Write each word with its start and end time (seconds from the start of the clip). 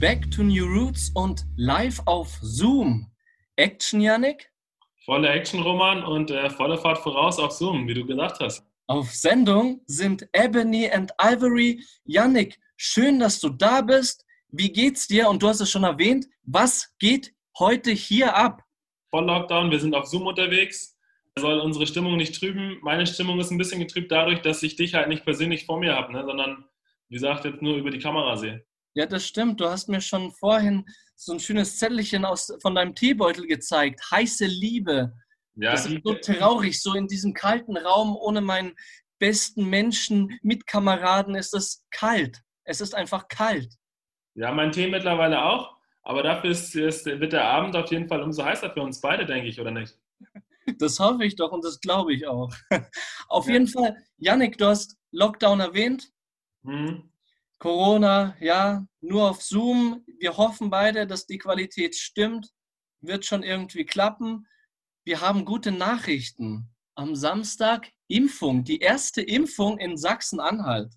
Back 0.00 0.30
to 0.30 0.44
New 0.44 0.64
Roots 0.64 1.10
und 1.16 1.44
live 1.56 2.00
auf 2.06 2.28
Zoom. 2.40 3.10
Action, 3.56 4.00
Yannick? 4.00 4.48
Volle 5.04 5.28
Action, 5.28 5.60
Roman, 5.60 6.04
und 6.04 6.30
äh, 6.30 6.48
volle 6.50 6.78
Fahrt 6.78 6.98
voraus 6.98 7.40
auf 7.40 7.50
Zoom, 7.50 7.88
wie 7.88 7.94
du 7.94 8.06
gesagt 8.06 8.38
hast. 8.38 8.64
Auf 8.86 9.10
Sendung 9.10 9.80
sind 9.86 10.28
Ebony 10.32 10.88
and 10.88 11.10
Ivory. 11.20 11.84
Yannick, 12.04 12.60
schön, 12.76 13.18
dass 13.18 13.40
du 13.40 13.48
da 13.48 13.80
bist. 13.80 14.24
Wie 14.50 14.70
geht's 14.70 15.08
dir? 15.08 15.28
Und 15.28 15.42
du 15.42 15.48
hast 15.48 15.58
es 15.58 15.68
schon 15.68 15.82
erwähnt, 15.82 16.26
was 16.44 16.94
geht 17.00 17.34
heute 17.58 17.90
hier 17.90 18.36
ab? 18.36 18.62
Voll 19.10 19.24
Lockdown, 19.24 19.72
wir 19.72 19.80
sind 19.80 19.96
auf 19.96 20.06
Zoom 20.06 20.28
unterwegs. 20.28 20.96
Soll 21.40 21.58
unsere 21.58 21.88
Stimmung 21.88 22.16
nicht 22.18 22.38
trüben. 22.38 22.78
Meine 22.82 23.04
Stimmung 23.04 23.40
ist 23.40 23.50
ein 23.50 23.58
bisschen 23.58 23.80
getrübt 23.80 24.12
dadurch, 24.12 24.42
dass 24.42 24.62
ich 24.62 24.76
dich 24.76 24.94
halt 24.94 25.08
nicht 25.08 25.24
persönlich 25.24 25.66
vor 25.66 25.80
mir 25.80 25.96
habe, 25.96 26.12
ne? 26.12 26.24
sondern, 26.24 26.66
wie 27.08 27.14
gesagt, 27.14 27.44
jetzt 27.44 27.62
nur 27.62 27.76
über 27.78 27.90
die 27.90 27.98
Kamera 27.98 28.36
sehe. 28.36 28.64
Ja, 28.98 29.06
das 29.06 29.28
stimmt. 29.28 29.60
Du 29.60 29.68
hast 29.68 29.88
mir 29.88 30.00
schon 30.00 30.32
vorhin 30.32 30.84
so 31.14 31.32
ein 31.32 31.38
schönes 31.38 31.78
Zettelchen 31.78 32.24
aus, 32.24 32.52
von 32.60 32.74
deinem 32.74 32.96
Teebeutel 32.96 33.46
gezeigt. 33.46 34.00
Heiße 34.10 34.46
Liebe. 34.46 35.12
Ja, 35.54 35.70
das 35.70 35.86
ist 35.86 36.00
so 36.02 36.14
traurig, 36.14 36.82
so 36.82 36.94
in 36.94 37.06
diesem 37.06 37.32
kalten 37.32 37.76
Raum 37.76 38.16
ohne 38.16 38.40
meinen 38.40 38.74
besten 39.20 39.70
Menschen, 39.70 40.36
Mitkameraden 40.42 41.36
ist 41.36 41.54
es 41.54 41.86
kalt. 41.92 42.42
Es 42.64 42.80
ist 42.80 42.92
einfach 42.92 43.28
kalt. 43.28 43.72
Ja, 44.34 44.50
mein 44.50 44.72
Tee 44.72 44.88
mittlerweile 44.88 45.44
auch. 45.44 45.76
Aber 46.02 46.24
dafür 46.24 46.50
ist, 46.50 46.74
ist, 46.74 47.06
wird 47.06 47.32
der 47.32 47.44
Abend 47.44 47.76
auf 47.76 47.92
jeden 47.92 48.08
Fall 48.08 48.20
umso 48.20 48.44
heißer 48.44 48.72
für 48.72 48.82
uns 48.82 49.00
beide, 49.00 49.26
denke 49.26 49.46
ich, 49.46 49.60
oder 49.60 49.70
nicht? 49.70 49.96
Das 50.78 50.98
hoffe 50.98 51.24
ich 51.24 51.34
doch 51.34 51.50
und 51.50 51.64
das 51.64 51.80
glaube 51.80 52.12
ich 52.12 52.26
auch. 52.26 52.52
Auf 53.28 53.46
ja. 53.46 53.54
jeden 53.54 53.68
Fall, 53.68 53.96
Yannick, 54.18 54.58
du 54.58 54.66
hast 54.66 54.98
Lockdown 55.12 55.60
erwähnt. 55.60 56.10
Mhm. 56.62 57.10
Corona, 57.58 58.36
ja, 58.40 58.86
nur 59.00 59.30
auf 59.30 59.42
Zoom. 59.42 60.04
Wir 60.18 60.36
hoffen 60.36 60.70
beide, 60.70 61.06
dass 61.06 61.26
die 61.26 61.38
Qualität 61.38 61.96
stimmt. 61.96 62.50
Wird 63.00 63.26
schon 63.26 63.42
irgendwie 63.42 63.84
klappen. 63.84 64.46
Wir 65.04 65.20
haben 65.20 65.44
gute 65.44 65.72
Nachrichten. 65.72 66.70
Am 66.94 67.14
Samstag 67.14 67.90
Impfung, 68.08 68.64
die 68.64 68.78
erste 68.78 69.22
Impfung 69.22 69.78
in 69.78 69.96
Sachsen-Anhalt. 69.96 70.92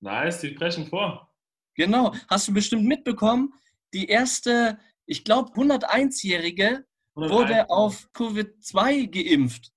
Nice, 0.00 0.40
die 0.40 0.54
sprechen 0.54 0.86
vor. 0.86 1.32
Genau, 1.74 2.14
hast 2.28 2.48
du 2.48 2.54
bestimmt 2.54 2.84
mitbekommen. 2.84 3.52
Die 3.92 4.06
erste, 4.06 4.78
ich 5.06 5.24
glaube, 5.24 5.52
101-Jährige 5.52 6.86
wurde 7.14 7.68
auf 7.70 8.08
Covid-2 8.14 9.08
geimpft. 9.08 9.72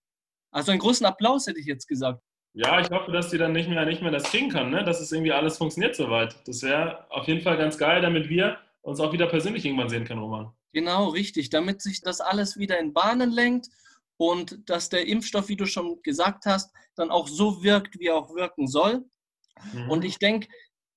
Also 0.51 0.71
einen 0.71 0.79
großen 0.81 1.05
Applaus 1.05 1.47
hätte 1.47 1.59
ich 1.59 1.65
jetzt 1.65 1.87
gesagt. 1.87 2.21
Ja, 2.53 2.79
ich 2.79 2.89
hoffe, 2.89 3.11
dass 3.11 3.29
die 3.29 3.37
dann 3.37 3.53
nicht 3.53 3.69
mehr, 3.69 3.85
nicht 3.85 4.01
mehr 4.01 4.11
das 4.11 4.23
kriegen 4.23 4.49
kann, 4.49 4.69
ne? 4.69 4.83
dass 4.83 4.99
es 4.99 5.11
irgendwie 5.11 5.31
alles 5.31 5.57
funktioniert 5.57 5.95
soweit. 5.95 6.35
Das 6.47 6.63
wäre 6.63 7.05
auf 7.11 7.27
jeden 7.27 7.41
Fall 7.41 7.57
ganz 7.57 7.77
geil, 7.77 8.01
damit 8.01 8.29
wir 8.29 8.57
uns 8.81 8.99
auch 8.99 9.13
wieder 9.13 9.27
persönlich 9.27 9.65
irgendwann 9.65 9.89
sehen 9.89 10.05
können, 10.05 10.21
Roman. 10.21 10.51
Genau, 10.73 11.09
richtig. 11.09 11.49
Damit 11.49 11.81
sich 11.81 12.01
das 12.01 12.21
alles 12.21 12.57
wieder 12.57 12.79
in 12.79 12.93
Bahnen 12.93 13.31
lenkt 13.31 13.67
und 14.17 14.69
dass 14.69 14.89
der 14.89 15.07
Impfstoff, 15.07 15.47
wie 15.49 15.55
du 15.55 15.65
schon 15.65 16.01
gesagt 16.01 16.45
hast, 16.45 16.73
dann 16.95 17.11
auch 17.11 17.27
so 17.27 17.63
wirkt, 17.63 17.99
wie 17.99 18.07
er 18.07 18.15
auch 18.15 18.35
wirken 18.35 18.67
soll. 18.67 19.05
Mhm. 19.73 19.89
Und 19.89 20.05
ich 20.05 20.17
denke, 20.17 20.47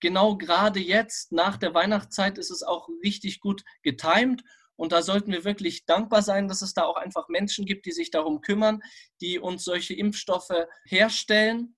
genau 0.00 0.36
gerade 0.36 0.80
jetzt 0.80 1.33
nach 1.33 1.56
der 1.56 1.75
Weihnachtszeit 1.75 2.39
ist 2.39 2.50
es 2.50 2.62
auch 2.62 2.89
richtig 3.03 3.41
gut 3.41 3.62
getimt 3.83 4.42
und 4.77 4.92
da 4.92 5.03
sollten 5.03 5.33
wir 5.33 5.45
wirklich 5.45 5.84
dankbar 5.87 6.23
sein, 6.23 6.48
dass 6.48 6.62
es 6.62 6.75
da 6.75 6.84
auch 6.84 6.97
einfach 6.97 7.28
Menschen 7.28 7.67
gibt, 7.67 7.87
die 7.87 7.92
sich 7.92 8.11
darum 8.11 8.41
kümmern, 8.41 8.81
die 9.20 9.39
uns 9.39 9.64
solche 9.64 9.95
Impfstoffe 9.95 10.67
herstellen. 10.87 11.77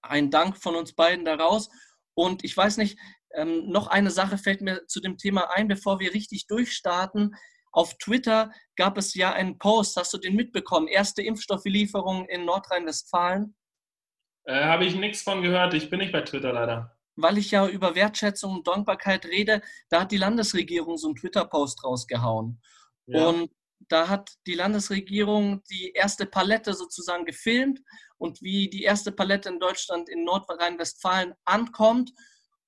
Ein 0.00 0.30
Dank 0.30 0.56
von 0.56 0.74
uns 0.74 0.94
beiden 0.94 1.24
daraus. 1.24 1.70
Und 2.14 2.44
ich 2.44 2.56
weiß 2.56 2.78
nicht, 2.78 2.98
ähm, 3.34 3.68
noch 3.68 3.86
eine 3.86 4.10
Sache 4.10 4.38
fällt 4.38 4.60
mir 4.60 4.86
zu 4.86 5.00
dem 5.00 5.18
Thema 5.18 5.50
ein, 5.50 5.68
bevor 5.68 6.00
wir 6.00 6.14
richtig 6.14 6.46
durchstarten. 6.46 7.34
Auf 7.70 7.96
Twitter 7.98 8.50
gab 8.76 8.98
es 8.98 9.14
ja 9.14 9.32
einen 9.32 9.58
Post, 9.58 9.96
hast 9.96 10.12
du 10.12 10.18
den 10.18 10.34
mitbekommen? 10.34 10.88
Erste 10.88 11.22
Impfstofflieferung 11.22 12.26
in 12.28 12.44
Nordrhein-Westfalen? 12.44 13.54
Äh, 14.44 14.64
Habe 14.64 14.84
ich 14.84 14.96
nichts 14.96 15.22
von 15.22 15.42
gehört. 15.42 15.72
Ich 15.74 15.88
bin 15.88 16.00
nicht 16.00 16.12
bei 16.12 16.22
Twitter 16.22 16.52
leider 16.52 16.91
weil 17.16 17.38
ich 17.38 17.50
ja 17.50 17.66
über 17.66 17.94
Wertschätzung 17.94 18.56
und 18.56 18.66
Dankbarkeit 18.66 19.26
rede, 19.26 19.62
da 19.90 20.02
hat 20.02 20.12
die 20.12 20.18
Landesregierung 20.18 20.96
so 20.96 21.08
einen 21.08 21.16
Twitter-Post 21.16 21.84
rausgehauen. 21.84 22.60
Ja. 23.06 23.28
Und 23.28 23.50
da 23.88 24.08
hat 24.08 24.32
die 24.46 24.54
Landesregierung 24.54 25.62
die 25.70 25.92
erste 25.92 26.26
Palette 26.26 26.74
sozusagen 26.74 27.24
gefilmt 27.24 27.80
und 28.16 28.40
wie 28.40 28.70
die 28.70 28.84
erste 28.84 29.12
Palette 29.12 29.48
in 29.48 29.58
Deutschland 29.58 30.08
in 30.08 30.24
Nordrhein-Westfalen 30.24 31.34
ankommt. 31.44 32.12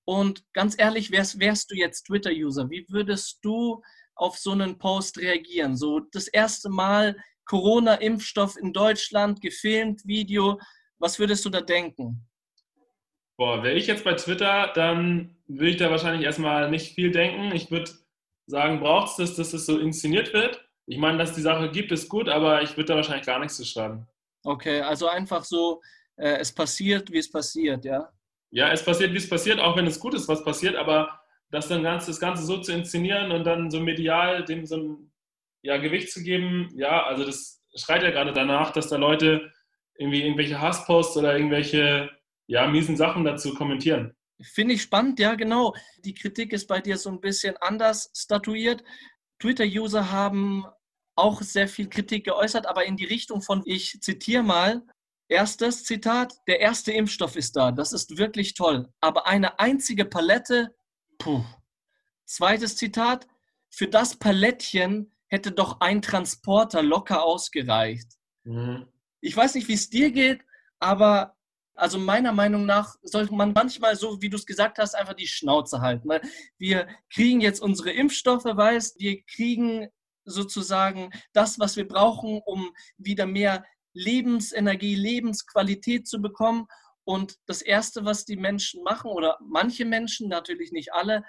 Und 0.04 0.44
ganz 0.52 0.74
ehrlich, 0.76 1.10
wärst, 1.10 1.38
wärst 1.38 1.70
du 1.70 1.76
jetzt 1.76 2.04
Twitter-User, 2.04 2.68
wie 2.68 2.86
würdest 2.90 3.38
du 3.42 3.82
auf 4.16 4.38
so 4.38 4.50
einen 4.52 4.78
Post 4.78 5.18
reagieren? 5.18 5.76
So 5.76 6.00
das 6.00 6.28
erste 6.28 6.68
Mal 6.68 7.16
Corona-Impfstoff 7.46 8.56
in 8.56 8.72
Deutschland, 8.72 9.40
gefilmt, 9.40 10.06
Video, 10.06 10.60
was 10.98 11.18
würdest 11.18 11.44
du 11.44 11.50
da 11.50 11.60
denken? 11.60 12.26
Boah, 13.36 13.62
wäre 13.62 13.74
ich 13.74 13.86
jetzt 13.86 14.04
bei 14.04 14.14
Twitter, 14.14 14.70
dann 14.74 15.36
würde 15.46 15.70
ich 15.70 15.76
da 15.76 15.90
wahrscheinlich 15.90 16.24
erstmal 16.24 16.70
nicht 16.70 16.94
viel 16.94 17.10
denken. 17.10 17.54
Ich 17.54 17.70
würde 17.70 17.90
sagen, 18.46 18.80
braucht 18.80 19.10
es 19.10 19.16
das, 19.16 19.36
dass 19.36 19.52
es 19.52 19.66
so 19.66 19.78
inszeniert 19.78 20.32
wird? 20.32 20.64
Ich 20.86 20.98
meine, 20.98 21.18
dass 21.18 21.34
die 21.34 21.40
Sache 21.40 21.70
gibt, 21.70 21.92
ist 21.92 22.08
gut, 22.08 22.28
aber 22.28 22.62
ich 22.62 22.76
würde 22.76 22.88
da 22.88 22.96
wahrscheinlich 22.96 23.26
gar 23.26 23.38
nichts 23.38 23.56
zu 23.56 23.64
schreiben. 23.64 24.06
Okay, 24.44 24.82
also 24.82 25.08
einfach 25.08 25.44
so, 25.44 25.80
äh, 26.16 26.36
es 26.38 26.52
passiert, 26.52 27.10
wie 27.10 27.18
es 27.18 27.30
passiert, 27.30 27.84
ja? 27.84 28.10
Ja, 28.50 28.70
es 28.70 28.84
passiert, 28.84 29.12
wie 29.12 29.18
es 29.18 29.28
passiert, 29.28 29.58
auch 29.58 29.76
wenn 29.76 29.86
es 29.86 29.98
gut 29.98 30.14
ist, 30.14 30.28
was 30.28 30.44
passiert, 30.44 30.76
aber 30.76 31.20
das 31.50 31.68
dann 31.68 31.82
ganz, 31.82 32.06
das 32.06 32.20
Ganze 32.20 32.44
so 32.44 32.58
zu 32.58 32.72
inszenieren 32.72 33.32
und 33.32 33.44
dann 33.44 33.70
so 33.70 33.80
medial 33.80 34.44
dem 34.44 34.66
so 34.66 34.76
ein 34.76 35.12
ja, 35.62 35.78
Gewicht 35.78 36.12
zu 36.12 36.22
geben, 36.22 36.68
ja, 36.76 37.04
also 37.04 37.24
das 37.24 37.62
schreit 37.74 38.02
ja 38.02 38.10
gerade 38.10 38.32
danach, 38.32 38.70
dass 38.70 38.88
da 38.88 38.96
Leute 38.96 39.50
irgendwie 39.96 40.22
irgendwelche 40.22 40.60
Hassposts 40.60 41.16
oder 41.16 41.34
irgendwelche 41.36 42.10
ja, 42.46 42.66
miesen 42.66 42.96
Sachen 42.96 43.24
dazu 43.24 43.54
kommentieren. 43.54 44.14
Finde 44.42 44.74
ich 44.74 44.82
spannend, 44.82 45.18
ja, 45.20 45.34
genau. 45.34 45.74
Die 46.04 46.14
Kritik 46.14 46.52
ist 46.52 46.66
bei 46.66 46.80
dir 46.80 46.98
so 46.98 47.10
ein 47.10 47.20
bisschen 47.20 47.56
anders 47.58 48.10
statuiert. 48.14 48.82
Twitter-User 49.38 50.10
haben 50.10 50.66
auch 51.16 51.42
sehr 51.42 51.68
viel 51.68 51.88
Kritik 51.88 52.24
geäußert, 52.24 52.66
aber 52.66 52.84
in 52.84 52.96
die 52.96 53.04
Richtung 53.04 53.42
von, 53.42 53.62
ich 53.64 54.00
zitiere 54.00 54.42
mal, 54.42 54.82
erstes 55.28 55.84
Zitat, 55.84 56.34
der 56.48 56.60
erste 56.60 56.92
Impfstoff 56.92 57.36
ist 57.36 57.56
da, 57.56 57.72
das 57.72 57.92
ist 57.92 58.18
wirklich 58.18 58.54
toll, 58.54 58.88
aber 59.00 59.26
eine 59.26 59.58
einzige 59.58 60.04
Palette, 60.04 60.74
puh. 61.18 61.44
Zweites 62.26 62.76
Zitat, 62.76 63.26
für 63.70 63.86
das 63.86 64.16
Palettchen 64.16 65.12
hätte 65.28 65.52
doch 65.52 65.80
ein 65.80 66.00
Transporter 66.00 66.82
locker 66.82 67.22
ausgereicht. 67.22 68.12
Mhm. 68.44 68.86
Ich 69.20 69.36
weiß 69.36 69.54
nicht, 69.54 69.68
wie 69.68 69.74
es 69.74 69.90
dir 69.90 70.10
geht, 70.10 70.42
aber 70.78 71.36
also 71.74 71.98
meiner 71.98 72.32
Meinung 72.32 72.66
nach 72.66 72.96
sollte 73.02 73.34
man 73.34 73.52
manchmal 73.52 73.96
so, 73.96 74.20
wie 74.22 74.28
du 74.28 74.36
es 74.36 74.46
gesagt 74.46 74.78
hast, 74.78 74.94
einfach 74.94 75.14
die 75.14 75.26
Schnauze 75.26 75.80
halten. 75.80 76.08
Weil 76.08 76.22
wir 76.58 76.86
kriegen 77.12 77.40
jetzt 77.40 77.60
unsere 77.60 77.90
Impfstoffe, 77.90 78.44
weißt, 78.44 78.98
wir 79.00 79.22
kriegen 79.24 79.88
sozusagen 80.24 81.10
das, 81.32 81.58
was 81.58 81.76
wir 81.76 81.86
brauchen, 81.86 82.40
um 82.44 82.72
wieder 82.96 83.26
mehr 83.26 83.64
Lebensenergie, 83.92 84.94
Lebensqualität 84.94 86.06
zu 86.06 86.20
bekommen. 86.20 86.66
Und 87.04 87.36
das 87.46 87.60
Erste, 87.60 88.04
was 88.04 88.24
die 88.24 88.36
Menschen 88.36 88.82
machen, 88.82 89.10
oder 89.10 89.38
manche 89.46 89.84
Menschen, 89.84 90.28
natürlich 90.28 90.72
nicht 90.72 90.92
alle, 90.92 91.22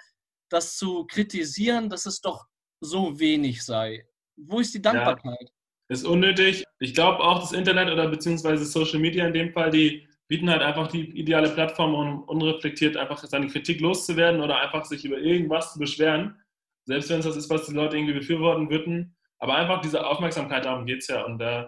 das 0.48 0.76
zu 0.76 1.06
kritisieren, 1.06 1.90
dass 1.90 2.06
es 2.06 2.20
doch 2.20 2.46
so 2.80 3.18
wenig 3.18 3.64
sei. 3.64 4.06
Wo 4.36 4.60
ist 4.60 4.74
die 4.74 4.82
Dankbarkeit? 4.82 5.36
Ja, 5.40 5.48
ist 5.88 6.04
unnötig. 6.04 6.64
Ich 6.78 6.94
glaube 6.94 7.20
auch 7.20 7.40
das 7.40 7.52
Internet 7.52 7.90
oder 7.90 8.08
beziehungsweise 8.08 8.64
Social 8.64 9.00
Media 9.00 9.26
in 9.26 9.34
dem 9.34 9.52
Fall, 9.52 9.70
die 9.70 10.08
bieten 10.28 10.50
halt 10.50 10.62
einfach 10.62 10.88
die 10.88 11.08
ideale 11.18 11.50
Plattform, 11.50 11.94
um 11.94 12.22
unreflektiert 12.24 12.96
einfach 12.96 13.18
seine 13.18 13.46
Kritik 13.46 13.80
loszuwerden 13.80 14.40
oder 14.40 14.60
einfach 14.60 14.84
sich 14.84 15.04
über 15.04 15.18
irgendwas 15.18 15.72
zu 15.72 15.78
beschweren. 15.78 16.40
Selbst 16.84 17.10
wenn 17.10 17.20
es 17.20 17.26
das 17.26 17.36
ist, 17.36 17.50
was 17.50 17.66
die 17.66 17.74
Leute 17.74 17.96
irgendwie 17.96 18.14
befürworten 18.14 18.70
würden. 18.70 19.16
Aber 19.38 19.54
einfach 19.54 19.80
diese 19.80 20.06
Aufmerksamkeit, 20.06 20.64
darum 20.64 20.86
geht 20.86 21.02
es 21.02 21.08
ja. 21.08 21.24
Und 21.24 21.40
äh, 21.40 21.66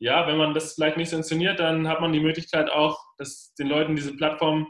ja, 0.00 0.26
wenn 0.26 0.36
man 0.36 0.54
das 0.54 0.74
vielleicht 0.74 0.96
nicht 0.96 1.10
sanktioniert, 1.10 1.58
dann 1.58 1.88
hat 1.88 2.00
man 2.00 2.12
die 2.12 2.20
Möglichkeit 2.20 2.70
auch, 2.70 2.98
dass 3.16 3.54
den 3.54 3.68
Leuten 3.68 3.96
diese 3.96 4.16
Plattform 4.16 4.62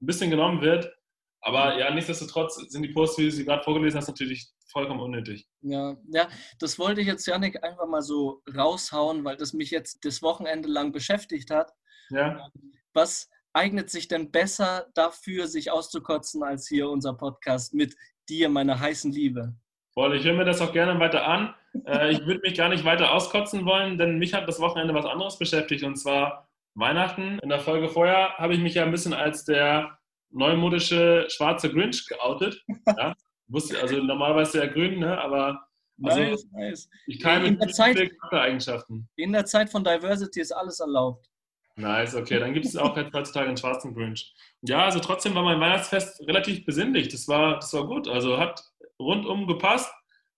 ein 0.00 0.06
bisschen 0.06 0.30
genommen 0.30 0.60
wird. 0.60 0.92
Aber 1.40 1.78
ja, 1.78 1.92
nichtsdestotrotz 1.92 2.56
sind 2.56 2.82
die 2.82 2.92
Posts, 2.92 3.18
wie 3.18 3.24
du 3.24 3.30
sie 3.30 3.44
gerade 3.44 3.62
vorgelesen 3.62 3.98
hast, 3.98 4.08
natürlich 4.08 4.48
vollkommen 4.70 5.00
unnötig. 5.00 5.46
Ja, 5.62 5.96
ja, 6.12 6.28
das 6.58 6.78
wollte 6.78 7.00
ich 7.00 7.06
jetzt, 7.06 7.26
Janik, 7.26 7.62
einfach 7.62 7.86
mal 7.86 8.02
so 8.02 8.42
raushauen, 8.54 9.24
weil 9.24 9.36
das 9.36 9.52
mich 9.52 9.70
jetzt 9.70 10.04
das 10.04 10.22
Wochenende 10.22 10.68
lang 10.68 10.92
beschäftigt 10.92 11.50
hat. 11.50 11.72
Ja. 12.10 12.48
Was 12.94 13.28
eignet 13.52 13.90
sich 13.90 14.08
denn 14.08 14.30
besser 14.30 14.86
dafür, 14.94 15.46
sich 15.46 15.70
auszukotzen, 15.70 16.42
als 16.42 16.68
hier 16.68 16.88
unser 16.90 17.14
Podcast 17.14 17.74
mit 17.74 17.94
dir, 18.28 18.48
meiner 18.48 18.78
heißen 18.78 19.12
Liebe? 19.12 19.54
Voll, 19.94 20.14
ich 20.16 20.24
höre 20.24 20.34
mir 20.34 20.44
das 20.44 20.60
auch 20.60 20.72
gerne 20.72 20.98
weiter 21.00 21.26
an. 21.26 21.54
Äh, 21.86 22.12
ich 22.12 22.26
würde 22.26 22.40
mich 22.42 22.54
gar 22.56 22.68
nicht 22.68 22.84
weiter 22.84 23.12
auskotzen 23.12 23.64
wollen, 23.64 23.96
denn 23.98 24.18
mich 24.18 24.34
hat 24.34 24.46
das 24.46 24.60
Wochenende 24.60 24.92
was 24.94 25.06
anderes 25.06 25.38
beschäftigt 25.38 25.84
und 25.84 25.96
zwar 25.96 26.48
Weihnachten. 26.74 27.38
In 27.42 27.48
der 27.48 27.60
Folge 27.60 27.88
vorher 27.88 28.34
habe 28.36 28.54
ich 28.54 28.60
mich 28.60 28.74
ja 28.74 28.84
ein 28.84 28.90
bisschen 28.90 29.14
als 29.14 29.44
der 29.44 29.98
neumodische 30.30 31.26
schwarze 31.28 31.70
Grinch 31.70 32.06
geoutet. 32.06 32.62
Ja? 32.86 33.14
Wusste, 33.48 33.80
also 33.80 33.96
normalerweise 34.02 34.58
ja 34.58 34.66
grün, 34.66 34.98
ne? 34.98 35.18
aber 35.18 35.66
also 36.02 36.18
nice, 36.20 36.46
nice. 36.52 36.88
ich 37.06 37.20
kann 37.20 37.44
In 37.44 37.58
der 37.58 37.68
Zeit- 37.68 38.10
Eigenschaften. 38.30 39.08
In 39.16 39.32
der 39.32 39.46
Zeit 39.46 39.70
von 39.70 39.82
Diversity 39.82 40.40
ist 40.40 40.52
alles 40.52 40.80
erlaubt. 40.80 41.30
Nice, 41.76 42.14
okay. 42.14 42.40
Dann 42.40 42.54
gibt 42.54 42.64
es 42.64 42.76
auch 42.76 42.96
jetzt 42.96 43.12
heutzutage 43.12 43.48
einen 43.48 43.56
schwarzen 43.56 43.94
Grinch. 43.94 44.34
Ja, 44.62 44.84
also 44.84 44.98
trotzdem 44.98 45.34
war 45.34 45.42
mein 45.42 45.60
Weihnachtsfest 45.60 46.26
relativ 46.26 46.64
besinnlich. 46.64 47.08
Das 47.08 47.28
war, 47.28 47.56
das 47.56 47.72
war 47.74 47.86
gut. 47.86 48.08
Also 48.08 48.38
hat 48.38 48.64
rundum 48.98 49.46
gepasst 49.46 49.92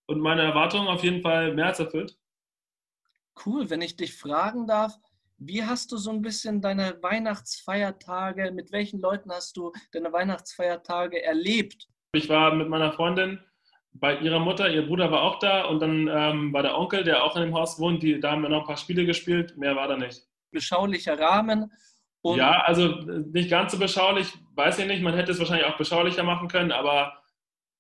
und 0.06 0.20
meine 0.20 0.42
Erwartungen 0.42 0.88
auf 0.88 1.04
jeden 1.04 1.22
Fall 1.22 1.54
mehr 1.54 1.66
als 1.66 1.78
erfüllt. 1.78 2.18
Cool, 3.46 3.70
wenn 3.70 3.82
ich 3.82 3.96
dich 3.96 4.14
fragen 4.14 4.66
darf, 4.66 4.98
wie 5.36 5.62
hast 5.62 5.92
du 5.92 5.96
so 5.96 6.10
ein 6.10 6.22
bisschen 6.22 6.60
deine 6.60 7.00
Weihnachtsfeiertage, 7.00 8.50
mit 8.50 8.72
welchen 8.72 9.00
Leuten 9.00 9.30
hast 9.30 9.56
du 9.56 9.72
deine 9.92 10.12
Weihnachtsfeiertage 10.12 11.22
erlebt? 11.22 11.86
Ich 12.12 12.28
war 12.28 12.52
mit 12.52 12.68
meiner 12.68 12.92
Freundin 12.92 13.38
bei 13.92 14.18
ihrer 14.18 14.40
Mutter, 14.40 14.68
ihr 14.68 14.86
Bruder 14.86 15.10
war 15.12 15.22
auch 15.22 15.38
da 15.38 15.66
und 15.66 15.80
dann 15.80 16.08
ähm, 16.08 16.52
war 16.52 16.62
der 16.62 16.76
Onkel, 16.76 17.04
der 17.04 17.22
auch 17.22 17.36
in 17.36 17.42
dem 17.42 17.54
Haus 17.54 17.78
wohnt, 17.78 18.02
die, 18.02 18.18
da 18.18 18.32
haben 18.32 18.42
wir 18.42 18.48
noch 18.48 18.60
ein 18.60 18.66
paar 18.66 18.76
Spiele 18.76 19.06
gespielt, 19.06 19.56
mehr 19.56 19.76
war 19.76 19.86
da 19.88 19.96
nicht. 19.96 20.27
Beschaulicher 20.50 21.18
Rahmen. 21.18 21.72
Und 22.20 22.38
ja, 22.38 22.62
also 22.62 22.88
nicht 23.32 23.50
ganz 23.50 23.72
so 23.72 23.78
beschaulich, 23.78 24.32
weiß 24.54 24.78
ich 24.80 24.86
nicht, 24.86 25.02
man 25.02 25.14
hätte 25.14 25.32
es 25.32 25.38
wahrscheinlich 25.38 25.66
auch 25.66 25.76
beschaulicher 25.78 26.24
machen 26.24 26.48
können, 26.48 26.72
aber 26.72 27.22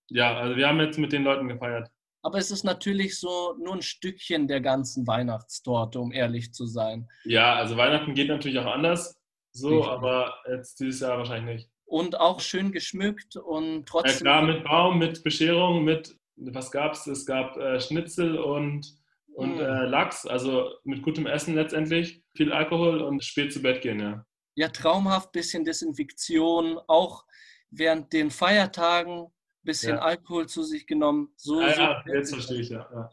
ja, 0.08 0.36
also 0.38 0.56
wir 0.56 0.68
haben 0.68 0.80
jetzt 0.80 0.98
mit 0.98 1.12
den 1.12 1.24
Leuten 1.24 1.48
gefeiert. 1.48 1.88
Aber 2.22 2.38
es 2.38 2.50
ist 2.50 2.64
natürlich 2.64 3.18
so 3.18 3.54
nur 3.62 3.74
ein 3.74 3.82
Stückchen 3.82 4.48
der 4.48 4.60
ganzen 4.60 5.06
Weihnachtstorte, 5.06 6.00
um 6.00 6.12
ehrlich 6.12 6.52
zu 6.52 6.66
sein. 6.66 7.08
Ja, 7.24 7.54
also 7.54 7.76
Weihnachten 7.76 8.14
geht 8.14 8.28
natürlich 8.28 8.58
auch 8.58 8.66
anders, 8.72 9.20
so, 9.52 9.68
Richtig. 9.78 9.88
aber 9.92 10.34
jetzt 10.48 10.80
dieses 10.80 11.00
Jahr 11.00 11.18
wahrscheinlich 11.18 11.56
nicht. 11.56 11.70
Und 11.84 12.18
auch 12.20 12.40
schön 12.40 12.70
geschmückt 12.72 13.36
und 13.36 13.76
Ja 13.78 13.82
trotzdem. 13.86 14.20
klar, 14.24 14.42
mit 14.42 14.62
Baum, 14.64 14.98
mit 14.98 15.22
Bescherung, 15.24 15.84
mit, 15.84 16.16
was 16.36 16.70
gab's? 16.70 17.06
Es 17.06 17.24
gab 17.26 17.56
äh, 17.56 17.80
Schnitzel 17.80 18.38
und, 18.38 18.86
und 19.34 19.56
Mm. 19.56 19.60
äh, 19.60 19.84
Lachs, 19.86 20.26
also 20.26 20.70
mit 20.84 21.02
gutem 21.02 21.26
Essen 21.26 21.54
letztendlich, 21.54 22.22
viel 22.38 22.52
Alkohol 22.52 23.02
und 23.02 23.22
spät 23.22 23.52
zu 23.52 23.60
Bett 23.60 23.82
gehen, 23.82 24.00
ja. 24.00 24.24
ja, 24.54 24.68
traumhaft, 24.68 25.32
bisschen 25.32 25.64
Desinfektion, 25.64 26.78
auch 26.86 27.24
während 27.70 28.12
den 28.14 28.30
Feiertagen 28.30 29.26
bisschen 29.62 29.96
Ja. 29.96 30.02
Alkohol 30.02 30.48
zu 30.48 30.62
sich 30.62 30.86
genommen. 30.86 31.30
So, 31.36 31.60
Ah, 31.60 31.74
so 31.74 31.80
ja, 31.82 32.04
jetzt 32.14 32.32
verstehe 32.32 32.60
ich, 32.60 32.70
ja. 32.70 32.88
ja. 32.90 33.10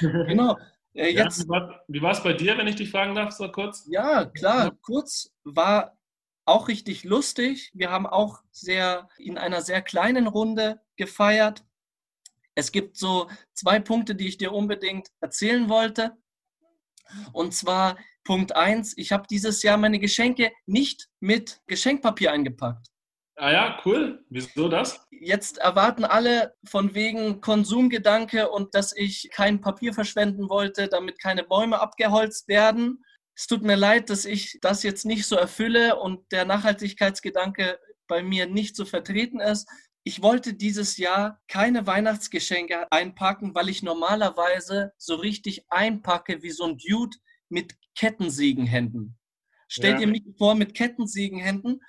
genau. 0.26 0.56
Äh, 0.94 1.10
Ja, 1.12 1.24
jetzt, 1.24 1.46
war- 1.48 1.84
wie 1.88 2.00
war 2.00 2.12
es 2.12 2.22
bei 2.22 2.32
dir, 2.32 2.56
wenn 2.56 2.66
ich 2.68 2.76
dich 2.76 2.90
fragen 2.90 3.14
darf, 3.14 3.32
so 3.32 3.50
kurz? 3.50 3.86
ja, 3.90 4.24
klar, 4.24 4.72
kurz 4.82 5.30
war 5.44 5.98
auch 6.46 6.68
richtig 6.68 7.04
lustig. 7.04 7.70
Wir 7.74 7.90
haben 7.90 8.06
auch 8.06 8.40
sehr 8.50 9.08
in 9.18 9.36
einer 9.36 9.60
sehr 9.62 9.82
kleinen 9.82 10.26
Runde 10.26 10.80
gefeiert. 10.96 11.64
Es 12.54 12.72
gibt 12.72 12.96
so 12.96 13.28
zwei 13.52 13.78
Punkte, 13.80 14.14
die 14.14 14.28
ich 14.28 14.38
dir 14.38 14.52
unbedingt 14.52 15.08
erzählen 15.20 15.68
wollte. 15.68 16.16
Und 17.32 17.52
zwar 17.54 17.96
Punkt 18.24 18.54
eins: 18.54 18.94
ich 18.96 19.12
habe 19.12 19.26
dieses 19.28 19.62
Jahr 19.62 19.76
meine 19.76 19.98
Geschenke 19.98 20.52
nicht 20.66 21.08
mit 21.20 21.60
Geschenkpapier 21.66 22.32
eingepackt. 22.32 22.88
Ah 23.36 23.50
ja, 23.50 23.80
cool. 23.84 24.24
Wieso 24.28 24.68
das? 24.68 25.06
Jetzt 25.10 25.58
erwarten 25.58 26.04
alle 26.04 26.54
von 26.64 26.94
wegen 26.94 27.40
Konsumgedanke 27.40 28.50
und 28.50 28.74
dass 28.74 28.94
ich 28.94 29.30
kein 29.32 29.60
Papier 29.60 29.94
verschwenden 29.94 30.48
wollte, 30.48 30.88
damit 30.88 31.18
keine 31.20 31.42
Bäume 31.42 31.80
abgeholzt 31.80 32.46
werden. 32.48 33.02
Es 33.34 33.46
tut 33.46 33.62
mir 33.62 33.76
leid, 33.76 34.10
dass 34.10 34.26
ich 34.26 34.58
das 34.60 34.82
jetzt 34.82 35.06
nicht 35.06 35.26
so 35.26 35.36
erfülle 35.36 35.96
und 35.98 36.30
der 36.30 36.44
Nachhaltigkeitsgedanke 36.44 37.78
bei 38.06 38.22
mir 38.22 38.46
nicht 38.46 38.76
so 38.76 38.84
vertreten 38.84 39.40
ist. 39.40 39.68
Ich 40.04 40.22
wollte 40.22 40.54
dieses 40.54 40.96
Jahr 40.96 41.40
keine 41.48 41.86
Weihnachtsgeschenke 41.86 42.90
einpacken, 42.92 43.54
weil 43.54 43.68
ich 43.68 43.82
normalerweise 43.82 44.92
so 44.98 45.14
richtig 45.14 45.64
einpacke 45.70 46.42
wie 46.42 46.50
so 46.50 46.64
ein 46.64 46.76
Dude 46.76 47.16
mit 47.52 47.76
Kettensägenhänden. 47.94 49.16
Stellt 49.68 49.94
Ja. 49.94 50.00
ihr 50.00 50.08
mich 50.08 50.24
vor 50.36 50.54
mit 50.54 50.74
Kettensägenhänden 50.74 51.80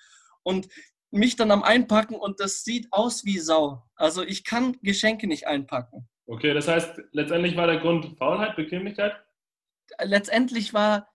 und 0.43 0.67
mich 1.09 1.35
dann 1.35 1.51
am 1.51 1.63
Einpacken 1.63 2.15
und 2.15 2.39
das 2.39 2.63
sieht 2.63 2.87
aus 2.91 3.23
wie 3.25 3.39
Sau. 3.39 3.83
Also 3.95 4.23
ich 4.23 4.43
kann 4.43 4.77
Geschenke 4.81 5.27
nicht 5.27 5.47
einpacken. 5.47 6.07
Okay, 6.25 6.53
das 6.53 6.67
heißt, 6.67 7.01
letztendlich 7.11 7.55
war 7.55 7.67
der 7.67 7.79
Grund 7.79 8.17
Faulheit, 8.17 8.55
Bequemlichkeit? 8.55 9.13
Letztendlich 10.01 10.73
war 10.73 11.09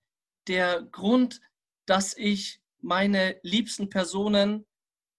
der 0.47 0.83
Grund, 0.83 1.41
dass 1.87 2.17
ich 2.17 2.61
meine 2.81 3.39
liebsten 3.43 3.89
Personen 3.89 4.67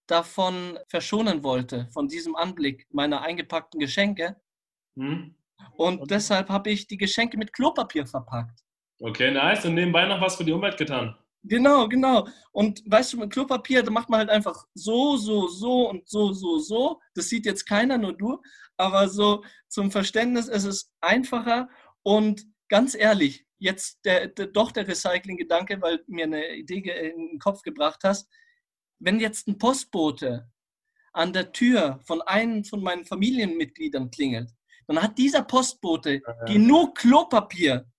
davon 0.06 0.78
verschonen 0.88 1.42
wollte, 1.42 1.88
von 1.92 2.08
diesem 2.08 2.34
Anblick 2.36 2.86
meiner 2.90 3.22
eingepackten 3.22 3.78
Geschenke. 3.80 4.40
Hm? 4.96 5.36
Und 5.76 6.10
deshalb 6.10 6.48
habe 6.48 6.70
ich 6.70 6.86
die 6.86 6.96
Geschenke 6.96 7.36
mit 7.36 7.52
Klopapier 7.52 8.06
verpackt. 8.06 8.60
Okay, 9.00 9.30
nice. 9.30 9.64
Und 9.64 9.74
nebenbei 9.74 10.06
noch 10.06 10.20
was 10.20 10.36
für 10.36 10.44
die 10.44 10.52
Umwelt 10.52 10.76
getan. 10.76 11.16
Genau, 11.42 11.88
genau. 11.88 12.28
Und 12.52 12.82
weißt 12.84 13.14
du, 13.14 13.18
mit 13.18 13.30
Klopapier, 13.32 13.82
da 13.82 13.90
macht 13.90 14.10
man 14.10 14.20
halt 14.20 14.30
einfach 14.30 14.66
so, 14.74 15.16
so, 15.16 15.48
so 15.48 15.88
und 15.88 16.06
so, 16.06 16.32
so, 16.32 16.58
so. 16.58 17.00
Das 17.14 17.28
sieht 17.30 17.46
jetzt 17.46 17.64
keiner, 17.66 17.96
nur 17.96 18.12
du. 18.16 18.42
Aber 18.76 19.08
so 19.08 19.42
zum 19.68 19.90
Verständnis 19.90 20.48
ist 20.48 20.64
es 20.64 20.92
einfacher. 21.00 21.68
Und 22.02 22.44
ganz 22.68 22.94
ehrlich, 22.94 23.46
jetzt 23.58 24.04
der, 24.04 24.28
der, 24.28 24.48
doch 24.48 24.70
der 24.70 24.86
Recycling-Gedanke, 24.86 25.80
weil 25.80 26.02
mir 26.06 26.24
eine 26.24 26.54
Idee 26.54 26.80
in 27.14 27.28
den 27.30 27.38
Kopf 27.38 27.62
gebracht 27.62 28.00
hast. 28.04 28.28
Wenn 28.98 29.18
jetzt 29.18 29.48
ein 29.48 29.56
Postbote 29.56 30.50
an 31.14 31.32
der 31.32 31.52
Tür 31.52 32.00
von 32.04 32.20
einem 32.22 32.64
von 32.64 32.82
meinen 32.82 33.06
Familienmitgliedern 33.06 34.10
klingelt, 34.10 34.50
dann 34.86 35.02
hat 35.02 35.16
dieser 35.16 35.42
Postbote 35.42 36.20
Ja. 36.26 36.44
genug 36.44 36.98
Klopapier 36.98 37.89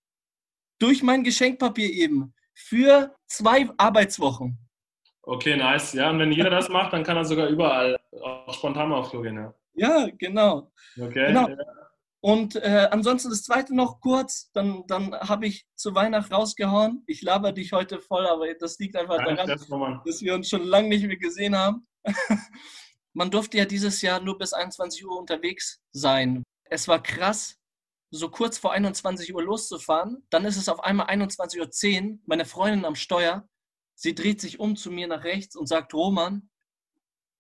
durch 0.82 1.04
mein 1.04 1.24
Geschenkpapier 1.24 1.90
eben 1.92 2.34
für 2.54 3.16
zwei 3.28 3.70
Arbeitswochen. 3.78 4.58
Okay, 5.24 5.56
nice. 5.56 5.94
Ja, 5.94 6.10
und 6.10 6.20
wenn 6.20 6.32
jeder 6.32 6.50
das 6.50 6.70
macht, 6.70 6.94
dann 6.94 7.04
kann 7.04 7.18
er 7.18 7.26
sogar 7.26 7.48
überall 7.48 8.00
auch 8.22 8.54
spontan 8.54 8.92
auf 8.92 9.10
Klo 9.12 9.22
gehen. 9.22 9.36
Ja. 9.36 9.54
Ja, 9.74 10.08
genau. 10.18 10.72
Okay. 11.00 11.28
Genau. 11.28 11.48
Ja. 11.48 11.56
Und 12.24 12.56
äh, 12.56 12.88
ansonsten 12.92 13.30
das 13.30 13.44
zweite 13.44 13.76
noch 13.76 14.00
kurz, 14.00 14.52
dann, 14.52 14.84
dann 14.88 15.14
habe 15.14 15.48
ich 15.48 15.66
zu 15.76 15.96
Weihnachten 15.96 16.34
rausgehauen. 16.34 17.04
Ich 17.08 17.22
laber 17.22 17.52
dich 17.52 17.72
heute 17.72 18.00
voll, 18.00 18.28
aber 18.28 18.54
das 18.54 18.78
liegt 18.78 18.96
einfach 18.96 19.18
Kein 19.18 19.38
daran, 19.38 19.60
Roman. 19.70 20.02
dass 20.06 20.22
wir 20.22 20.36
uns 20.36 20.50
schon 20.50 20.64
lange 20.64 20.90
nicht 20.90 21.06
mehr 21.06 21.18
gesehen 21.18 21.56
haben. 21.56 21.88
Man 23.14 23.32
durfte 23.32 23.58
ja 23.58 23.66
dieses 23.66 24.02
Jahr 24.02 24.20
nur 24.20 24.38
bis 24.38 24.54
21 24.54 25.06
Uhr 25.06 25.18
unterwegs 25.18 25.82
sein. 25.92 26.44
Es 26.66 26.88
war 26.88 27.02
krass, 27.02 27.58
so 28.12 28.30
kurz 28.30 28.58
vor 28.58 28.74
21 28.74 29.34
Uhr 29.34 29.44
loszufahren. 29.44 30.26
Dann 30.30 30.46
ist 30.46 30.58
es 30.58 30.70
auf 30.70 30.84
einmal 30.84 31.08
21.10 31.08 32.12
Uhr, 32.12 32.20
meine 32.26 32.46
Freundin 32.46 32.86
am 32.86 32.96
Steuer. 32.96 33.48
Sie 33.96 34.14
dreht 34.14 34.42
sich 34.42 34.60
um 34.60 34.76
zu 34.76 34.92
mir 34.92 35.08
nach 35.08 35.24
rechts 35.24 35.56
und 35.56 35.68
sagt, 35.68 35.94
Roman, 35.94 36.50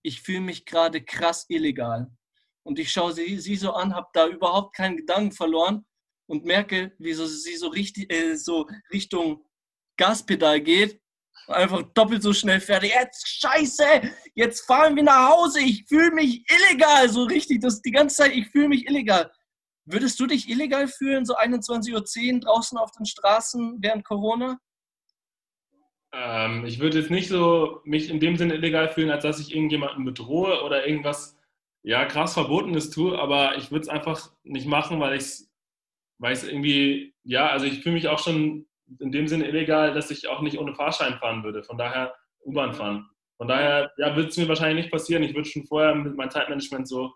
ich 0.01 0.21
fühle 0.21 0.41
mich 0.41 0.65
gerade 0.65 1.03
krass 1.03 1.45
illegal. 1.49 2.09
Und 2.63 2.79
ich 2.79 2.91
schaue 2.91 3.13
sie, 3.13 3.39
sie 3.39 3.55
so 3.55 3.73
an, 3.73 3.95
habe 3.95 4.09
da 4.13 4.27
überhaupt 4.27 4.75
keinen 4.75 4.97
Gedanken 4.97 5.31
verloren 5.31 5.85
und 6.27 6.45
merke, 6.45 6.93
wie 6.99 7.13
so, 7.13 7.25
sie 7.25 7.57
so, 7.57 7.67
richtig, 7.67 8.11
äh, 8.11 8.35
so 8.35 8.67
Richtung 8.91 9.45
Gaspedal 9.97 10.61
geht 10.61 11.01
einfach 11.47 11.81
doppelt 11.93 12.23
so 12.23 12.33
schnell 12.33 12.59
fertig. 12.59 12.91
Jetzt 12.91 13.27
scheiße, 13.27 13.85
jetzt 14.35 14.61
fahren 14.65 14.95
wir 14.95 15.03
nach 15.03 15.29
Hause. 15.29 15.61
Ich 15.61 15.85
fühle 15.87 16.11
mich 16.11 16.43
illegal, 16.49 17.09
so 17.09 17.23
richtig. 17.23 17.61
Das 17.61 17.81
die 17.81 17.91
ganze 17.91 18.17
Zeit, 18.17 18.33
ich 18.33 18.47
fühle 18.49 18.69
mich 18.69 18.87
illegal. 18.87 19.31
Würdest 19.85 20.19
du 20.19 20.27
dich 20.27 20.49
illegal 20.49 20.87
fühlen, 20.87 21.25
so 21.25 21.35
21.10 21.35 22.33
Uhr 22.33 22.39
draußen 22.41 22.77
auf 22.77 22.91
den 22.91 23.05
Straßen 23.05 23.77
während 23.81 24.05
Corona? 24.05 24.59
Ähm, 26.13 26.65
ich 26.65 26.79
würde 26.79 26.99
jetzt 26.99 27.11
nicht 27.11 27.29
so 27.29 27.81
mich 27.83 28.09
in 28.09 28.19
dem 28.19 28.37
Sinne 28.37 28.55
illegal 28.55 28.89
fühlen, 28.89 29.09
als 29.09 29.23
dass 29.23 29.39
ich 29.39 29.55
irgendjemanden 29.55 30.03
bedrohe 30.05 30.61
oder 30.63 30.85
irgendwas 30.85 31.37
ja 31.83 32.05
krass 32.05 32.33
Verbotenes 32.33 32.89
tue, 32.89 33.17
aber 33.17 33.57
ich 33.57 33.71
würde 33.71 33.83
es 33.83 33.89
einfach 33.89 34.31
nicht 34.43 34.67
machen, 34.67 34.99
weil 34.99 35.15
ich 35.15 35.23
es 35.23 35.51
weil 36.21 36.33
ich's 36.33 36.43
irgendwie, 36.43 37.15
ja, 37.23 37.49
also 37.49 37.65
ich 37.65 37.81
fühle 37.81 37.95
mich 37.95 38.07
auch 38.07 38.19
schon 38.19 38.67
in 38.99 39.11
dem 39.11 39.27
Sinne 39.27 39.47
illegal, 39.47 39.93
dass 39.93 40.11
ich 40.11 40.27
auch 40.27 40.41
nicht 40.41 40.59
ohne 40.59 40.75
Fahrschein 40.75 41.17
fahren 41.17 41.43
würde. 41.43 41.63
Von 41.63 41.79
daher 41.79 42.13
U-Bahn 42.45 42.73
fahren. 42.73 43.09
Von 43.37 43.47
daher 43.47 43.91
ja, 43.97 44.15
wird 44.15 44.29
es 44.29 44.37
mir 44.37 44.47
wahrscheinlich 44.47 44.85
nicht 44.85 44.91
passieren. 44.91 45.23
Ich 45.23 45.33
würde 45.33 45.49
schon 45.49 45.65
vorher 45.65 45.95
mit 45.95 46.15
meinem 46.15 46.29
Zeitmanagement 46.29 46.87
so, 46.87 47.11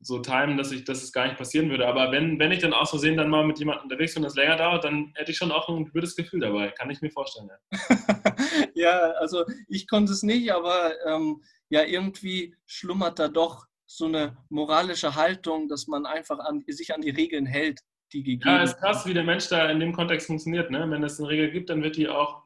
so 0.00 0.20
timen, 0.20 0.56
dass, 0.56 0.70
ich, 0.70 0.84
dass 0.84 1.02
es 1.02 1.12
gar 1.12 1.26
nicht 1.26 1.38
passieren 1.38 1.70
würde. 1.70 1.86
Aber 1.86 2.12
wenn, 2.12 2.38
wenn 2.38 2.52
ich 2.52 2.60
dann 2.60 2.72
aus 2.72 2.90
Versehen 2.90 3.16
dann 3.16 3.30
mal 3.30 3.44
mit 3.44 3.58
jemandem 3.58 3.84
unterwegs 3.84 4.14
bin 4.14 4.22
und 4.22 4.28
das 4.28 4.36
länger 4.36 4.56
dauert, 4.56 4.84
dann 4.84 5.12
hätte 5.16 5.32
ich 5.32 5.36
schon 5.36 5.50
auch 5.50 5.68
ein 5.68 5.90
gutes 5.90 6.14
Gefühl 6.14 6.40
dabei. 6.40 6.70
Kann 6.70 6.90
ich 6.90 7.00
mir 7.00 7.10
vorstellen. 7.10 7.50
Ja. 7.70 8.36
ja, 8.74 8.98
also 9.18 9.44
ich 9.68 9.88
konnte 9.88 10.12
es 10.12 10.22
nicht, 10.22 10.52
aber 10.52 10.92
ähm, 11.06 11.42
ja, 11.68 11.82
irgendwie 11.82 12.54
schlummert 12.66 13.18
da 13.18 13.28
doch 13.28 13.66
so 13.86 14.04
eine 14.04 14.36
moralische 14.50 15.14
Haltung, 15.14 15.68
dass 15.68 15.88
man 15.88 16.06
einfach 16.06 16.38
an, 16.38 16.62
sich 16.68 16.94
an 16.94 17.00
die 17.00 17.10
Regeln 17.10 17.46
hält, 17.46 17.80
die 18.12 18.22
gegeben 18.22 18.48
Ja, 18.48 18.62
ist 18.62 18.78
krass, 18.78 19.06
wie 19.06 19.14
der 19.14 19.24
Mensch 19.24 19.48
da 19.48 19.68
in 19.68 19.80
dem 19.80 19.92
Kontext 19.92 20.26
funktioniert. 20.26 20.70
Ne? 20.70 20.88
Wenn 20.88 21.02
es 21.02 21.18
eine 21.18 21.28
Regel 21.28 21.50
gibt, 21.50 21.70
dann 21.70 21.82
wird 21.82 21.96
die 21.96 22.08
auch 22.08 22.42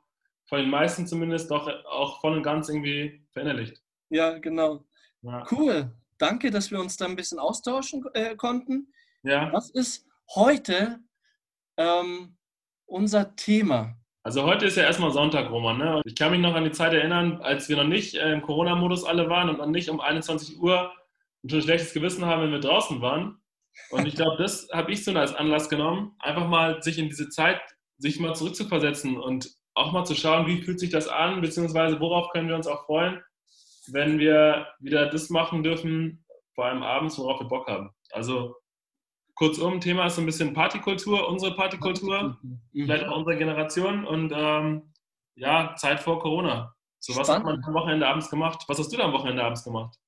von 0.49 0.59
den 0.59 0.71
meisten 0.71 1.07
zumindest 1.07 1.51
doch 1.51 1.69
auch 1.85 2.21
voll 2.21 2.37
und 2.37 2.43
ganz 2.43 2.69
irgendwie 2.69 3.27
verinnerlicht. 3.33 3.81
Ja, 4.11 4.39
genau. 4.39 4.85
Ja. 5.23 5.47
Cool. 5.51 5.93
Danke, 6.23 6.51
dass 6.51 6.71
wir 6.71 6.81
uns 6.81 6.97
da 6.97 7.07
ein 7.07 7.17
bisschen 7.17 7.39
austauschen 7.39 8.05
äh, 8.15 8.37
konnten. 8.37 8.93
Ja. 9.25 9.53
Was 9.53 9.71
ist 9.71 10.07
heute 10.35 11.01
ähm, 11.77 12.37
unser 12.87 13.35
Thema? 13.35 13.97
Also 14.23 14.45
heute 14.45 14.67
ist 14.67 14.77
ja 14.77 14.85
erstmal 14.85 15.11
Sonntag, 15.11 15.51
Roman. 15.51 15.79
Ne? 15.79 16.01
Ich 16.05 16.15
kann 16.15 16.31
mich 16.31 16.41
noch 16.41 16.55
an 16.55 16.65
die 16.65 16.71
Zeit 16.71 16.95
erinnern, 16.95 17.41
als 17.43 17.69
wir 17.69 17.77
noch 17.77 17.89
nicht 17.89 18.15
äh, 18.15 18.33
im 18.33 18.43
Corona-Modus 18.43 19.05
alle 19.05 19.29
waren 19.29 19.49
und 19.49 19.59
noch 19.59 19.67
nicht 19.67 19.91
um 19.91 20.01
21 20.01 20.61
Uhr 20.61 20.93
ein 21.45 21.61
schlechtes 21.61 21.93
Gewissen 21.93 22.25
haben, 22.25 22.43
wenn 22.43 22.53
wir 22.53 22.61
draußen 22.61 23.01
waren. 23.01 23.43
Und 23.91 24.07
ich 24.07 24.15
glaube, 24.15 24.41
das 24.41 24.69
habe 24.73 24.93
ich 24.93 25.05
so 25.05 25.13
als 25.13 25.35
Anlass 25.35 25.69
genommen, 25.69 26.15
einfach 26.21 26.47
mal 26.47 26.83
sich 26.83 26.99
in 26.99 27.09
diese 27.09 27.31
Zeit, 27.31 27.61
sich 27.99 28.21
mal 28.21 28.35
zurückzuversetzen 28.35 29.17
und 29.17 29.51
auch 29.75 29.93
mal 29.93 30.05
zu 30.05 30.15
schauen, 30.15 30.47
wie 30.47 30.63
fühlt 30.63 30.79
sich 30.79 30.91
das 30.91 31.09
an, 31.09 31.41
beziehungsweise 31.41 31.99
worauf 31.99 32.31
können 32.31 32.49
wir 32.49 32.55
uns 32.55 32.67
auch 32.67 32.85
freuen, 32.85 33.23
wenn 33.89 34.19
wir 34.19 34.69
wieder 34.81 35.07
das 35.07 35.31
machen 35.31 35.63
dürfen, 35.63 36.25
vor 36.55 36.67
allem 36.67 36.83
abends, 36.83 37.19
worauf 37.19 37.41
wir 37.41 37.49
Bock 37.49 37.67
haben. 37.67 37.91
Also 38.11 38.57
kurzum, 39.35 39.81
Thema 39.81 40.07
ist 40.07 40.17
so 40.17 40.23
ein 40.23 40.27
bisschen 40.27 40.53
Partykultur, 40.53 41.29
unsere 41.29 41.55
Partykultur, 41.55 42.39
vielleicht 42.73 43.05
auch 43.05 43.17
unsere 43.17 43.37
Generation 43.37 44.05
und 44.05 44.33
ähm, 44.35 44.93
ja, 45.35 45.75
Zeit 45.77 46.01
vor 46.01 46.21
Corona. 46.21 46.75
So, 46.99 47.17
was 47.17 47.27
Spannend. 47.27 47.49
hat 47.49 47.57
man 47.57 47.65
am 47.65 47.75
Wochenende 47.75 48.07
abends 48.07 48.31
gemacht? 48.31 48.63
Was 48.69 48.79
hast 48.79 48.93
du 48.93 48.97
da 48.97 49.05
am 49.05 49.13
Wochenende 49.13 49.43
abends 49.43 49.65
gemacht? 49.65 49.99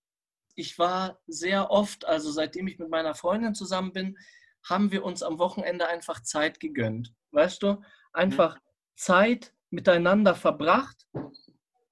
Ich 0.55 0.79
war 0.79 1.19
sehr 1.27 1.71
oft, 1.71 2.05
also 2.05 2.31
seitdem 2.31 2.69
ich 2.69 2.79
mit 2.79 2.89
meiner 2.89 3.15
Freundin 3.15 3.55
zusammen 3.55 3.93
bin, 3.93 4.17
haben 4.63 4.93
wir 4.93 5.05
uns 5.05 5.23
am 5.23 5.39
Wochenende 5.39 5.89
einfach 5.89 6.23
Zeit 6.23 6.61
gegönnt. 6.61 7.13
Weißt 7.33 7.63
du? 7.63 7.83
Einfach 8.13 8.57
mhm. 8.57 8.61
Zeit 8.95 9.55
miteinander 9.71 10.35
verbracht. 10.35 11.09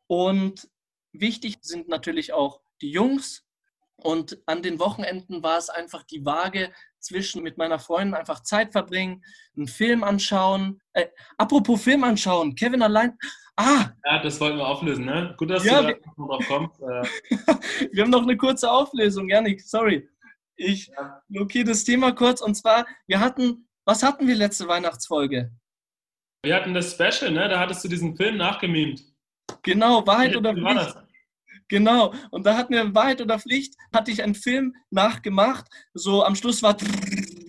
Und 0.06 0.68
wichtig 1.12 1.58
sind 1.62 1.88
natürlich 1.88 2.32
auch 2.32 2.60
die 2.80 2.90
Jungs. 2.90 3.44
Und 3.96 4.38
an 4.46 4.62
den 4.62 4.80
Wochenenden 4.80 5.42
war 5.42 5.58
es 5.58 5.68
einfach 5.68 6.02
die 6.02 6.24
Waage 6.24 6.72
zwischen 6.98 7.42
mit 7.42 7.58
meiner 7.58 7.78
Freundin 7.78 8.14
einfach 8.14 8.40
Zeit 8.40 8.72
verbringen, 8.72 9.24
einen 9.56 9.68
Film 9.68 10.02
anschauen. 10.02 10.80
Äh, 10.92 11.06
apropos 11.38 11.82
Film 11.82 12.02
anschauen, 12.04 12.54
Kevin 12.54 12.82
allein. 12.82 13.16
Ah! 13.56 13.90
Ja, 14.04 14.22
das 14.22 14.40
wollten 14.40 14.56
wir 14.58 14.66
auflösen, 14.66 15.04
ne? 15.04 15.34
Gut, 15.36 15.50
dass 15.50 15.64
ja, 15.64 15.82
du 15.82 15.94
da 15.94 16.24
drauf 16.24 16.44
kommst. 16.48 16.80
Äh. 16.80 17.04
wir 17.92 18.02
haben 18.02 18.10
noch 18.10 18.22
eine 18.22 18.36
kurze 18.36 18.70
Auflösung, 18.70 19.28
Janik, 19.28 19.60
sorry. 19.60 20.08
Ich 20.56 20.88
ja. 20.88 21.22
blockiere 21.28 21.66
das 21.66 21.84
Thema 21.84 22.12
kurz. 22.12 22.40
Und 22.40 22.54
zwar, 22.54 22.86
wir 23.06 23.20
hatten, 23.20 23.68
was 23.84 24.02
hatten 24.02 24.26
wir 24.26 24.34
letzte 24.34 24.68
Weihnachtsfolge? 24.68 25.52
Wir 26.44 26.56
hatten 26.56 26.74
das 26.74 26.92
Special, 26.92 27.30
ne? 27.30 27.48
Da 27.48 27.60
hattest 27.60 27.84
du 27.84 27.88
diesen 27.88 28.16
Film 28.16 28.36
nachgemimt. 28.36 29.04
Genau, 29.62 30.06
Wahrheit 30.06 30.34
oder 30.34 30.54
Pflicht. 30.54 30.96
Genau. 31.68 32.14
Und 32.30 32.46
da 32.46 32.56
hatten 32.56 32.74
wir 32.74 32.94
Wahrheit 32.94 33.20
oder 33.20 33.38
Pflicht, 33.38 33.74
hatte 33.92 34.10
ich 34.10 34.22
einen 34.22 34.34
Film 34.34 34.74
nachgemacht. 34.90 35.66
So 35.94 36.24
am 36.24 36.34
Schluss 36.34 36.62
war, 36.62 36.76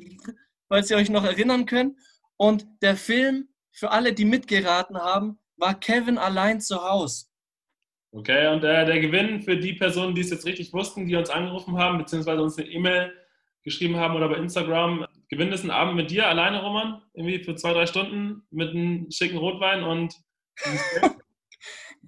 falls 0.70 0.90
ihr 0.90 0.98
euch 0.98 1.10
noch 1.10 1.24
erinnern 1.24 1.66
könnt. 1.66 1.98
Und 2.38 2.66
der 2.82 2.96
Film, 2.96 3.50
für 3.72 3.92
alle, 3.92 4.14
die 4.14 4.26
mitgeraten 4.26 4.98
haben, 4.98 5.40
war 5.58 5.80
Kevin 5.80 6.18
allein 6.18 6.62
zu 6.62 6.84
Hause. 6.84 7.26
Okay, 8.12 8.48
und 8.54 8.64
äh, 8.64 8.86
der 8.86 9.00
Gewinn 9.00 9.42
für 9.42 9.58
die 9.58 9.74
Personen, 9.74 10.14
die 10.14 10.22
es 10.22 10.30
jetzt 10.30 10.46
richtig 10.46 10.72
wussten, 10.72 11.08
die 11.08 11.16
uns 11.16 11.32
angerufen 11.32 11.78
haben, 11.78 11.98
beziehungsweise 11.98 12.44
uns 12.44 12.58
eine 12.58 12.68
E-Mail 12.68 13.12
geschrieben 13.64 13.96
haben 13.98 14.16
oder 14.16 14.30
bei 14.30 14.36
Instagram, 14.36 15.08
gewinnt 15.30 15.54
es 15.54 15.62
einen 15.62 15.72
Abend 15.72 15.96
mit 15.96 16.12
dir 16.12 16.28
alleine, 16.28 16.62
Roman, 16.62 17.02
irgendwie 17.14 17.44
für 17.44 17.56
zwei, 17.56 17.74
drei 17.74 17.88
Stunden 17.88 18.44
mit 18.52 18.70
einem 18.70 19.10
schicken 19.10 19.38
Rotwein 19.38 19.84
und. 19.84 20.16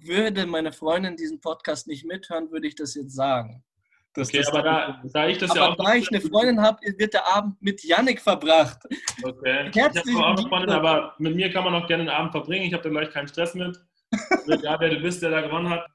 würde 0.06 0.46
meine 0.46 0.72
Freundin 0.72 1.16
diesen 1.16 1.40
Podcast 1.40 1.86
nicht 1.86 2.04
mithören, 2.04 2.50
würde 2.50 2.66
ich 2.66 2.74
das 2.74 2.94
jetzt 2.94 3.14
sagen. 3.14 3.64
Okay, 4.18 4.42
aber 4.46 4.62
da, 4.62 5.02
da, 5.12 5.28
ich 5.28 5.36
das 5.38 5.50
aber 5.50 5.60
ja 5.60 5.68
auch. 5.68 5.76
Da 5.76 5.94
ich 5.94 6.08
eine 6.10 6.20
Freundin 6.22 6.60
habe, 6.60 6.78
wird 6.96 7.12
der 7.12 7.26
Abend 7.26 7.60
mit 7.60 7.84
Yannick 7.84 8.20
verbracht. 8.20 8.78
Okay. 9.22 9.70
ich 9.70 9.82
habe 9.82 10.00
auch 10.00 10.38
eine 10.38 10.48
Freundin, 10.48 10.70
aber 10.70 11.14
mit 11.18 11.36
mir 11.36 11.52
kann 11.52 11.64
man 11.64 11.74
auch 11.74 11.86
gerne 11.86 12.04
den 12.04 12.10
Abend 12.10 12.32
verbringen. 12.32 12.64
Ich 12.64 12.72
habe 12.72 12.82
da 12.82 12.88
gleich 12.88 13.10
keinen 13.10 13.28
Stress 13.28 13.54
mit. 13.54 13.78
ja, 14.62 14.80
wer 14.80 14.88
du 14.88 15.00
bist, 15.00 15.22
der 15.22 15.30
da 15.30 15.42
gewonnen 15.42 15.68
hat. 15.68 15.86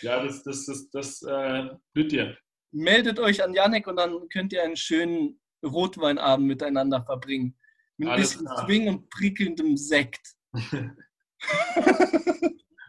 Ja, 0.00 0.22
das, 0.22 0.42
das, 0.42 0.64
das, 0.66 0.90
das 0.90 1.22
äh, 1.22 1.68
blüht 1.92 2.12
dir. 2.12 2.36
Meldet 2.72 3.18
euch 3.18 3.42
an 3.42 3.52
Yannick 3.54 3.86
und 3.86 3.96
dann 3.96 4.28
könnt 4.30 4.52
ihr 4.52 4.62
einen 4.62 4.76
schönen 4.76 5.40
Rotweinabend 5.64 6.46
miteinander 6.46 7.02
verbringen. 7.02 7.54
Mit 7.96 8.08
ein 8.08 8.14
Alles 8.14 8.30
bisschen 8.32 8.46
klar. 8.46 8.64
Swing 8.64 8.88
und 8.88 9.10
prickelndem 9.10 9.76
Sekt. 9.76 10.36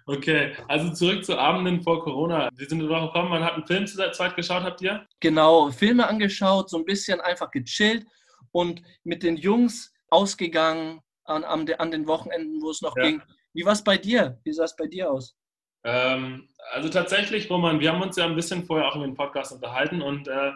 okay, 0.10 0.54
also 0.68 0.92
zurück 0.92 1.24
zu 1.24 1.38
Abenden 1.38 1.82
vor 1.82 2.04
Corona. 2.04 2.50
Wir 2.56 2.68
sind 2.68 2.80
drauf 2.82 3.12
gekommen, 3.12 3.30
man 3.30 3.44
hat 3.44 3.54
einen 3.54 3.68
Film 3.68 3.88
zu 3.88 3.98
der 3.98 4.12
Zeit 4.12 4.36
geschaut, 4.36 4.64
habt 4.64 4.82
ihr? 4.82 5.06
Genau, 5.20 5.70
Filme 5.72 6.08
angeschaut, 6.08 6.70
so 6.70 6.78
ein 6.78 6.86
bisschen 6.86 7.22
einfach 7.22 7.52
gechillt 7.52 8.06
und 8.52 8.82
mit 9.04 9.24
den 9.24 9.38
Jungs 9.38 9.94
ausgegangen 10.10 11.02
an, 11.26 11.44
an, 11.44 11.92
den 11.92 12.08
Wochenenden, 12.08 12.62
wo 12.62 12.72
es 12.72 12.82
noch 12.82 12.96
ja. 12.98 13.04
ging. 13.04 13.22
Wie 13.54 13.66
war 13.66 13.74
es 13.74 13.84
bei 13.84 13.98
dir? 13.98 14.40
Wie 14.44 14.54
sah 14.54 14.64
es 14.64 14.76
bei 14.76 14.88
dir 14.88 15.12
aus? 15.12 15.36
Ähm, 15.84 16.50
also 16.72 16.90
tatsächlich, 16.90 17.50
Roman, 17.50 17.80
wir 17.80 17.92
haben 17.94 18.02
uns 18.02 18.18
ja 18.18 18.26
ein 18.26 18.36
bisschen 18.36 18.66
vorher 18.66 18.88
auch 18.88 18.96
über 18.96 19.06
den 19.06 19.16
Podcast 19.16 19.52
unterhalten 19.52 20.02
und 20.02 20.28
äh, 20.28 20.52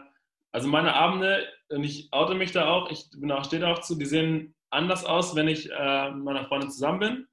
also 0.51 0.67
meine 0.67 0.93
Abende, 0.93 1.47
und 1.69 1.83
ich 1.83 2.09
oute 2.11 2.35
mich 2.35 2.51
da 2.51 2.67
auch, 2.67 2.91
ich 2.91 3.09
bin 3.11 3.31
auch, 3.31 3.45
stehe 3.45 3.61
da 3.61 3.71
auch 3.71 3.79
zu, 3.79 3.95
die 3.95 4.05
sehen 4.05 4.55
anders 4.69 5.05
aus, 5.05 5.35
wenn 5.35 5.47
ich 5.47 5.71
äh, 5.71 6.11
mit 6.11 6.23
meiner 6.23 6.45
Freundin 6.45 6.69
zusammen 6.69 6.99
bin, 6.99 7.27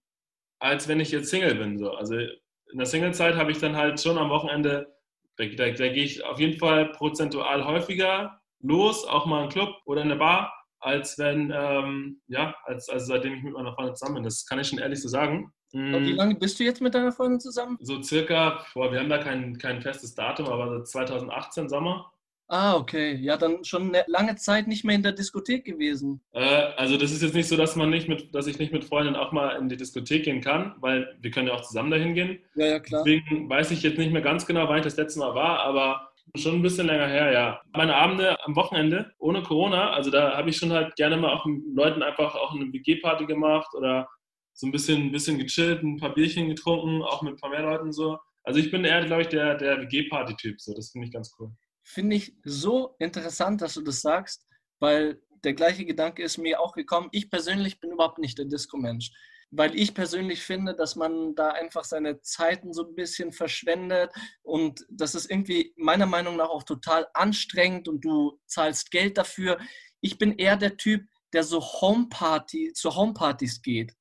als 0.61 0.87
wenn 0.87 1.01
ich 1.01 1.11
jetzt 1.11 1.31
Single 1.31 1.57
bin. 1.57 1.79
So. 1.79 1.93
Also 1.93 2.15
in 2.17 2.79
der 2.79 2.87
Single-Zeit 2.87 3.35
habe 3.35 3.51
ich 3.51 3.59
dann 3.59 3.77
halt 3.77 4.01
schon 4.01 4.19
am 4.19 4.31
Wochenende, 4.31 4.95
da, 5.37 5.45
da, 5.47 5.71
da 5.71 5.89
gehe 5.89 6.05
ich 6.05 6.25
auf 6.25 6.39
jeden 6.39 6.59
Fall 6.59 6.93
prozentual 6.93 7.65
häufiger 7.65 8.41
los, 8.63 9.05
auch 9.07 9.27
mal 9.27 9.39
in 9.39 9.43
einen 9.43 9.53
Club 9.53 9.75
oder 9.87 10.03
in 10.03 10.11
eine 10.11 10.19
Bar, 10.19 10.53
als 10.81 11.19
wenn, 11.19 11.53
ähm, 11.55 12.21
ja, 12.29 12.55
als, 12.65 12.89
also 12.89 13.07
seitdem 13.07 13.35
ich 13.35 13.43
mit 13.43 13.55
meiner 13.55 13.75
Freundin 13.75 13.97
zusammen 13.97 14.15
bin. 14.17 14.25
Das 14.25 14.47
kann 14.47 14.59
ich 14.59 14.69
schon 14.69 14.79
ehrlich 14.79 15.01
so 15.03 15.09
sagen. 15.09 15.53
Und 15.73 16.05
wie 16.05 16.13
mhm. 16.13 16.17
lange 16.17 16.35
bist 16.35 16.59
du 16.59 16.65
jetzt 16.65 16.81
mit 16.81 16.95
deiner 16.95 17.13
Freundin 17.13 17.39
zusammen? 17.39 17.79
So 17.81 18.03
circa, 18.03 18.65
boah, 18.75 18.91
wir 18.91 18.99
haben 18.99 19.09
da 19.09 19.19
kein, 19.19 19.57
kein 19.57 19.81
festes 19.81 20.15
Datum, 20.15 20.47
aber 20.47 20.83
2018 20.85 21.69
Sommer. 21.69 22.13
Ah, 22.53 22.75
okay. 22.75 23.15
Ja, 23.15 23.37
dann 23.37 23.65
schon 23.65 23.95
eine 23.95 24.05
lange 24.09 24.35
Zeit 24.35 24.67
nicht 24.67 24.85
mehr 24.85 24.97
in 24.97 25.05
der 25.05 25.13
Diskothek 25.13 25.65
gewesen. 25.65 26.21
Äh, 26.33 26.41
also 26.77 26.97
das 26.97 27.13
ist 27.13 27.23
jetzt 27.23 27.37
nicht 27.37 27.47
so, 27.47 27.57
dass 27.57 27.77
man 27.77 27.91
nicht 27.91 28.09
mit, 28.09 28.35
dass 28.35 28.49
ich 28.49 28.59
nicht 28.59 28.73
mit 28.73 28.83
Freunden 28.85 29.15
auch 29.15 29.31
mal 29.31 29.51
in 29.51 29.69
die 29.69 29.77
Diskothek 29.77 30.25
gehen 30.25 30.41
kann, 30.41 30.75
weil 30.81 31.17
wir 31.21 31.31
können 31.31 31.47
ja 31.47 31.55
auch 31.55 31.61
zusammen 31.61 31.93
dahin 31.93 32.15
gehen. 32.15 32.41
Ja, 32.57 32.67
ja, 32.67 32.81
klar. 32.81 33.05
Deswegen 33.05 33.49
weiß 33.49 33.71
ich 33.71 33.85
jetzt 33.85 33.99
nicht 33.99 34.13
mehr 34.13 34.21
ganz 34.21 34.47
genau, 34.47 34.69
wann 34.69 34.79
ich 34.79 34.85
das 34.85 34.97
letzte 34.97 35.21
Mal 35.21 35.33
war, 35.37 35.61
aber 35.61 36.11
schon 36.35 36.57
ein 36.57 36.63
bisschen 36.63 36.89
länger 36.89 37.07
her, 37.07 37.31
ja. 37.31 37.61
Meine 37.73 37.95
Abende 37.95 38.37
am 38.45 38.57
Wochenende 38.57 39.13
ohne 39.21 39.45
Corona, 39.45 39.93
also 39.93 40.11
da 40.11 40.37
habe 40.37 40.51
ich 40.51 40.57
schon 40.57 40.73
halt 40.73 40.97
gerne 40.97 41.17
mal 41.17 41.33
auch 41.33 41.47
mit 41.47 41.63
Leuten 41.73 42.03
einfach 42.03 42.35
auch 42.35 42.53
eine 42.53 42.73
WG-Party 42.73 43.27
gemacht 43.27 43.73
oder 43.75 44.09
so 44.55 44.67
ein 44.67 44.73
bisschen, 44.73 45.03
ein 45.03 45.13
bisschen 45.13 45.39
gechillt, 45.39 45.85
ein 45.85 45.99
paar 45.99 46.15
Bierchen 46.15 46.49
getrunken, 46.49 47.01
auch 47.03 47.23
mit 47.23 47.35
ein 47.35 47.41
paar 47.41 47.51
mehr 47.51 47.63
Leuten 47.63 47.93
so. 47.93 48.19
Also 48.43 48.59
ich 48.59 48.73
bin 48.73 48.85
eher, 48.85 49.05
glaube 49.05 49.23
ich, 49.23 49.29
der, 49.29 49.55
der 49.55 49.83
WG-Party-Typ, 49.83 50.61
so. 50.61 50.75
Das 50.75 50.91
finde 50.91 51.07
ich 51.07 51.13
ganz 51.13 51.33
cool. 51.39 51.53
Finde 51.93 52.15
ich 52.15 52.37
so 52.45 52.95
interessant, 53.01 53.63
dass 53.63 53.75
du 53.75 53.81
das 53.81 54.01
sagst, 54.01 54.47
weil 54.79 55.21
der 55.43 55.55
gleiche 55.55 55.85
Gedanke 55.85 56.23
ist 56.23 56.39
mir 56.39 56.61
auch 56.61 56.73
gekommen. 56.73 57.09
Ich 57.11 57.31
persönlich 57.31 57.81
bin 57.81 57.91
überhaupt 57.91 58.19
nicht 58.19 58.39
der 58.39 58.45
Disco-Mensch, 58.45 59.11
weil 59.51 59.75
ich 59.75 59.93
persönlich 59.93 60.41
finde, 60.41 60.77
dass 60.77 60.95
man 60.95 61.35
da 61.35 61.49
einfach 61.49 61.83
seine 61.83 62.21
Zeiten 62.21 62.73
so 62.73 62.87
ein 62.87 62.95
bisschen 62.95 63.33
verschwendet 63.33 64.13
und 64.43 64.87
das 64.89 65.17
ist 65.17 65.29
irgendwie 65.29 65.75
meiner 65.77 66.07
Meinung 66.07 66.37
nach 66.37 66.49
auch 66.49 66.63
total 66.63 67.09
anstrengend 67.13 67.89
und 67.89 68.05
du 68.05 68.39
zahlst 68.47 68.93
Geld 68.93 69.19
dafür. 69.19 69.59
Ich 70.01 70.17
bin 70.17 70.39
eher 70.39 70.57
der 70.57 70.77
Typ, 70.77 71.03
der 71.33 71.43
so 71.43 71.61
Homeparty, 71.61 72.73
zu 72.73 72.95
Homepartys 72.95 73.63
geht. 73.63 73.97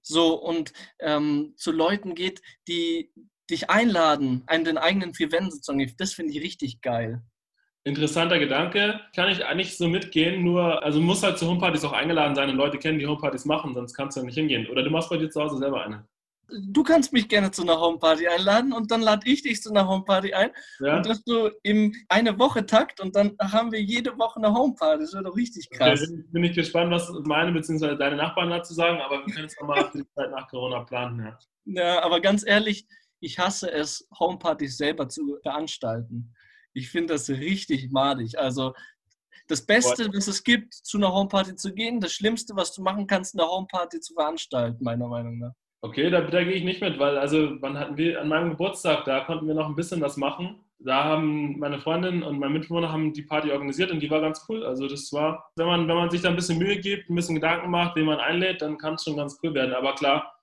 So 0.00 0.40
und 0.40 0.72
ähm, 1.00 1.52
zu 1.58 1.70
Leuten 1.70 2.14
geht, 2.14 2.40
die, 2.66 3.12
dich 3.50 3.70
einladen, 3.70 4.42
einen 4.46 4.64
den 4.64 4.78
eigenen 4.78 5.14
vier 5.14 5.32
Wänden 5.32 5.50
sozusagen. 5.50 5.94
Das 5.98 6.12
finde 6.12 6.32
ich 6.32 6.42
richtig 6.42 6.80
geil. 6.80 7.22
Interessanter 7.86 8.40
Gedanke. 8.40 9.00
Kann 9.14 9.30
ich 9.30 9.44
eigentlich 9.44 9.76
so 9.76 9.86
mitgehen, 9.86 10.42
nur, 10.42 10.82
also 10.82 11.00
muss 11.00 11.22
halt 11.22 11.38
zu 11.38 11.46
Homepartys 11.46 11.84
auch 11.84 11.92
eingeladen 11.92 12.34
sein 12.34 12.50
und 12.50 12.56
Leute 12.56 12.78
kennen, 12.78 12.98
die 12.98 13.06
Homepartys 13.06 13.44
machen, 13.44 13.74
sonst 13.74 13.94
kannst 13.94 14.16
du 14.16 14.20
ja 14.20 14.26
nicht 14.26 14.34
hingehen. 14.34 14.66
Oder 14.68 14.82
du 14.82 14.90
machst 14.90 15.08
bei 15.08 15.16
dir 15.16 15.30
zu 15.30 15.40
Hause 15.40 15.58
selber 15.58 15.84
eine. 15.84 16.04
Du 16.48 16.82
kannst 16.82 17.12
mich 17.12 17.28
gerne 17.28 17.52
zu 17.52 17.62
einer 17.62 17.80
Homeparty 17.80 18.26
einladen 18.26 18.72
und 18.72 18.90
dann 18.90 19.02
lade 19.02 19.28
ich 19.28 19.42
dich 19.42 19.62
zu 19.62 19.70
einer 19.70 19.88
Homeparty 19.88 20.32
ein. 20.32 20.50
Ja. 20.80 20.96
Und 20.96 21.06
das 21.06 21.22
so 21.24 21.50
im 21.62 21.92
eine 22.08 22.38
Woche 22.38 22.66
Takt 22.66 23.00
und 23.00 23.14
dann 23.14 23.36
haben 23.40 23.70
wir 23.70 23.80
jede 23.80 24.16
Woche 24.18 24.38
eine 24.38 24.52
Homeparty. 24.52 25.02
Das 25.02 25.12
wäre 25.12 25.24
doch 25.24 25.36
richtig 25.36 25.70
krass. 25.70 26.02
Okay, 26.02 26.10
bin, 26.10 26.32
bin, 26.32 26.44
ich 26.44 26.56
gespannt, 26.56 26.90
was 26.90 27.08
meine 27.24 27.52
bzw. 27.52 27.96
deine 27.96 28.16
Nachbarn 28.16 28.50
dazu 28.50 28.74
sagen, 28.74 29.00
aber 29.00 29.24
wir 29.24 29.32
können 29.32 29.46
es 29.46 29.56
nochmal 29.60 29.88
für 29.90 29.98
die 29.98 30.08
Zeit 30.10 30.30
nach 30.32 30.48
Corona 30.48 30.80
planen. 30.84 31.36
Ja. 31.64 31.82
ja, 31.82 32.02
aber 32.02 32.20
ganz 32.20 32.44
ehrlich, 32.46 32.86
ich 33.20 33.38
hasse 33.38 33.70
es, 33.70 34.08
Homepartys 34.18 34.76
selber 34.76 35.08
zu 35.08 35.38
veranstalten. 35.42 36.34
Ich 36.72 36.90
finde 36.90 37.14
das 37.14 37.28
richtig 37.30 37.90
madig. 37.90 38.38
Also 38.38 38.74
das 39.48 39.64
Beste, 39.64 40.08
was 40.12 40.26
es 40.26 40.42
gibt, 40.42 40.74
zu 40.74 40.98
einer 40.98 41.12
Homeparty 41.12 41.54
zu 41.54 41.72
gehen, 41.72 42.00
das 42.00 42.12
Schlimmste, 42.12 42.56
was 42.56 42.74
du 42.74 42.82
machen 42.82 43.06
kannst, 43.06 43.38
eine 43.38 43.48
Homeparty 43.48 44.00
zu 44.00 44.14
veranstalten, 44.14 44.82
meiner 44.82 45.08
Meinung 45.08 45.38
nach. 45.38 45.52
Okay, 45.82 46.10
da, 46.10 46.20
da 46.22 46.42
gehe 46.42 46.54
ich 46.54 46.64
nicht 46.64 46.80
mit, 46.80 46.98
weil 46.98 47.16
also 47.16 47.60
wann 47.60 47.78
hatten 47.78 47.96
wir 47.96 48.20
an 48.20 48.28
meinem 48.28 48.50
Geburtstag, 48.50 49.04
da 49.04 49.20
konnten 49.20 49.46
wir 49.46 49.54
noch 49.54 49.68
ein 49.68 49.76
bisschen 49.76 50.00
was 50.00 50.16
machen. 50.16 50.60
Da 50.78 51.04
haben 51.04 51.58
meine 51.58 51.78
Freundin 51.78 52.22
und 52.22 52.38
mein 52.38 52.52
Mitbewohner 52.52 52.92
haben 52.92 53.12
die 53.12 53.22
Party 53.22 53.50
organisiert 53.50 53.90
und 53.90 54.00
die 54.00 54.10
war 54.10 54.20
ganz 54.20 54.44
cool. 54.48 54.64
Also 54.64 54.88
das 54.88 55.12
war, 55.12 55.50
wenn 55.56 55.66
man, 55.66 55.88
wenn 55.88 55.96
man 55.96 56.10
sich 56.10 56.22
da 56.22 56.28
ein 56.28 56.36
bisschen 56.36 56.58
Mühe 56.58 56.78
gibt, 56.78 57.08
ein 57.08 57.14
bisschen 57.14 57.36
Gedanken 57.36 57.70
macht, 57.70 57.96
wen 57.96 58.04
man 58.04 58.18
einlädt, 58.18 58.62
dann 58.62 58.76
kann 58.76 58.94
es 58.94 59.04
schon 59.04 59.16
ganz 59.16 59.38
cool 59.42 59.54
werden. 59.54 59.74
Aber 59.74 59.94
klar. 59.94 60.34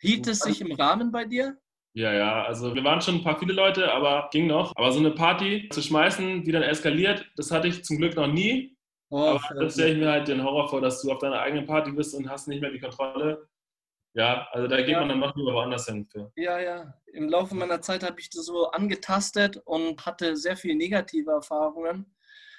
Hielt 0.00 0.26
es 0.26 0.40
sich 0.40 0.60
im 0.60 0.72
Rahmen 0.72 1.12
bei 1.12 1.24
dir? 1.24 1.56
Ja, 1.96 2.12
ja, 2.12 2.44
also 2.44 2.74
wir 2.74 2.84
waren 2.84 3.00
schon 3.00 3.14
ein 3.14 3.24
paar 3.24 3.38
viele 3.38 3.54
Leute, 3.54 3.90
aber 3.90 4.28
ging 4.30 4.46
noch. 4.46 4.76
Aber 4.76 4.92
so 4.92 4.98
eine 4.98 5.12
Party 5.12 5.66
zu 5.70 5.80
schmeißen, 5.80 6.44
die 6.44 6.52
dann 6.52 6.62
eskaliert, 6.62 7.24
das 7.36 7.50
hatte 7.50 7.68
ich 7.68 7.84
zum 7.84 7.96
Glück 7.96 8.14
noch 8.16 8.26
nie. 8.26 8.76
Oh, 9.08 9.16
aber 9.16 9.40
das 9.62 9.72
stelle 9.72 9.92
ich 9.92 9.98
mir 9.98 10.10
halt 10.10 10.28
den 10.28 10.44
Horror 10.44 10.68
vor, 10.68 10.82
dass 10.82 11.00
du 11.00 11.10
auf 11.10 11.20
deiner 11.20 11.40
eigenen 11.40 11.64
Party 11.64 11.92
bist 11.92 12.14
und 12.14 12.28
hast 12.28 12.48
nicht 12.48 12.60
mehr 12.60 12.70
die 12.70 12.80
Kontrolle. 12.80 13.48
Ja, 14.12 14.46
also 14.52 14.68
da 14.68 14.76
geht 14.76 14.90
ja. 14.90 15.00
man 15.00 15.08
dann 15.08 15.20
noch 15.20 15.34
lieber 15.36 15.54
woanders 15.54 15.86
hin. 15.86 16.06
Für. 16.06 16.30
Ja, 16.36 16.60
ja. 16.60 16.92
Im 17.14 17.30
Laufe 17.30 17.54
meiner 17.54 17.80
Zeit 17.80 18.02
habe 18.02 18.20
ich 18.20 18.28
das 18.28 18.44
so 18.44 18.70
angetastet 18.72 19.56
und 19.64 20.04
hatte 20.04 20.36
sehr 20.36 20.58
viele 20.58 20.76
negative 20.76 21.30
Erfahrungen. 21.30 22.14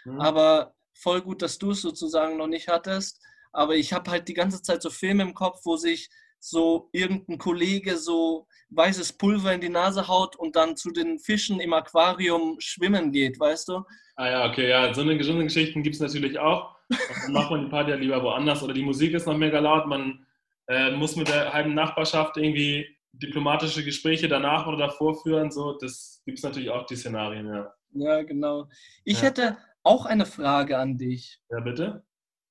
Mhm. 0.05 0.19
Aber 0.19 0.73
voll 0.95 1.21
gut, 1.21 1.43
dass 1.43 1.59
du 1.59 1.71
es 1.71 1.83
sozusagen 1.83 2.37
noch 2.37 2.47
nicht 2.47 2.69
hattest. 2.69 3.21
Aber 3.51 3.75
ich 3.75 3.93
habe 3.93 4.09
halt 4.09 4.27
die 4.29 4.33
ganze 4.33 4.63
Zeit 4.63 4.81
so 4.81 4.89
Filme 4.89 5.21
im 5.21 5.35
Kopf, 5.35 5.59
wo 5.63 5.75
sich 5.75 6.09
so 6.39 6.89
irgendein 6.91 7.37
Kollege 7.37 7.97
so 7.97 8.47
weißes 8.69 9.13
Pulver 9.13 9.53
in 9.53 9.61
die 9.61 9.69
Nase 9.69 10.07
haut 10.07 10.35
und 10.35 10.55
dann 10.55 10.75
zu 10.75 10.91
den 10.91 11.19
Fischen 11.19 11.59
im 11.59 11.73
Aquarium 11.73 12.57
schwimmen 12.59 13.11
geht, 13.11 13.39
weißt 13.39 13.69
du? 13.69 13.83
Ah 14.15 14.29
ja, 14.29 14.49
okay, 14.49 14.69
ja, 14.69 14.93
so 14.93 15.01
eine, 15.01 15.11
eine 15.11 15.43
Geschichten 15.43 15.83
gibt 15.83 15.95
es 15.95 16.01
natürlich 16.01 16.37
auch. 16.39 16.75
dann 16.89 17.33
macht 17.33 17.51
man 17.51 17.65
die 17.65 17.69
Party 17.69 17.91
ja 17.91 17.97
lieber 17.97 18.21
woanders 18.23 18.63
oder 18.63 18.73
die 18.73 18.83
Musik 18.83 19.13
ist 19.13 19.27
noch 19.27 19.37
mega 19.37 19.59
laut, 19.59 19.87
man 19.87 20.25
äh, 20.67 20.91
muss 20.91 21.15
mit 21.15 21.27
der 21.27 21.53
halben 21.53 21.73
Nachbarschaft 21.73 22.37
irgendwie 22.37 22.97
diplomatische 23.13 23.83
Gespräche 23.83 24.27
danach 24.27 24.67
oder 24.67 24.77
davor 24.77 25.21
führen. 25.21 25.51
So, 25.51 25.77
das 25.77 26.21
gibt 26.25 26.37
es 26.37 26.43
natürlich 26.43 26.69
auch 26.69 26.85
die 26.85 26.95
Szenarien, 26.95 27.47
ja. 27.47 27.73
Ja, 27.91 28.23
genau. 28.23 28.69
Ich 29.03 29.21
ja. 29.21 29.27
hätte 29.27 29.57
auch 29.83 30.05
eine 30.05 30.25
Frage 30.25 30.77
an 30.77 30.97
dich. 30.97 31.39
Ja, 31.49 31.59
bitte. 31.61 32.03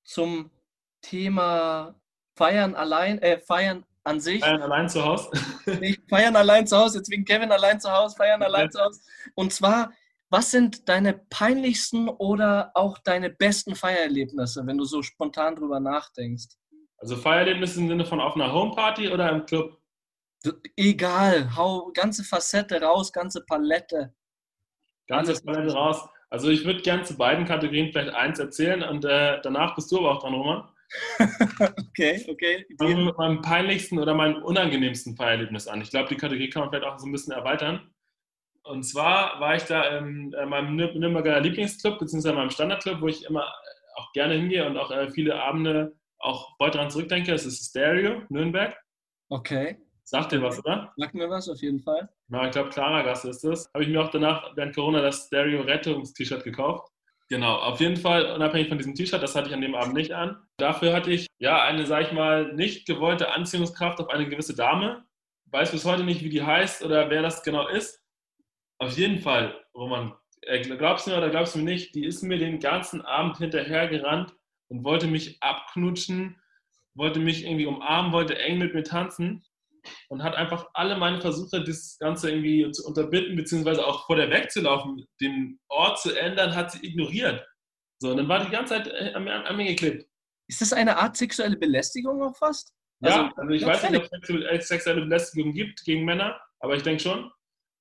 Zum 0.04 0.50
Thema 1.02 1.94
Feiern 2.34 2.74
allein, 2.74 3.18
äh, 3.18 3.38
Feiern 3.38 3.84
an 4.06 4.20
sich. 4.20 4.40
Feiern 4.40 4.62
allein 4.62 4.88
zu 4.88 5.04
Hause? 5.04 5.30
Feiern 6.08 6.36
allein 6.36 6.66
zu 6.66 6.76
Hause, 6.76 6.98
jetzt 6.98 7.10
wegen 7.10 7.24
Kevin 7.24 7.50
allein 7.50 7.80
zu 7.80 7.90
Hause, 7.90 8.16
feiern 8.16 8.42
allein 8.42 8.70
zu 8.70 8.80
Hause. 8.80 9.00
Und 9.34 9.52
zwar, 9.52 9.92
was 10.30 10.50
sind 10.50 10.88
deine 10.88 11.14
peinlichsten 11.14 12.08
oder 12.08 12.70
auch 12.74 12.98
deine 12.98 13.30
besten 13.30 13.74
Feiererlebnisse, 13.74 14.66
wenn 14.66 14.78
du 14.78 14.84
so 14.84 15.02
spontan 15.02 15.56
drüber 15.56 15.80
nachdenkst? 15.80 16.56
Also 16.98 17.16
Feiererlebnis 17.16 17.76
im 17.76 17.88
Sinne 17.88 18.04
von 18.04 18.20
auf 18.20 18.34
einer 18.36 18.52
Homeparty 18.52 19.08
oder 19.08 19.30
im 19.30 19.44
Club? 19.44 19.76
Egal, 20.76 21.56
hau 21.56 21.90
ganze 21.92 22.22
Facette 22.22 22.80
raus, 22.80 23.12
ganze 23.12 23.44
Palette. 23.44 24.14
Ganze 25.08 25.34
Palette 25.42 25.72
raus. 25.72 26.08
Also 26.30 26.50
ich 26.50 26.64
würde 26.64 26.82
gerne 26.82 27.02
zu 27.02 27.16
beiden 27.16 27.44
Kategorien 27.44 27.90
vielleicht 27.92 28.14
eins 28.14 28.38
erzählen 28.38 28.82
und 28.82 29.04
äh, 29.04 29.40
danach 29.42 29.74
bist 29.74 29.90
du 29.90 29.98
aber 29.98 30.12
auch 30.12 30.22
dran, 30.22 30.34
Roman. 30.34 30.68
okay, 31.88 32.24
okay. 32.28 32.66
Fangen 32.78 32.96
wir 32.96 33.04
mit 33.06 33.18
meinem 33.18 33.42
peinlichsten 33.42 33.98
oder 33.98 34.14
meinem 34.14 34.42
unangenehmsten 34.42 35.16
Feiererlebnis 35.16 35.66
an. 35.66 35.80
Ich 35.80 35.90
glaube, 35.90 36.08
die 36.08 36.16
Kategorie 36.16 36.50
kann 36.50 36.62
man 36.62 36.70
vielleicht 36.70 36.86
auch 36.86 36.98
so 36.98 37.06
ein 37.06 37.12
bisschen 37.12 37.32
erweitern. 37.32 37.90
Und 38.62 38.82
zwar 38.82 39.38
war 39.40 39.54
ich 39.54 39.62
da 39.64 39.98
in 39.98 40.32
äh, 40.32 40.44
meinem 40.44 40.76
Nürnberger 40.76 41.40
Lieblingsclub, 41.40 41.98
beziehungsweise 41.98 42.34
meinem 42.34 42.50
Standardclub, 42.50 43.00
wo 43.00 43.08
ich 43.08 43.24
immer 43.24 43.46
auch 43.96 44.12
gerne 44.12 44.34
hingehe 44.34 44.66
und 44.66 44.76
auch 44.76 44.90
äh, 44.90 45.10
viele 45.10 45.40
Abende 45.40 45.96
auch 46.18 46.58
heute 46.58 46.78
daran 46.78 46.90
zurückdenke, 46.90 47.32
es 47.32 47.46
ist 47.46 47.70
Stereo, 47.70 48.22
Nürnberg. 48.28 48.76
Okay. 49.28 49.78
Sagt 50.04 50.32
dir 50.32 50.42
was, 50.42 50.58
oder? 50.58 50.92
Sagt 50.96 51.14
mir 51.14 51.28
was, 51.28 51.48
auf 51.48 51.60
jeden 51.60 51.80
Fall. 51.80 52.08
Na, 52.28 52.46
ich 52.46 52.52
glaube, 52.52 52.70
Klaragasse 52.70 53.30
ist 53.30 53.42
das. 53.42 53.68
Habe 53.74 53.84
ich 53.84 53.90
mir 53.90 54.02
auch 54.02 54.10
danach 54.10 54.56
während 54.56 54.74
Corona 54.74 55.00
das 55.00 55.26
Stereo 55.26 55.62
Rettungs-T-Shirt 55.62 56.44
gekauft. 56.44 56.88
Genau, 57.28 57.56
auf 57.56 57.80
jeden 57.80 57.96
Fall, 57.96 58.32
unabhängig 58.32 58.68
von 58.68 58.78
diesem 58.78 58.94
T-Shirt, 58.94 59.22
das 59.22 59.34
hatte 59.34 59.48
ich 59.48 59.54
an 59.54 59.60
dem 59.60 59.74
Abend 59.74 59.94
nicht 59.94 60.12
an. 60.12 60.36
Dafür 60.58 60.94
hatte 60.94 61.10
ich 61.10 61.26
ja 61.38 61.62
eine, 61.62 61.84
sag 61.84 62.06
ich 62.06 62.12
mal, 62.12 62.52
nicht 62.54 62.86
gewollte 62.86 63.32
Anziehungskraft 63.32 63.98
auf 63.98 64.10
eine 64.10 64.28
gewisse 64.28 64.54
Dame. 64.54 65.04
Weiß 65.46 65.72
bis 65.72 65.84
heute 65.84 66.04
nicht, 66.04 66.22
wie 66.22 66.28
die 66.28 66.44
heißt 66.44 66.84
oder 66.84 67.10
wer 67.10 67.22
das 67.22 67.42
genau 67.42 67.66
ist. 67.66 68.00
Auf 68.78 68.96
jeden 68.96 69.18
Fall, 69.18 69.60
Roman, 69.74 70.14
äh, 70.42 70.60
glaubst 70.60 71.06
du 71.06 71.10
mir 71.10 71.18
oder 71.18 71.30
glaubst 71.30 71.54
du 71.54 71.58
mir 71.58 71.64
nicht, 71.64 71.94
die 71.94 72.04
ist 72.04 72.22
mir 72.22 72.38
den 72.38 72.60
ganzen 72.60 73.02
Abend 73.02 73.38
hinterhergerannt 73.38 74.32
und 74.68 74.84
wollte 74.84 75.08
mich 75.08 75.42
abknutschen, 75.42 76.40
wollte 76.94 77.18
mich 77.18 77.44
irgendwie 77.44 77.66
umarmen, 77.66 78.12
wollte 78.12 78.38
eng 78.38 78.58
mit 78.58 78.72
mir 78.74 78.84
tanzen 78.84 79.44
und 80.08 80.22
hat 80.22 80.34
einfach 80.34 80.66
alle 80.74 80.96
meine 80.96 81.20
Versuche, 81.20 81.62
das 81.62 81.96
Ganze 81.98 82.30
irgendwie 82.30 82.70
zu 82.72 82.86
unterbinden, 82.86 83.36
beziehungsweise 83.36 83.84
auch 83.86 84.06
vor 84.06 84.16
der 84.16 84.30
wegzulaufen, 84.30 85.06
den 85.20 85.58
Ort 85.68 86.00
zu 86.00 86.14
ändern, 86.14 86.54
hat 86.54 86.72
sie 86.72 86.86
ignoriert. 86.86 87.46
So, 87.98 88.10
und 88.10 88.18
dann 88.18 88.28
war 88.28 88.44
die 88.44 88.50
ganze 88.50 88.74
Zeit 88.74 88.92
an, 89.14 89.26
an 89.28 89.56
mir 89.56 89.66
geklebt. 89.66 90.06
Ist 90.48 90.60
das 90.60 90.72
eine 90.72 90.96
Art 90.96 91.16
sexuelle 91.16 91.56
Belästigung 91.56 92.22
auch 92.22 92.36
fast? 92.36 92.72
Also, 93.02 93.18
ja, 93.18 93.32
also 93.36 93.50
ich 93.52 93.64
weiß 93.64 93.90
nicht, 93.90 94.12
ob 94.12 94.40
es 94.52 94.68
sexuelle 94.68 95.02
Belästigung 95.02 95.52
gibt 95.52 95.84
gegen 95.84 96.04
Männer, 96.04 96.40
aber 96.60 96.76
ich 96.76 96.82
denke 96.82 97.02
schon. 97.02 97.30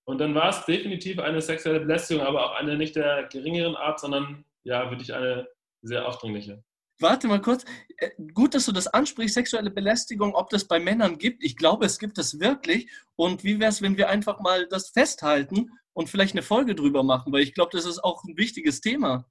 Und 0.07 0.19
dann 0.19 0.35
war 0.35 0.49
es 0.49 0.65
definitiv 0.65 1.19
eine 1.19 1.41
sexuelle 1.41 1.79
Belästigung, 1.79 2.25
aber 2.25 2.45
auch 2.45 2.55
eine 2.55 2.77
nicht 2.77 2.95
der 2.95 3.27
geringeren 3.27 3.75
Art, 3.75 3.99
sondern 3.99 4.45
ja, 4.63 4.89
wirklich 4.89 5.13
eine 5.13 5.47
sehr 5.81 6.07
aufdringliche. 6.07 6.63
Warte 6.99 7.27
mal 7.27 7.41
kurz. 7.41 7.65
Äh, 7.97 8.11
gut, 8.33 8.53
dass 8.53 8.65
du 8.65 8.71
das 8.71 8.87
ansprichst, 8.87 9.35
sexuelle 9.35 9.69
Belästigung, 9.69 10.33
ob 10.33 10.49
das 10.49 10.65
bei 10.65 10.79
Männern 10.79 11.17
gibt. 11.17 11.43
Ich 11.43 11.57
glaube, 11.57 11.85
es 11.85 11.99
gibt 11.99 12.17
es 12.17 12.39
wirklich. 12.39 12.89
Und 13.15 13.43
wie 13.43 13.59
wäre 13.59 13.69
es, 13.69 13.81
wenn 13.81 13.97
wir 13.97 14.09
einfach 14.09 14.39
mal 14.39 14.67
das 14.67 14.89
festhalten 14.89 15.71
und 15.93 16.09
vielleicht 16.09 16.33
eine 16.33 16.41
Folge 16.41 16.73
drüber 16.73 17.03
machen? 17.03 17.33
Weil 17.33 17.41
ich 17.41 17.53
glaube, 17.53 17.71
das 17.73 17.85
ist 17.85 18.03
auch 18.03 18.23
ein 18.23 18.37
wichtiges 18.37 18.79
Thema. 18.79 19.25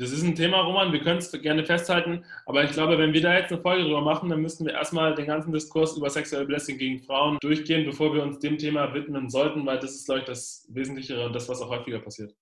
Das 0.00 0.12
ist 0.12 0.22
ein 0.22 0.36
Thema, 0.36 0.60
Roman, 0.60 0.92
wir 0.92 1.00
können 1.00 1.18
es 1.18 1.32
gerne 1.32 1.64
festhalten. 1.64 2.24
Aber 2.46 2.62
ich 2.62 2.70
glaube, 2.70 2.98
wenn 2.98 3.12
wir 3.12 3.20
da 3.20 3.36
jetzt 3.36 3.52
eine 3.52 3.60
Folge 3.60 3.82
drüber 3.82 4.00
machen, 4.00 4.28
dann 4.28 4.40
müssten 4.40 4.64
wir 4.64 4.72
erstmal 4.72 5.14
den 5.14 5.26
ganzen 5.26 5.52
Diskurs 5.52 5.96
über 5.96 6.08
sexuelle 6.08 6.46
Belästigung 6.46 6.78
gegen 6.78 6.98
Frauen 7.00 7.38
durchgehen, 7.40 7.84
bevor 7.84 8.14
wir 8.14 8.22
uns 8.22 8.38
dem 8.38 8.58
Thema 8.58 8.94
widmen 8.94 9.28
sollten, 9.28 9.66
weil 9.66 9.80
das 9.80 9.96
ist, 9.96 10.06
glaube 10.06 10.20
ich, 10.20 10.26
das 10.26 10.66
Wesentlichere 10.68 11.26
und 11.26 11.32
das, 11.32 11.48
was 11.48 11.60
auch 11.60 11.70
häufiger 11.70 11.98
passiert. 11.98 12.32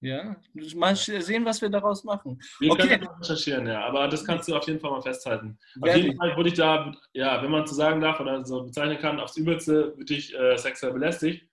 Ja, 0.00 0.36
mal 0.74 0.94
sehen, 0.94 1.44
was 1.46 1.62
wir 1.62 1.70
daraus 1.70 2.04
machen. 2.04 2.38
Wir 2.60 2.70
okay. 2.70 2.86
können 2.86 3.08
das 3.18 3.30
recherchieren, 3.30 3.66
ja, 3.66 3.84
aber 3.86 4.08
das 4.08 4.24
kannst 4.24 4.46
du 4.48 4.54
auf 4.54 4.66
jeden 4.66 4.78
Fall 4.78 4.90
mal 4.90 5.00
festhalten. 5.00 5.58
Auf 5.80 5.86
Werde 5.86 6.00
jeden 6.00 6.18
Fall 6.18 6.36
wurde 6.36 6.50
ich 6.50 6.54
da, 6.54 6.92
ja, 7.14 7.42
wenn 7.42 7.50
man 7.50 7.66
so 7.66 7.74
sagen 7.74 8.00
darf 8.00 8.20
oder 8.20 8.44
so 8.44 8.64
bezeichnen 8.64 8.98
kann, 8.98 9.20
aufs 9.20 9.36
Übelste 9.36 9.96
wirklich 9.96 10.34
äh, 10.34 10.56
sexuell 10.58 10.92
belästigt. 10.92 11.48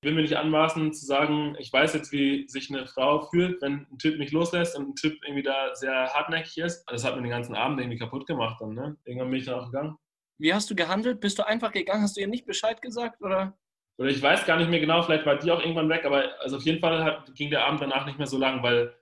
Ich 0.00 0.08
will 0.08 0.14
mir 0.14 0.22
nicht 0.22 0.36
anmaßen 0.36 0.92
zu 0.92 1.06
sagen, 1.06 1.56
ich 1.58 1.72
weiß 1.72 1.94
jetzt, 1.94 2.12
wie 2.12 2.46
sich 2.48 2.70
eine 2.70 2.86
Frau 2.86 3.22
fühlt, 3.22 3.62
wenn 3.62 3.86
ein 3.90 3.98
Typ 3.98 4.18
mich 4.18 4.32
loslässt 4.32 4.76
und 4.76 4.90
ein 4.90 4.94
Typ 4.94 5.18
irgendwie 5.24 5.42
da 5.42 5.74
sehr 5.74 6.12
hartnäckig 6.12 6.58
ist. 6.58 6.84
Das 6.86 7.04
hat 7.04 7.16
mir 7.16 7.22
den 7.22 7.30
ganzen 7.30 7.54
Abend 7.54 7.80
irgendwie 7.80 7.98
kaputt 7.98 8.26
gemacht 8.26 8.60
dann, 8.60 8.74
ne? 8.74 8.96
Irgendwann 9.04 9.30
bin 9.30 9.40
ich 9.40 9.46
dann 9.46 9.60
auch 9.60 9.66
gegangen. 9.66 9.96
Wie 10.38 10.52
hast 10.52 10.70
du 10.70 10.74
gehandelt? 10.74 11.20
Bist 11.20 11.38
du 11.38 11.46
einfach 11.46 11.72
gegangen? 11.72 12.02
Hast 12.02 12.16
du 12.16 12.20
ihr 12.20 12.28
nicht 12.28 12.46
Bescheid 12.46 12.82
gesagt 12.82 13.22
oder? 13.22 13.56
Oder 13.98 14.10
ich 14.10 14.20
weiß 14.20 14.44
gar 14.44 14.58
nicht 14.58 14.70
mehr 14.70 14.80
genau, 14.80 15.02
vielleicht 15.02 15.24
war 15.24 15.38
die 15.38 15.50
auch 15.50 15.60
irgendwann 15.60 15.88
weg, 15.88 16.04
aber 16.04 16.40
also 16.40 16.56
auf 16.56 16.62
jeden 16.64 16.80
Fall 16.80 17.02
hat, 17.02 17.34
ging 17.34 17.50
der 17.50 17.64
Abend 17.64 17.80
danach 17.80 18.06
nicht 18.06 18.18
mehr 18.18 18.26
so 18.26 18.38
lang, 18.38 18.62
weil 18.62 18.94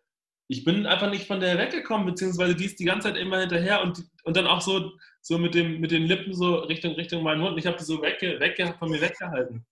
ich 0.47 0.63
bin 0.63 0.87
einfach 0.87 1.11
nicht 1.11 1.27
von 1.27 1.41
der 1.41 1.59
weggekommen, 1.59 2.07
beziehungsweise 2.07 2.55
die 2.55 2.67
ist 2.67 2.79
die 2.79 2.85
ganze 2.85 3.09
Zeit 3.09 3.17
immer 3.17 3.41
hinterher 3.41 3.83
und, 3.83 4.05
und 4.25 4.37
dann 4.37 4.47
auch 4.47 4.61
so, 4.61 4.93
so 5.21 5.39
mit, 5.39 5.55
dem, 5.55 5.81
mit 5.81 5.91
den 5.91 6.05
Lippen 6.05 6.35
so 6.35 6.57
Richtung, 6.57 6.95
Richtung 6.95 7.23
meinen 7.23 7.41
Mund. 7.41 7.59
Ich 7.59 7.67
habe 7.67 7.79
die 7.79 7.85
so 7.85 8.01
wegge, 8.03 8.39
wegge, 8.39 8.75
von 8.79 8.91
mir 8.91 9.01
weggehalten. 9.01 9.65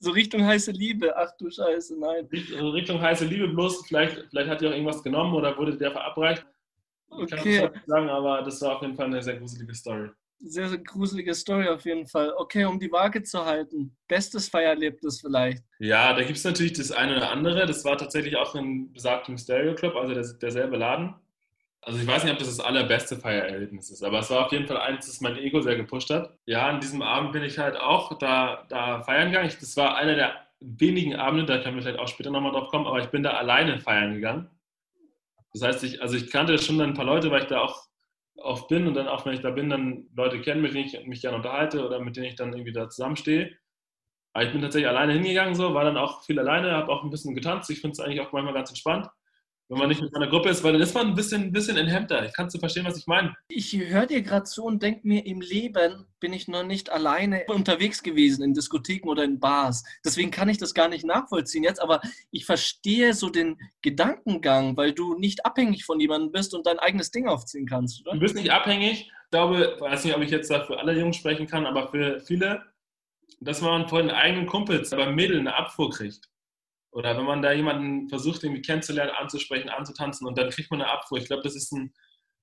So 0.00 0.10
Richtung 0.10 0.44
heiße 0.44 0.72
Liebe, 0.72 1.16
ach 1.16 1.30
du 1.38 1.48
Scheiße, 1.48 1.98
nein. 1.98 2.26
Richtung, 2.32 2.70
Richtung 2.72 3.00
heiße 3.00 3.24
Liebe, 3.24 3.48
bloß 3.48 3.86
vielleicht, 3.86 4.26
vielleicht 4.30 4.50
hat 4.50 4.60
die 4.60 4.66
auch 4.66 4.72
irgendwas 4.72 5.02
genommen 5.02 5.34
oder 5.34 5.56
wurde 5.56 5.76
der 5.76 5.92
verabreicht. 5.92 6.44
Ich 7.20 7.30
kann 7.30 7.38
okay. 7.38 7.68
nicht 7.68 7.86
sagen, 7.86 8.08
aber 8.08 8.42
das 8.42 8.60
war 8.62 8.76
auf 8.76 8.82
jeden 8.82 8.96
Fall 8.96 9.06
eine 9.06 9.22
sehr 9.22 9.36
gruselige 9.36 9.74
Story 9.74 10.10
sehr, 10.42 10.68
sehr 10.68 10.78
gruselige 10.78 11.34
Story 11.34 11.68
auf 11.68 11.84
jeden 11.84 12.06
Fall. 12.06 12.32
Okay, 12.36 12.64
um 12.64 12.78
die 12.78 12.90
Waage 12.90 13.22
zu 13.22 13.44
halten. 13.44 13.96
Bestes 14.08 14.48
Feierlebnis 14.48 15.20
vielleicht. 15.20 15.62
Ja, 15.78 16.12
da 16.12 16.22
gibt 16.22 16.38
es 16.38 16.44
natürlich 16.44 16.72
das 16.72 16.90
eine 16.90 17.16
oder 17.16 17.30
andere. 17.30 17.66
Das 17.66 17.84
war 17.84 17.96
tatsächlich 17.96 18.36
auch 18.36 18.54
in 18.54 18.92
besagtem 18.92 19.38
Stereo 19.38 19.74
Club, 19.74 19.94
also 19.96 20.14
der, 20.14 20.24
derselbe 20.40 20.76
Laden. 20.76 21.14
Also 21.84 21.98
ich 21.98 22.06
weiß 22.06 22.22
nicht, 22.22 22.32
ob 22.32 22.38
das 22.38 22.48
das 22.48 22.60
allerbeste 22.60 23.16
Feiererlebnis 23.16 23.90
ist, 23.90 24.04
aber 24.04 24.20
es 24.20 24.30
war 24.30 24.46
auf 24.46 24.52
jeden 24.52 24.68
Fall 24.68 24.76
eins, 24.76 25.06
das 25.06 25.20
mein 25.20 25.36
Ego 25.36 25.60
sehr 25.60 25.74
gepusht 25.74 26.10
hat. 26.10 26.32
Ja, 26.46 26.68
an 26.68 26.80
diesem 26.80 27.02
Abend 27.02 27.32
bin 27.32 27.42
ich 27.42 27.58
halt 27.58 27.76
auch 27.76 28.18
da, 28.18 28.64
da 28.68 29.02
feiern 29.02 29.32
gegangen. 29.32 29.52
Das 29.58 29.76
war 29.76 29.96
einer 29.96 30.14
der 30.14 30.32
wenigen 30.60 31.16
Abende, 31.16 31.44
da 31.44 31.58
können 31.60 31.74
wir 31.74 31.82
vielleicht 31.82 31.98
auch 31.98 32.06
später 32.06 32.30
nochmal 32.30 32.52
drauf 32.52 32.68
kommen, 32.68 32.86
aber 32.86 33.00
ich 33.00 33.08
bin 33.08 33.24
da 33.24 33.30
alleine 33.30 33.80
feiern 33.80 34.14
gegangen. 34.14 34.48
Das 35.52 35.62
heißt, 35.62 35.82
ich, 35.82 36.00
also 36.00 36.16
ich 36.16 36.30
kannte 36.30 36.56
schon 36.58 36.80
ein 36.80 36.94
paar 36.94 37.04
Leute, 37.04 37.32
weil 37.32 37.42
ich 37.42 37.48
da 37.48 37.60
auch 37.60 37.88
oft 38.36 38.68
bin 38.68 38.86
und 38.86 38.94
dann 38.94 39.08
auch, 39.08 39.24
wenn 39.26 39.34
ich 39.34 39.40
da 39.40 39.50
bin, 39.50 39.70
dann 39.70 40.08
Leute 40.14 40.40
kennen, 40.40 40.62
mit 40.62 40.74
denen 40.74 40.86
ich 40.86 41.06
mich 41.06 41.20
gerne 41.20 41.36
unterhalte 41.36 41.84
oder 41.86 42.00
mit 42.00 42.16
denen 42.16 42.26
ich 42.26 42.34
dann 42.36 42.52
irgendwie 42.52 42.72
da 42.72 42.88
zusammenstehe. 42.88 43.56
Aber 44.32 44.44
ich 44.44 44.52
bin 44.52 44.62
tatsächlich 44.62 44.88
alleine 44.88 45.12
hingegangen, 45.12 45.54
so, 45.54 45.74
war 45.74 45.84
dann 45.84 45.98
auch 45.98 46.24
viel 46.24 46.38
alleine, 46.38 46.72
habe 46.72 46.90
auch 46.90 47.04
ein 47.04 47.10
bisschen 47.10 47.34
getanzt. 47.34 47.70
Ich 47.70 47.80
finde 47.80 47.92
es 47.92 48.00
eigentlich 48.00 48.20
auch 48.20 48.32
manchmal 48.32 48.54
ganz 48.54 48.70
entspannt. 48.70 49.08
Wenn 49.68 49.78
man 49.78 49.88
nicht 49.88 50.02
mit 50.02 50.12
seiner 50.12 50.26
Gruppe 50.26 50.50
ist, 50.50 50.62
weil 50.62 50.72
dann 50.72 50.82
ist 50.82 50.94
man 50.94 51.08
ein 51.08 51.14
bisschen, 51.14 51.44
ein 51.44 51.52
bisschen 51.52 51.76
enthemmter. 51.76 52.24
Ich 52.26 52.34
kann 52.34 52.48
du 52.48 52.58
verstehen, 52.58 52.84
was 52.84 52.98
ich 52.98 53.06
meine. 53.06 53.34
Ich 53.48 53.72
höre 53.72 54.06
dir 54.06 54.20
gerade 54.20 54.44
zu 54.44 54.64
und 54.64 54.82
denke 54.82 55.00
mir, 55.06 55.24
im 55.24 55.40
Leben 55.40 56.06
bin 56.20 56.32
ich 56.32 56.46
noch 56.46 56.62
nicht 56.62 56.90
alleine 56.90 57.44
unterwegs 57.46 58.02
gewesen 58.02 58.44
in 58.44 58.54
Diskotheken 58.54 59.08
oder 59.08 59.24
in 59.24 59.40
Bars. 59.40 59.82
Deswegen 60.04 60.30
kann 60.30 60.48
ich 60.48 60.58
das 60.58 60.74
gar 60.74 60.88
nicht 60.88 61.06
nachvollziehen 61.06 61.64
jetzt, 61.64 61.80
aber 61.80 62.00
ich 62.30 62.44
verstehe 62.44 63.14
so 63.14 63.30
den 63.30 63.56
Gedankengang, 63.80 64.76
weil 64.76 64.92
du 64.92 65.18
nicht 65.18 65.46
abhängig 65.46 65.84
von 65.84 66.00
jemandem 66.00 66.32
bist 66.32 66.54
und 66.54 66.66
dein 66.66 66.78
eigenes 66.78 67.10
Ding 67.10 67.26
aufziehen 67.26 67.66
kannst, 67.66 68.02
oder? 68.02 68.12
Du 68.12 68.20
bist 68.20 68.34
nicht 68.34 68.50
abhängig. 68.50 69.10
Ich 69.10 69.30
glaube, 69.30 69.72
ich 69.76 69.80
weiß 69.80 70.04
nicht, 70.04 70.14
ob 70.14 70.22
ich 70.22 70.30
jetzt 70.30 70.50
da 70.50 70.64
für 70.64 70.78
alle 70.78 70.98
Jungs 70.98 71.16
sprechen 71.16 71.46
kann, 71.46 71.64
aber 71.64 71.88
für 71.88 72.20
viele, 72.20 72.62
dass 73.40 73.62
man 73.62 73.88
von 73.88 74.08
den 74.08 74.14
eigenen 74.14 74.46
Kumpels 74.46 74.90
beim 74.90 75.14
Mädel 75.14 75.40
eine 75.40 75.56
Abfuhr 75.56 75.88
kriegt. 75.90 76.28
Oder 76.92 77.16
wenn 77.16 77.24
man 77.24 77.42
da 77.42 77.52
jemanden 77.52 78.08
versucht, 78.08 78.44
irgendwie 78.44 78.62
kennenzulernen, 78.62 79.12
anzusprechen, 79.18 79.70
anzutanzen 79.70 80.26
und 80.26 80.36
dann 80.38 80.50
kriegt 80.50 80.70
man 80.70 80.82
eine 80.82 80.90
Abfuhr. 80.90 81.18
Ich 81.18 81.26
glaube, 81.26 81.42
das 81.42 81.56
ist 81.56 81.72
ein 81.72 81.92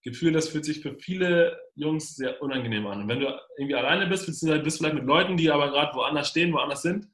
Gefühl, 0.02 0.32
das 0.32 0.50
fühlt 0.50 0.66
sich 0.66 0.82
für 0.82 0.96
viele 0.96 1.60
Jungs 1.76 2.16
sehr 2.16 2.42
unangenehm 2.42 2.88
an. 2.88 3.04
Und 3.04 3.08
wenn 3.10 3.20
du 3.20 3.28
irgendwie 3.58 3.76
alleine 3.76 4.08
bist, 4.08 4.26
beziehungsweise 4.26 4.64
bist 4.64 4.78
vielleicht 4.80 4.96
mit 4.96 5.06
Leuten, 5.06 5.38
die 5.38 5.52
aber 5.52 5.70
gerade 5.70 5.96
woanders 5.96 6.30
stehen, 6.30 6.54
woanders 6.54 6.82
sind, 6.82 7.08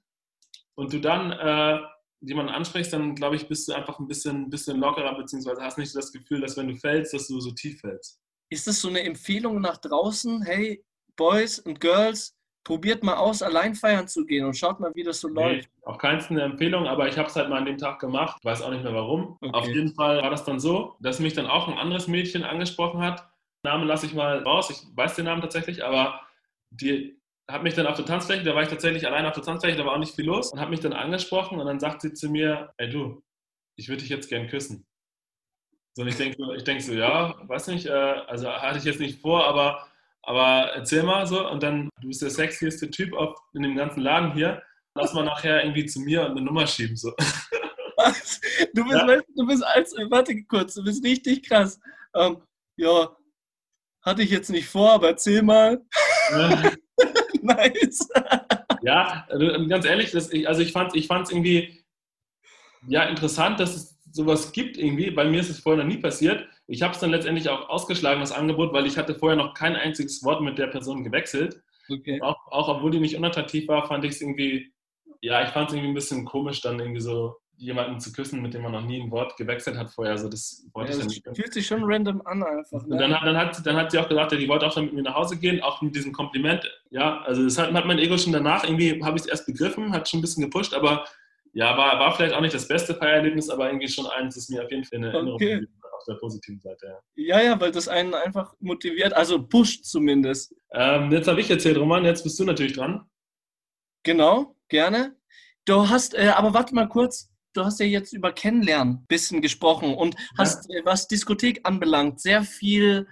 und 0.76 0.94
du 0.94 1.00
dann 1.00 1.32
äh, 1.32 1.80
jemanden 2.22 2.52
ansprichst, 2.52 2.94
dann 2.94 3.16
glaube 3.16 3.36
ich, 3.36 3.48
bist 3.48 3.68
du 3.68 3.74
einfach 3.74 4.00
ein 4.00 4.08
bisschen, 4.08 4.50
bisschen 4.50 4.80
lockerer, 4.80 5.16
beziehungsweise 5.16 5.62
hast 5.62 5.78
nicht 5.78 5.96
das 5.96 6.12
Gefühl, 6.12 6.42
dass 6.42 6.58
wenn 6.58 6.68
du 6.68 6.76
fällst, 6.76 7.14
dass 7.14 7.28
du 7.28 7.40
so 7.40 7.52
tief 7.52 7.80
fällst. 7.82 8.20
Ist 8.50 8.68
das 8.68 8.80
so 8.80 8.90
eine 8.90 9.02
Empfehlung 9.02 9.60
nach 9.62 9.78
draußen? 9.78 10.44
Hey, 10.44 10.84
Boys 11.16 11.60
und 11.60 11.80
Girls, 11.80 12.36
probiert 12.66 13.04
mal 13.04 13.16
aus, 13.16 13.42
allein 13.42 13.76
feiern 13.76 14.08
zu 14.08 14.26
gehen 14.26 14.44
und 14.44 14.58
schaut 14.58 14.80
mal, 14.82 14.92
wie 14.96 15.04
das 15.04 15.22
so 15.22 15.30
nee, 15.30 15.36
läuft. 15.36 15.70
Auf 15.84 15.98
keinen 16.00 16.20
eine 16.26 16.42
Empfehlung, 16.42 16.88
aber 16.88 17.08
ich 17.08 17.18
habe 17.18 17.30
es 17.30 17.36
halt 17.36 17.48
mal 17.48 17.60
an 17.60 17.66
dem 17.66 17.78
Tag 17.78 18.00
gemacht. 18.00 18.44
Weiß 18.44 18.62
auch 18.62 18.72
nicht 18.72 18.84
mehr 18.84 18.94
warum. 18.94 19.38
Okay. 19.40 19.54
Auf 19.54 19.68
jeden 19.68 19.94
Fall 19.94 20.22
war 20.22 20.32
das 20.32 20.44
dann 20.44 20.60
so, 20.60 20.96
dass 21.00 21.20
mich 21.20 21.34
dann 21.34 21.46
auch 21.46 21.68
ein 21.68 21.78
anderes 21.78 22.08
Mädchen 22.08 22.44
angesprochen 22.44 23.02
hat. 23.02 23.30
Namen 23.64 23.88
lasse 23.88 24.08
ich 24.08 24.14
mal 24.14 24.40
raus, 24.40 24.70
ich 24.70 24.84
weiß 24.98 25.16
den 25.16 25.26
Namen 25.26 25.42
tatsächlich, 25.42 25.86
aber 25.86 26.22
die 26.72 27.22
hat 27.48 27.64
mich 27.64 27.76
dann 27.76 27.88
auf 27.88 27.96
der 27.96 28.06
Tanzfläche, 28.06 28.44
da 28.44 28.56
war 28.56 28.64
ich 28.64 28.70
tatsächlich 28.70 29.06
allein 29.06 29.26
auf 29.26 29.34
der 29.34 29.44
Tanzfläche, 29.44 29.78
da 29.78 29.86
war 29.86 29.94
auch 29.94 30.00
nicht 30.00 30.16
viel 30.16 30.26
los 30.26 30.52
und 30.52 30.60
hat 30.60 30.70
mich 30.72 30.80
dann 30.80 30.94
angesprochen 30.94 31.60
und 31.60 31.68
dann 31.68 31.80
sagt 31.80 32.02
sie 32.02 32.14
zu 32.14 32.30
mir, 32.30 32.74
ey 32.78 32.90
du, 32.90 33.24
ich 33.76 33.88
würde 33.88 34.02
dich 34.02 34.10
jetzt 34.10 34.30
gern 34.30 34.48
küssen. 34.48 34.88
So, 35.94 36.02
und 36.02 36.08
ich 36.08 36.18
denke 36.18 36.38
ich 36.56 36.64
denk 36.64 36.82
so, 36.82 36.94
ja, 36.94 37.36
weiß 37.48 37.68
nicht, 37.68 37.86
äh, 37.86 37.92
also 37.92 38.50
hatte 38.50 38.80
ich 38.80 38.84
jetzt 38.84 39.00
nicht 39.00 39.22
vor, 39.22 39.46
aber 39.46 39.88
aber 40.26 40.72
erzähl 40.74 41.04
mal 41.04 41.26
so 41.28 41.50
und 41.50 41.62
dann, 41.64 41.90
du 42.02 42.08
bist 42.08 42.22
der 42.22 42.30
sexieste 42.30 42.90
Typ 42.90 43.14
auf, 43.14 43.38
in 43.54 43.64
dem 43.64 43.76
ganzen 43.76 44.02
Laden 44.02 44.34
hier. 44.34 44.62
Lass 44.96 45.14
mal 45.14 45.26
nachher 45.26 45.64
irgendwie 45.64 45.86
zu 45.86 46.00
mir 46.00 46.22
und 46.26 46.32
eine 46.32 46.42
Nummer 46.42 46.66
schieben. 46.66 46.96
So. 46.96 47.14
Was? 47.98 48.42
Du 48.74 48.84
bist, 48.84 48.96
ja? 48.96 49.22
du 49.36 49.48
bist 49.48 49.64
als, 49.64 49.94
warte 50.10 50.44
kurz, 50.46 50.76
du 50.76 50.84
bist 50.84 51.04
richtig 51.04 51.48
krass. 51.48 51.80
Ähm, 52.16 52.42
ja, 52.78 53.16
hatte 54.02 54.24
ich 54.24 54.30
jetzt 54.30 54.50
nicht 54.50 54.68
vor, 54.68 54.92
aber 54.92 55.10
erzähl 55.10 55.42
mal. 55.42 55.82
Ja. 56.32 56.72
nice. 57.42 58.08
ja, 58.82 59.26
also 59.30 59.68
ganz 59.68 59.86
ehrlich, 59.86 60.12
das, 60.12 60.32
also 60.46 60.62
ich 60.62 60.72
fand 60.72 60.90
es 60.90 60.96
ich 60.96 61.10
irgendwie 61.10 61.86
ja, 62.88 63.04
interessant, 63.04 63.60
dass 63.60 63.76
es 63.76 63.98
sowas 64.12 64.52
gibt 64.52 64.78
irgendwie. 64.78 65.12
Bei 65.12 65.26
mir 65.26 65.42
ist 65.42 65.50
es 65.50 65.60
vorher 65.60 65.84
noch 65.84 65.92
nie 65.92 66.00
passiert. 66.00 66.48
Ich 66.68 66.82
habe 66.82 66.94
es 66.94 67.00
dann 67.00 67.12
letztendlich 67.12 67.50
auch 67.50 67.70
ausgeschlagen, 67.70 68.22
das 68.22 68.32
Angebot, 68.32 68.74
weil 68.74 68.86
ich 68.86 68.98
hatte 68.98 69.16
vorher 69.16 69.38
noch 69.38 69.54
kein 69.54 69.76
einziges 69.76 70.24
Wort 70.24 70.42
mit 70.42 70.58
der 70.58 70.68
Person 70.68 71.04
gewechselt. 71.04 71.62
Okay. 71.90 72.22
Auch, 72.22 72.38
auch 72.52 72.68
obwohl 72.68 72.92
die 72.92 73.00
nicht 73.00 73.16
unattraktiv 73.16 73.68
war, 73.68 73.88
fand 73.88 74.04
ich 74.06 74.12
es 74.12 74.22
irgendwie, 74.22 74.74
ja, 75.22 75.44
ich 75.44 75.50
fand 75.50 75.70
es 75.70 75.76
irgendwie 75.76 75.92
ein 75.92 75.96
bisschen 75.96 76.26
komisch, 76.26 76.62
dann 76.62 76.80
irgendwie 76.80 77.02
so 77.02 77.36
jemanden 77.58 78.00
zu 78.00 78.12
küssen, 78.12 78.42
mit 78.42 78.54
dem 78.54 78.64
man 78.64 78.72
noch 78.72 78.82
nie 78.82 79.02
ein 79.02 79.12
Wort 79.12 79.38
gewechselt 79.38 79.78
hat 79.78 79.90
vorher. 79.90 80.14
Also 80.14 80.28
das 80.28 80.66
wollte 80.74 80.92
ja, 80.92 80.98
ich 80.98 81.22
dann 81.24 81.32
nicht. 81.32 81.38
Fühlt 81.42 81.54
sich 81.54 81.66
schon 81.66 81.84
random 81.84 82.22
an 82.26 82.44
einfach. 82.44 82.86
Ne? 82.86 82.98
Dann, 82.98 83.12
dann, 83.12 83.38
hat, 83.38 83.66
dann 83.66 83.76
hat 83.76 83.92
sie 83.92 84.00
auch 84.00 84.10
gesagt, 84.10 84.32
ja, 84.32 84.38
die 84.38 84.48
wollte 84.48 84.68
auch 84.68 84.74
schon 84.74 84.86
mit 84.86 84.94
mir 84.94 85.04
nach 85.04 85.16
Hause 85.16 85.38
gehen, 85.38 85.62
auch 85.62 85.82
mit 85.82 85.96
diesem 85.96 86.12
Kompliment. 86.12 86.70
Ja, 86.90 87.22
also 87.22 87.44
das 87.44 87.58
hat, 87.58 87.72
hat 87.72 87.86
mein 87.86 88.00
Ego 88.00 88.18
schon 88.18 88.34
danach 88.34 88.64
irgendwie, 88.64 89.02
habe 89.04 89.18
ich 89.18 89.24
es 89.24 89.30
erst 89.30 89.46
begriffen, 89.46 89.94
hat 89.94 90.10
schon 90.10 90.20
ein 90.20 90.22
bisschen 90.22 90.44
gepusht, 90.44 90.74
aber 90.74 91.06
ja, 91.54 91.78
war, 91.78 91.98
war 92.00 92.14
vielleicht 92.14 92.36
auch 92.36 92.42
nicht 92.42 92.54
das 92.54 92.68
beste 92.68 92.94
Feiererlebnis, 92.94 93.50
aber 93.50 93.68
irgendwie 93.68 93.88
schon 93.88 94.08
eins, 94.08 94.36
das 94.36 94.50
mir 94.50 94.64
auf 94.64 94.72
jeden 94.72 94.84
Fall 94.84 94.98
eine 94.98 95.14
Erinnerung 95.14 95.36
okay. 95.36 95.66
Auf 95.96 96.04
der 96.08 96.16
positiven 96.16 96.60
Seite. 96.60 96.88
Ja. 97.16 97.40
ja, 97.40 97.44
ja, 97.44 97.62
weil 97.62 97.72
das 97.72 97.88
einen 97.88 98.14
einfach 98.14 98.54
motiviert, 98.60 99.14
also 99.14 99.46
pusht 99.46 99.86
zumindest. 99.86 100.56
Ähm, 100.74 101.12
jetzt 101.12 101.28
habe 101.28 101.42
ich 101.42 101.50
erzählt, 101.50 101.78
Roman, 101.78 102.06
jetzt 102.06 102.24
bist 102.24 102.40
du 102.40 102.44
natürlich 102.44 102.74
dran. 102.74 103.10
Genau, 104.04 104.56
gerne. 104.68 105.16
Du 105.66 105.90
hast, 105.90 106.14
äh, 106.14 106.28
aber 106.30 106.54
warte 106.54 106.76
mal 106.76 106.88
kurz, 106.88 107.32
du 107.54 107.64
hast 107.64 107.80
ja 107.80 107.86
jetzt 107.86 108.14
über 108.14 108.32
Kennenlernen 108.32 108.96
ein 108.96 109.06
bisschen 109.08 109.42
gesprochen 109.42 109.96
und 109.96 110.16
ja. 110.16 110.22
hast, 110.38 110.70
äh, 110.70 110.82
was 110.84 111.08
Diskothek 111.08 111.62
anbelangt, 111.64 112.22
sehr 112.22 112.44
viel 112.44 113.08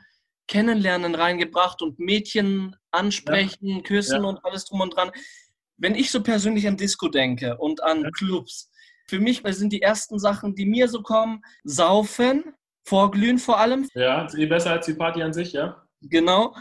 Kennenlernen 0.48 1.16
reingebracht 1.16 1.82
und 1.82 2.00
Mädchen 2.00 2.76
ansprechen, 2.92 3.78
ja. 3.78 3.82
küssen 3.82 4.24
ja. 4.24 4.30
und 4.30 4.44
alles 4.46 4.66
drum 4.66 4.82
und 4.82 4.96
dran 4.96 5.12
wenn 5.78 5.96
ich 5.96 6.12
so 6.12 6.22
persönlich 6.22 6.68
an 6.68 6.78
Disco 6.78 7.10
denke 7.10 7.58
und 7.58 7.84
an 7.84 8.10
Clubs, 8.14 8.70
für 9.08 9.20
mich 9.20 9.42
sind 9.46 9.74
die 9.74 9.82
ersten 9.82 10.18
Sachen, 10.18 10.56
die 10.56 10.66
mir 10.66 10.88
so 10.88 11.02
kommen, 11.02 11.42
saufen, 11.64 12.56
vorglühen 12.84 13.40
vor 13.40 13.60
allem. 13.60 13.88
Ja, 13.94 14.26
ist 14.26 14.36
eh 14.36 14.46
besser 14.46 14.72
als 14.72 14.86
die 14.86 14.94
Party 14.94 15.22
an 15.24 15.34
sich, 15.34 15.54
ja. 15.54 15.84
Genau, 16.02 16.56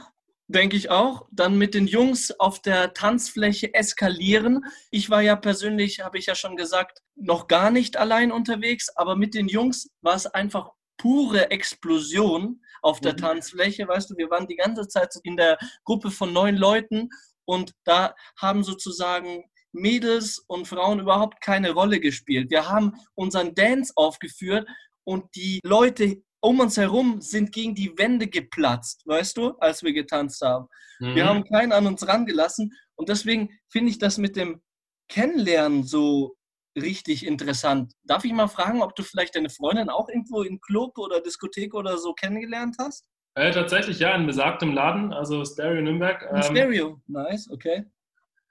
denke 0.46 0.76
ich 0.76 0.90
auch. 0.90 1.26
Dann 1.30 1.58
mit 1.58 1.74
den 1.74 1.86
Jungs 1.86 2.30
auf 2.38 2.60
der 2.60 2.94
Tanzfläche 2.94 3.74
eskalieren. 3.74 4.64
Ich 4.90 5.10
war 5.10 5.20
ja 5.20 5.36
persönlich, 5.36 6.00
habe 6.00 6.18
ich 6.18 6.26
ja 6.26 6.34
schon 6.34 6.56
gesagt, 6.56 7.00
noch 7.16 7.48
gar 7.48 7.70
nicht 7.70 7.96
allein 7.96 8.32
unterwegs, 8.32 8.88
aber 8.96 9.16
mit 9.16 9.34
den 9.34 9.48
Jungs 9.48 9.90
war 10.00 10.14
es 10.14 10.26
einfach 10.26 10.70
pure 10.96 11.50
Explosion 11.50 12.60
auf 12.82 13.00
der 13.00 13.14
mhm. 13.14 13.18
Tanzfläche. 13.18 13.88
Weißt 13.88 14.10
du, 14.10 14.16
wir 14.16 14.30
waren 14.30 14.46
die 14.46 14.56
ganze 14.56 14.86
Zeit 14.88 15.14
in 15.24 15.36
der 15.36 15.58
Gruppe 15.84 16.10
von 16.10 16.32
neun 16.32 16.56
Leuten 16.56 17.08
und 17.44 17.72
da 17.84 18.14
haben 18.40 18.62
sozusagen 18.62 19.44
Mädels 19.72 20.38
und 20.46 20.68
Frauen 20.68 21.00
überhaupt 21.00 21.40
keine 21.40 21.72
Rolle 21.72 21.98
gespielt. 21.98 22.50
Wir 22.50 22.68
haben 22.68 22.92
unseren 23.14 23.54
Dance 23.54 23.92
aufgeführt 23.96 24.68
und 25.04 25.34
die 25.34 25.60
Leute 25.64 26.22
um 26.40 26.58
uns 26.58 26.76
herum 26.76 27.20
sind 27.20 27.52
gegen 27.52 27.74
die 27.74 27.96
Wände 27.96 28.26
geplatzt, 28.26 29.02
weißt 29.06 29.36
du, 29.36 29.50
als 29.58 29.82
wir 29.82 29.92
getanzt 29.92 30.42
haben. 30.42 30.66
Mhm. 30.98 31.14
Wir 31.14 31.26
haben 31.26 31.44
keinen 31.44 31.72
an 31.72 31.86
uns 31.86 32.06
rangelassen 32.06 32.72
und 32.96 33.08
deswegen 33.08 33.50
finde 33.68 33.90
ich 33.90 33.98
das 33.98 34.18
mit 34.18 34.36
dem 34.36 34.60
Kennenlernen 35.08 35.84
so 35.84 36.36
richtig 36.76 37.26
interessant. 37.26 37.92
Darf 38.02 38.24
ich 38.24 38.32
mal 38.32 38.48
fragen, 38.48 38.82
ob 38.82 38.96
du 38.96 39.02
vielleicht 39.02 39.36
deine 39.36 39.50
Freundin 39.50 39.88
auch 39.88 40.08
irgendwo 40.08 40.42
im 40.42 40.60
Club 40.60 40.98
oder 40.98 41.20
Diskothek 41.20 41.74
oder 41.74 41.98
so 41.98 42.12
kennengelernt 42.12 42.76
hast? 42.78 43.06
Äh, 43.34 43.50
tatsächlich, 43.52 43.98
ja, 43.98 44.14
in 44.14 44.26
besagtem 44.26 44.72
Laden, 44.72 45.12
also 45.12 45.44
Stereo 45.44 45.80
Nürnberg. 45.82 46.28
Ähm, 46.32 46.42
Stereo, 46.42 47.00
nice, 47.06 47.48
okay. 47.50 47.84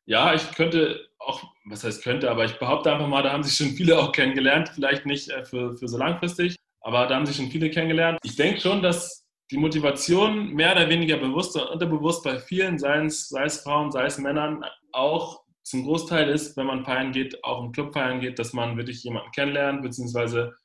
Ja, 0.06 0.34
ich 0.34 0.52
könnte 0.54 1.11
auch, 1.26 1.44
was 1.66 1.84
heißt 1.84 2.04
könnte, 2.04 2.30
aber 2.30 2.46
ich 2.46 2.58
behaupte 2.60 2.92
einfach 2.92 3.08
mal, 3.08 3.24
da 3.24 3.32
haben 3.32 3.44
sich 3.44 3.56
schon 3.56 3.76
viele 3.76 4.00
auch 4.00 4.12
kennengelernt. 4.12 4.70
Vielleicht 4.70 5.06
nicht 5.06 5.30
äh, 5.30 5.46
für, 5.46 5.78
für 5.78 5.88
so 5.88 5.98
langfristig, 5.98 6.56
aber 6.82 7.08
da 7.08 7.16
haben 7.16 7.26
sich 7.26 7.36
schon 7.36 7.52
viele 7.52 7.70
kennengelernt. 7.70 8.18
Ich 8.24 8.36
denke 8.36 8.60
schon, 8.60 8.82
dass 8.82 9.26
die 9.52 9.58
Motivation 9.58 10.54
mehr 10.54 10.72
oder 10.72 10.90
weniger 10.90 11.18
bewusst 11.18 11.56
oder 11.56 11.72
unterbewusst 11.72 12.24
bei 12.24 12.40
vielen, 12.40 12.80
sei 12.80 13.06
es, 13.06 13.28
sei 13.30 13.44
es 13.44 13.62
Frauen, 13.62 13.92
sei 13.92 14.06
es 14.06 14.18
Männern, 14.18 14.64
auch 14.94 15.42
zum 15.64 15.84
Großteil 15.84 16.30
ist, 16.30 16.58
wenn 16.58 16.66
man 16.66 16.86
feiern 16.86 17.12
geht, 17.12 17.44
auch 17.44 17.64
im 17.64 17.72
Club 17.72 17.94
feiern 17.94 18.20
geht, 18.20 18.40
dass 18.40 18.54
man 18.54 18.78
wirklich 18.78 19.04
jemanden 19.04 19.32
kennenlernt, 19.32 19.82
beziehungsweise 19.82 20.56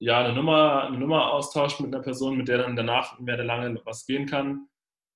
ja, 0.00 0.20
eine 0.20 0.32
Nummer, 0.32 0.84
eine 0.84 0.98
Nummer 0.98 1.32
austauscht 1.32 1.80
mit 1.80 1.92
einer 1.92 2.02
Person, 2.02 2.36
mit 2.36 2.48
der 2.48 2.58
dann 2.58 2.76
danach 2.76 3.18
mehr 3.18 3.34
oder 3.34 3.44
lange 3.44 3.80
was 3.84 4.06
gehen 4.06 4.26
kann. 4.26 4.68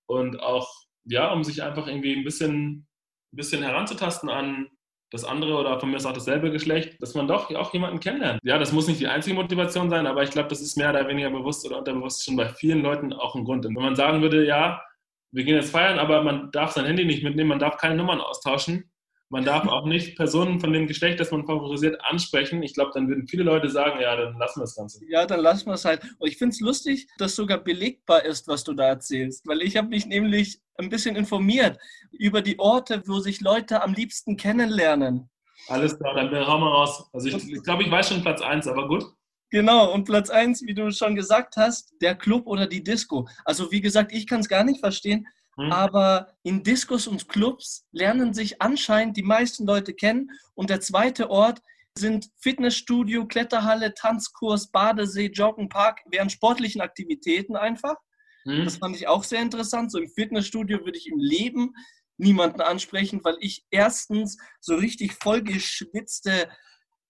Und 0.07 0.41
auch, 0.41 0.69
ja, 1.05 1.33
um 1.33 1.45
sich 1.45 1.63
einfach 1.63 1.87
irgendwie 1.87 2.17
ein 2.17 2.25
bisschen, 2.25 2.89
ein 3.33 3.37
bisschen 3.37 3.63
heranzutasten 3.63 4.29
an 4.29 4.69
das 5.11 5.25
andere 5.25 5.59
oder 5.59 5.79
von 5.79 5.91
mir 5.91 5.99
ist 5.99 6.07
auch 6.07 6.15
dasselbe 6.15 6.51
Geschlecht, 6.51 7.01
dass 7.03 7.15
man 7.15 7.29
doch 7.29 7.55
auch 7.55 7.73
jemanden 7.75 8.01
kennenlernt. 8.01 8.41
Ja, 8.43 8.59
das 8.59 8.73
muss 8.73 8.89
nicht 8.89 9.01
die 9.01 9.09
einzige 9.09 9.37
Motivation 9.37 9.91
sein, 9.91 10.07
aber 10.07 10.23
ich 10.23 10.31
glaube, 10.31 10.49
das 10.49 10.63
ist 10.63 10.77
mehr 10.79 10.89
oder 10.89 11.07
weniger 11.07 11.31
bewusst 11.31 11.67
oder 11.67 11.79
unterbewusst 11.79 12.25
schon 12.25 12.37
bei 12.37 12.49
vielen 12.49 12.81
Leuten 12.81 13.13
auch 13.13 13.35
ein 13.35 13.45
Grund. 13.45 13.67
Und 13.67 13.77
wenn 13.77 13.83
man 13.83 13.95
sagen 13.97 14.23
würde, 14.23 14.47
ja, 14.47 14.83
wir 15.31 15.45
gehen 15.45 15.57
jetzt 15.57 15.71
feiern, 15.71 15.99
aber 15.99 16.23
man 16.23 16.51
darf 16.51 16.73
sein 16.73 16.87
Handy 16.87 17.05
nicht 17.05 17.23
mitnehmen, 17.23 17.51
man 17.51 17.59
darf 17.59 17.77
keine 17.77 17.97
Nummern 17.97 18.21
austauschen, 18.21 18.91
man 19.33 19.47
darf 19.47 19.67
auch 19.67 19.87
nicht 19.87 20.15
Personen 20.15 20.61
von 20.61 20.75
dem 20.75 20.87
Geschlecht, 20.87 21.19
das 21.19 21.31
man 21.31 21.47
favorisiert, 21.47 21.99
ansprechen. 22.05 22.63
Ich 22.63 22.75
glaube, 22.75 22.91
dann 22.93 23.09
würden 23.09 23.27
viele 23.27 23.45
Leute 23.45 23.71
sagen, 23.71 23.99
ja, 23.99 24.15
dann 24.15 24.37
lassen 24.37 24.61
wir 24.61 24.65
das 24.65 24.75
Ganze. 24.75 25.01
Ja, 25.09 25.25
dann 25.25 25.41
lassen 25.41 25.67
wir 25.67 25.73
es 25.73 25.87
halt. 25.87 26.03
Und 26.19 26.29
ich 26.29 26.37
finde 26.37 26.53
es 26.53 26.61
lustig, 26.61 27.09
dass 27.17 27.35
sogar 27.35 27.57
belegbar 27.57 28.27
ist, 28.27 28.47
was 28.47 28.63
du 28.63 28.75
da 28.75 28.85
erzählst. 28.85 29.47
Weil 29.47 29.63
ich 29.63 29.79
habe 29.79 29.89
mich 29.89 30.05
nämlich 30.05 30.61
ein 30.77 30.91
bisschen 30.91 31.17
informiert 31.17 31.79
über 32.11 32.43
die 32.43 32.59
Orte, 32.59 33.03
wo 33.07 33.21
sich 33.21 33.41
Leute 33.41 33.83
am 33.83 33.95
liebsten 33.95 34.37
kennenlernen. 34.37 35.31
Alles 35.69 35.99
klar, 35.99 36.15
dann 36.15 36.31
hau 36.47 36.59
mal 36.59 36.69
raus. 36.69 37.09
Also 37.15 37.29
ich, 37.29 37.51
ich 37.51 37.63
glaube, 37.63 37.85
ich 37.85 37.91
weiß 37.91 38.11
schon 38.11 38.21
Platz 38.21 38.43
1, 38.43 38.67
aber 38.67 38.87
gut. 38.87 39.05
Genau, 39.49 39.95
und 39.95 40.05
Platz 40.05 40.29
1, 40.29 40.63
wie 40.67 40.75
du 40.75 40.91
schon 40.91 41.15
gesagt 41.15 41.57
hast, 41.57 41.95
der 42.03 42.17
Club 42.17 42.47
oder 42.47 42.67
die 42.67 42.85
Disco. 42.85 43.27
Also 43.47 43.73
wie 43.73 43.81
gesagt, 43.81 44.13
ich 44.13 44.27
kann 44.27 44.41
es 44.41 44.49
gar 44.49 44.65
nicht 44.65 44.81
verstehen, 44.81 45.27
hm. 45.57 45.71
Aber 45.73 46.35
in 46.43 46.63
Diskos 46.63 47.07
und 47.07 47.29
Clubs 47.29 47.87
lernen 47.93 48.33
sich 48.33 48.63
anscheinend 48.63 49.17
die 49.17 49.23
meisten 49.23 49.67
Leute 49.67 49.95
kennen. 49.95 50.31
Und 50.55 50.71
der 50.71 50.81
zweite 50.81 51.31
Ort 51.31 51.61
sind 51.97 52.31
Fitnessstudio, 52.39 53.27
Kletterhalle, 53.27 53.95
Tanzkurs, 53.95 54.71
Badesee, 54.71 55.27
Joggenpark, 55.27 56.01
wären 56.07 56.31
sportlichen 56.31 56.81
Aktivitäten 56.81 57.57
einfach. 57.57 57.97
Mhm. 58.45 58.65
Das 58.65 58.77
fand 58.77 58.97
ich 58.97 59.09
auch 59.09 59.25
sehr 59.25 59.43
interessant. 59.43 59.93
So 59.93 59.99
im 59.99 60.09
Fitnessstudio 60.09 60.85
würde 60.85 60.99
ich 60.99 61.09
im 61.09 61.19
Leben 61.19 61.75
niemanden 62.17 62.61
ansprechen, 62.61 63.21
weil 63.25 63.37
ich 63.41 63.65
erstens 63.71 64.39
so 64.61 64.77
richtig 64.77 65.15
vollgeschwitzte 65.15 66.49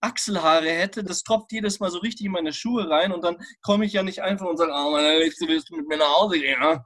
Achselhaare 0.01 0.71
hätte. 0.71 1.05
Das 1.05 1.23
tropft 1.23 1.53
jedes 1.53 1.79
Mal 1.79 1.91
so 1.91 1.99
richtig 1.99 2.27
in 2.27 2.33
meine 2.33 2.53
Schuhe 2.53 2.89
rein 2.89 3.13
und 3.13 3.23
dann 3.23 3.37
komme 3.63 3.85
ich 3.85 3.93
ja 3.93 4.03
nicht 4.03 4.23
einfach 4.23 4.47
und 4.47 4.57
sage, 4.57 4.73
oh, 4.75 4.91
meine 4.91 5.23
Liebste, 5.23 5.47
willst 5.47 5.71
du 5.71 5.77
mit 5.77 5.87
mir 5.87 5.99
nach 5.99 6.17
Hause 6.17 6.41
gehen? 6.41 6.61
Ja? 6.61 6.85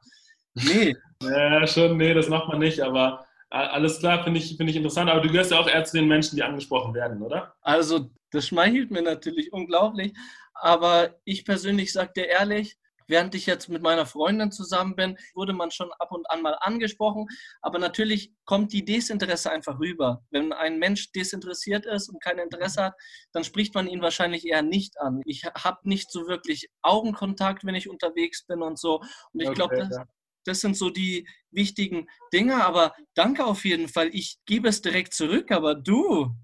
Nee. 0.57 0.97
ja, 1.23 1.67
schon, 1.67 1.97
nee, 1.97 2.15
das 2.15 2.29
macht 2.29 2.49
man 2.49 2.59
nicht, 2.59 2.81
aber 2.81 3.27
alles 3.51 4.01
klar, 4.01 4.25
finde 4.25 4.41
ich, 4.41 4.57
find 4.57 4.69
ich 4.71 4.77
interessant. 4.77 5.11
Aber 5.11 5.21
du 5.21 5.31
gehörst 5.31 5.51
ja 5.53 5.59
auch 5.59 5.69
eher 5.69 5.85
zu 5.85 5.97
den 5.97 6.09
Menschen, 6.09 6.37
die 6.37 6.43
angesprochen 6.43 6.95
werden, 6.95 7.23
oder? 7.23 7.55
Also, 7.63 8.11
das 8.31 8.49
schmeichelt 8.49 8.91
mir 8.91 9.03
natürlich 9.03 9.53
unglaublich. 9.53 10.13
Aber 10.55 11.15
ich 11.25 11.45
persönlich 11.45 11.93
sage 11.93 12.13
dir 12.17 12.29
ehrlich, 12.29 12.77
während 13.09 13.35
ich 13.35 13.47
jetzt 13.47 13.69
mit 13.69 13.83
meiner 13.83 14.07
Freundin 14.07 14.51
zusammen 14.51 14.97
bin, 14.97 15.17
wurde 15.35 15.53
man 15.53 15.71
schon 15.71 15.91
ab 15.99 16.11
und 16.11 16.29
an 16.31 16.43
mal 16.43 16.57
angesprochen. 16.61 17.27
Aber 17.63 17.79
natürlich 17.79 18.33
kommt 18.45 18.73
die 18.73 18.85
Desinteresse 18.85 19.51
einfach 19.51 19.79
rüber. 19.79 20.25
Wenn 20.31 20.53
ein 20.53 20.79
Mensch 20.79 21.13
desinteressiert 21.13 21.87
ist 21.87 22.09
und 22.09 22.23
kein 22.23 22.39
Interesse 22.39 22.85
hat, 22.85 22.95
dann 23.33 23.45
spricht 23.45 23.75
man 23.75 23.87
ihn 23.87 24.03
wahrscheinlich 24.03 24.47
eher 24.47 24.63
nicht 24.63 24.99
an. 24.99 25.21
Ich 25.25 25.45
habe 25.45 25.79
nicht 25.85 26.11
so 26.11 26.27
wirklich 26.27 26.69
Augenkontakt, 26.83 27.65
wenn 27.65 27.75
ich 27.75 27.89
unterwegs 27.89 28.45
bin 28.47 28.63
und 28.63 28.79
so. 28.79 29.01
Und 29.33 29.41
ich 29.41 29.49
okay, 29.49 29.55
glaube, 29.55 29.77
das, 29.77 29.91
ja. 29.91 30.05
Das 30.47 30.61
sind 30.61 30.77
so 30.77 30.91
die 30.91 31.29
wichtigen 31.51 32.09
Dinge. 32.33 32.65
Aber 32.65 32.95
danke 33.15 33.45
auf 33.45 33.65
jeden 33.65 33.89
Fall. 33.89 34.11
Ich 34.13 34.39
gebe 34.47 34.69
es 34.69 34.83
direkt 34.83 35.15
zurück. 35.15 35.51
Aber 35.51 35.75
du, 35.75 36.35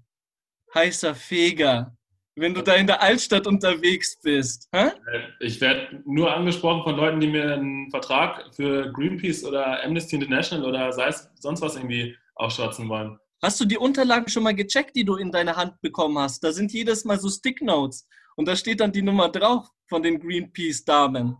heißer 0.73 1.15
Feger, 1.15 1.95
wenn 2.35 2.53
du 2.53 2.61
da 2.61 2.73
in 2.73 2.87
der 2.87 3.01
Altstadt 3.01 3.45
unterwegs 3.47 4.19
bist. 4.21 4.67
Hä? 4.73 4.87
Äh, 4.87 4.91
ich 5.39 5.61
werde 5.61 6.01
nur 6.05 6.33
angesprochen 6.33 6.83
von 6.83 6.95
Leuten, 6.95 7.19
die 7.19 7.27
mir 7.27 7.53
einen 7.53 7.91
Vertrag 7.91 8.53
für 8.55 8.91
Greenpeace 8.91 9.43
oder 9.45 9.83
Amnesty 9.83 10.15
International 10.15 10.67
oder 10.67 10.91
sei 10.91 11.07
es 11.07 11.29
sonst 11.35 11.61
was 11.61 11.75
irgendwie 11.75 12.15
aufschwatzen 12.35 12.89
wollen. 12.89 13.17
Hast 13.41 13.59
du 13.59 13.65
die 13.65 13.77
Unterlagen 13.77 14.29
schon 14.29 14.43
mal 14.43 14.55
gecheckt, 14.55 14.95
die 14.95 15.03
du 15.03 15.15
in 15.15 15.31
deine 15.31 15.55
Hand 15.55 15.79
bekommen 15.81 16.17
hast? 16.17 16.43
Da 16.43 16.51
sind 16.51 16.71
jedes 16.71 17.05
Mal 17.05 17.19
so 17.19 17.29
Sticknotes 17.29 18.07
und 18.35 18.47
da 18.47 18.55
steht 18.55 18.79
dann 18.79 18.91
die 18.91 19.01
Nummer 19.01 19.29
drauf 19.29 19.67
von 19.87 20.01
den 20.01 20.19
Greenpeace-Damen. 20.19 21.37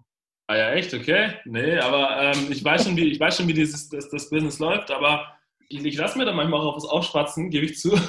Ah 0.48 0.58
ja, 0.58 0.72
echt, 0.74 0.94
okay. 0.94 1.34
Nee, 1.46 1.78
aber 1.78 2.22
ähm, 2.22 2.48
ich, 2.52 2.64
weiß 2.64 2.84
schon, 2.84 2.98
wie, 2.98 3.12
ich 3.12 3.20
weiß 3.20 3.38
schon, 3.38 3.48
wie 3.48 3.54
dieses, 3.54 3.90
das, 3.90 4.10
das 4.10 4.30
Business 4.30 4.60
läuft, 4.60 4.92
aber 4.92 5.38
ich, 5.70 5.86
ich 5.86 5.98
lasse 5.98 6.18
mir 6.18 6.26
da 6.26 6.34
manchmal 6.34 6.62
auch 6.62 6.76
was 6.76 6.86
aufschwatzen, 6.86 7.50
gebe 7.50 7.66
ich 7.66 7.78
zu. 7.78 7.98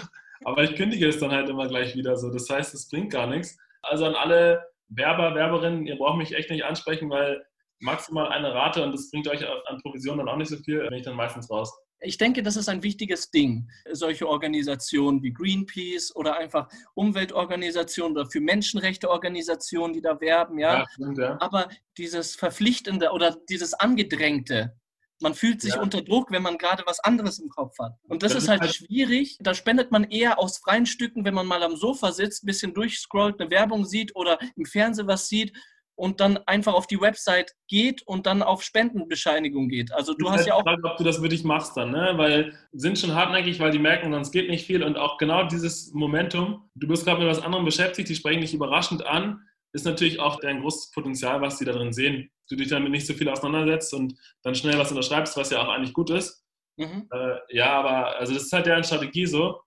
Aber 0.47 0.63
ich 0.63 0.75
kündige 0.75 1.09
es 1.09 1.19
dann 1.19 1.31
halt 1.31 1.49
immer 1.49 1.69
gleich 1.69 1.97
wieder 1.97 2.19
so. 2.19 2.31
Das 2.31 2.51
heißt, 2.51 2.75
es 2.75 2.91
bringt 2.91 3.11
gar 3.11 3.27
nichts. 3.27 3.57
Also 3.81 4.05
an 4.05 4.15
alle 4.15 4.63
Werber, 4.89 5.35
Werberinnen, 5.35 5.87
ihr 5.87 5.97
braucht 5.97 6.19
mich 6.19 6.35
echt 6.35 6.51
nicht 6.51 6.65
ansprechen, 6.65 7.09
weil 7.09 7.47
maximal 7.81 8.29
eine 8.29 8.53
Rate 8.53 8.83
und 8.83 8.93
das 8.93 9.11
bringt 9.11 9.29
euch 9.29 9.43
an 9.47 9.81
Provision 9.81 10.19
dann 10.19 10.29
auch 10.29 10.37
nicht 10.37 10.49
so 10.49 10.57
viel, 10.57 10.81
bin 10.81 10.99
ich 10.99 11.05
dann 11.05 11.17
meistens 11.17 11.51
raus. 11.51 11.73
Ich 12.05 12.19
denke, 12.19 12.43
das 12.43 12.57
ist 12.57 12.69
ein 12.69 12.83
wichtiges 12.83 13.31
Ding. 13.31 13.69
Solche 13.91 14.29
Organisationen 14.29 15.23
wie 15.23 15.33
Greenpeace 15.33 16.15
oder 16.15 16.37
einfach 16.37 16.69
Umweltorganisationen 16.95 18.17
oder 18.17 18.31
für 18.31 18.41
Menschenrechteorganisationen, 18.41 19.93
die 19.93 20.03
da 20.03 20.21
werben, 20.21 20.59
ja. 20.59 20.81
ja, 20.81 20.87
stimmt, 20.91 21.19
ja. 21.19 21.37
Aber 21.41 21.69
dieses 21.97 22.37
Verpflichtende 22.37 23.11
oder 23.11 23.37
dieses 23.49 23.75
Angedrängte, 23.75 24.77
man 25.21 25.35
fühlt 25.35 25.61
sich 25.61 25.75
ja. 25.75 25.81
unter 25.81 26.03
Druck, 26.03 26.31
wenn 26.31 26.43
man 26.43 26.59
gerade 26.59 26.83
was 26.87 27.01
anderes 27.01 27.39
im 27.39 27.49
Kopf 27.49 27.79
hat. 27.79 27.95
Und 28.09 28.23
das, 28.23 28.33
das 28.33 28.45
ist 28.45 28.49
halt, 28.49 28.63
halt 28.63 28.75
schwierig. 28.75 29.39
Da 29.41 29.55
spendet 29.55 29.91
man 29.91 30.05
eher 30.05 30.39
aus 30.39 30.59
freien 30.59 30.87
Stücken, 30.87 31.25
wenn 31.25 31.35
man 31.35 31.47
mal 31.47 31.63
am 31.63 31.77
Sofa 31.77 32.13
sitzt, 32.13 32.45
ein 32.45 32.47
bisschen 32.47 32.75
durchscrollt, 32.75 33.41
eine 33.41 33.51
Werbung 33.51 33.85
sieht 33.85 34.15
oder 34.17 34.39
im 34.57 34.67
Fernsehen 34.67 35.07
was 35.07 35.29
sieht 35.29 35.53
und 35.97 36.21
dann 36.21 36.39
einfach 36.47 36.75
auf 36.75 36.87
die 36.87 37.01
Website 37.01 37.53
geht 37.69 38.03
und 38.07 38.27
dann 38.27 38.43
auf 38.43 38.63
Spendenbescheinigung 38.63 39.69
geht. 39.69 39.93
Also 39.93 40.15
du 40.15 40.31
hast 40.31 40.47
ja 40.47 40.55
auch. 40.55 40.63
Frage, 40.63 40.83
ob 40.85 40.97
du 40.97 41.05
das 41.05 41.23
wirklich 41.23 41.45
machst 41.45 41.77
dann, 41.77 41.91
ne? 41.91 42.15
Weil 42.17 42.59
sind 42.73 42.99
schon 42.99 43.15
hartnäckig, 43.15 43.61
weil 43.61 43.71
die 43.71 43.79
merken, 43.79 44.13
sonst 44.13 44.33
geht 44.33 44.49
nicht 44.49 44.67
viel 44.67 44.83
und 44.83 44.97
auch 44.97 45.19
genau 45.19 45.45
dieses 45.45 45.93
Momentum. 45.93 46.69
Du 46.75 46.89
bist 46.89 47.05
gerade 47.05 47.21
mit 47.21 47.29
was 47.29 47.43
anderem 47.43 47.65
beschäftigt, 47.65 48.09
die 48.09 48.15
sprechen 48.15 48.41
dich 48.41 48.55
überraschend 48.55 49.07
an 49.07 49.41
ist 49.75 49.85
natürlich 49.85 50.21
auch 50.21 50.39
dein 50.39 50.61
großes 50.61 50.93
Potenzial, 50.93 51.43
was 51.43 51.59
die 51.59 51.65
da 51.65 51.73
drin 51.73 51.93
sehen. 51.93 52.31
Du 52.49 52.57
dich 52.57 52.69
damit 52.69 52.93
nicht 52.93 53.07
so 53.07 53.13
viel 53.13 53.29
auseinandersetzt 53.29 53.93
und 53.93 54.15
dann 54.43 54.55
schnell 54.55 54.79
was 54.79 54.91
unterschreibst, 54.91 55.37
was 55.37 55.51
ja 55.51 55.63
auch 55.63 55.69
eigentlich 55.69 55.93
gut 55.93 56.11
ist. 56.11 56.45
Mhm. 56.77 57.09
Äh, 57.13 57.39
ja, 57.49 57.73
aber 57.73 58.17
also 58.17 58.35
das 58.35 58.45
ist 58.45 58.53
halt 58.53 58.67
deren 58.67 58.85
Strategie 58.85 59.27
so. 59.27 59.61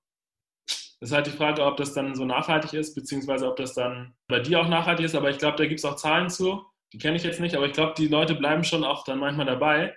Das 0.99 1.09
ist 1.09 1.15
halt 1.15 1.27
die 1.27 1.31
Frage, 1.31 1.63
ob 1.63 1.77
das 1.77 1.93
dann 1.93 2.15
so 2.15 2.25
nachhaltig 2.25 2.73
ist, 2.73 2.95
beziehungsweise 2.95 3.47
ob 3.47 3.55
das 3.55 3.73
dann 3.73 4.15
bei 4.27 4.39
dir 4.39 4.59
auch 4.59 4.67
nachhaltig 4.67 5.05
ist. 5.05 5.15
Aber 5.15 5.29
ich 5.29 5.37
glaube, 5.37 5.57
da 5.57 5.65
gibt 5.65 5.79
es 5.79 5.85
auch 5.85 5.95
Zahlen 5.95 6.29
zu. 6.29 6.63
Die 6.93 6.97
kenne 6.97 7.17
ich 7.17 7.23
jetzt 7.23 7.39
nicht, 7.39 7.55
aber 7.55 7.65
ich 7.65 7.73
glaube, 7.73 7.93
die 7.97 8.07
Leute 8.07 8.35
bleiben 8.35 8.63
schon 8.63 8.83
auch 8.83 9.03
dann 9.03 9.19
manchmal 9.19 9.45
dabei 9.45 9.95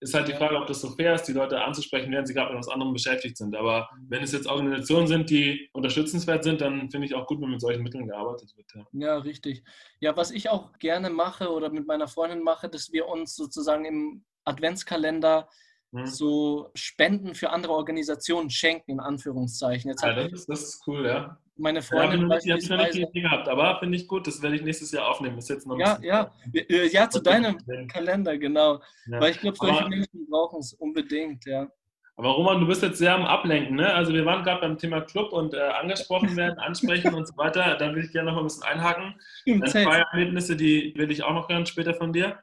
ist 0.00 0.14
halt 0.14 0.28
die 0.28 0.32
Frage, 0.32 0.56
ob 0.56 0.66
das 0.66 0.80
so 0.80 0.90
fair 0.90 1.14
ist, 1.14 1.24
die 1.24 1.34
Leute 1.34 1.60
anzusprechen, 1.62 2.10
während 2.10 2.26
sie 2.26 2.32
gerade 2.32 2.52
mit 2.52 2.58
was 2.58 2.68
anderem 2.68 2.94
beschäftigt 2.94 3.36
sind. 3.36 3.54
Aber 3.54 3.90
wenn 4.08 4.22
es 4.22 4.32
jetzt 4.32 4.46
Organisationen 4.46 5.06
sind, 5.06 5.28
die 5.28 5.68
unterstützenswert 5.74 6.42
sind, 6.42 6.62
dann 6.62 6.90
finde 6.90 7.06
ich 7.06 7.14
auch 7.14 7.26
gut, 7.26 7.40
wenn 7.40 7.50
mit 7.50 7.60
solchen 7.60 7.82
Mitteln 7.82 8.06
gearbeitet 8.06 8.56
wird. 8.56 8.66
Ja. 8.74 8.86
ja, 8.92 9.18
richtig. 9.18 9.62
Ja, 10.00 10.16
was 10.16 10.30
ich 10.30 10.48
auch 10.48 10.72
gerne 10.78 11.10
mache 11.10 11.50
oder 11.50 11.68
mit 11.68 11.86
meiner 11.86 12.08
Freundin 12.08 12.42
mache, 12.42 12.70
dass 12.70 12.92
wir 12.92 13.08
uns 13.08 13.36
sozusagen 13.36 13.84
im 13.84 14.24
Adventskalender 14.44 15.50
hm. 15.92 16.06
so 16.06 16.70
Spenden 16.74 17.34
für 17.34 17.50
andere 17.50 17.72
Organisationen 17.72 18.50
schenken, 18.50 18.92
in 18.92 19.00
Anführungszeichen. 19.00 19.90
Jetzt 19.90 20.02
ja, 20.02 20.14
das 20.14 20.32
ist, 20.32 20.48
das 20.48 20.62
ist 20.62 20.82
cool, 20.86 21.06
ja 21.06 21.38
meine 21.60 21.82
Freundin 21.82 22.22
ja, 22.22 22.28
beispielsweise... 22.28 22.64
Ich 22.64 22.70
habe 22.70 22.82
noch 22.82 23.12
nicht 23.12 23.12
gehabt, 23.12 23.48
aber 23.48 23.78
finde 23.78 23.96
ich 23.96 24.08
gut, 24.08 24.26
das 24.26 24.42
werde 24.42 24.56
ich 24.56 24.62
nächstes 24.62 24.90
Jahr 24.92 25.08
aufnehmen. 25.08 25.38
Ist 25.38 25.50
jetzt 25.50 25.66
noch 25.66 25.78
ja, 25.78 25.98
ja, 26.02 26.32
ja, 26.52 26.84
ja, 26.84 27.10
zu 27.10 27.20
deinem 27.20 27.58
Kalender, 27.88 28.36
genau. 28.36 28.80
Ja. 29.06 29.20
Weil 29.20 29.32
ich 29.32 29.40
glaube, 29.40 29.56
solche 29.56 29.88
Menschen 29.88 30.26
brauchen 30.28 30.60
es 30.60 30.72
unbedingt, 30.74 31.44
ja. 31.46 31.68
Aber 32.16 32.30
Roman, 32.30 32.60
du 32.60 32.66
bist 32.66 32.82
jetzt 32.82 32.98
sehr 32.98 33.14
am 33.14 33.24
Ablenken, 33.24 33.76
ne? 33.76 33.94
Also 33.94 34.12
wir 34.12 34.26
waren 34.26 34.44
gerade 34.44 34.60
beim 34.60 34.76
Thema 34.76 35.00
Club 35.00 35.32
und 35.32 35.54
äh, 35.54 35.58
angesprochen 35.60 36.36
werden, 36.36 36.58
ansprechen 36.58 37.14
und 37.14 37.26
so 37.26 37.36
weiter. 37.36 37.76
Da 37.76 37.94
will 37.94 38.04
ich 38.04 38.12
gerne 38.12 38.30
noch 38.30 38.34
mal 38.34 38.42
ein 38.42 38.46
bisschen 38.46 38.64
einhaken. 38.64 39.14
Stimmt, 39.40 39.70
Feiererlebnisse, 39.70 40.56
die 40.56 40.92
will 40.96 41.10
ich 41.10 41.22
auch 41.22 41.32
noch 41.32 41.48
hören 41.48 41.64
später 41.64 41.94
von 41.94 42.12
dir. 42.12 42.38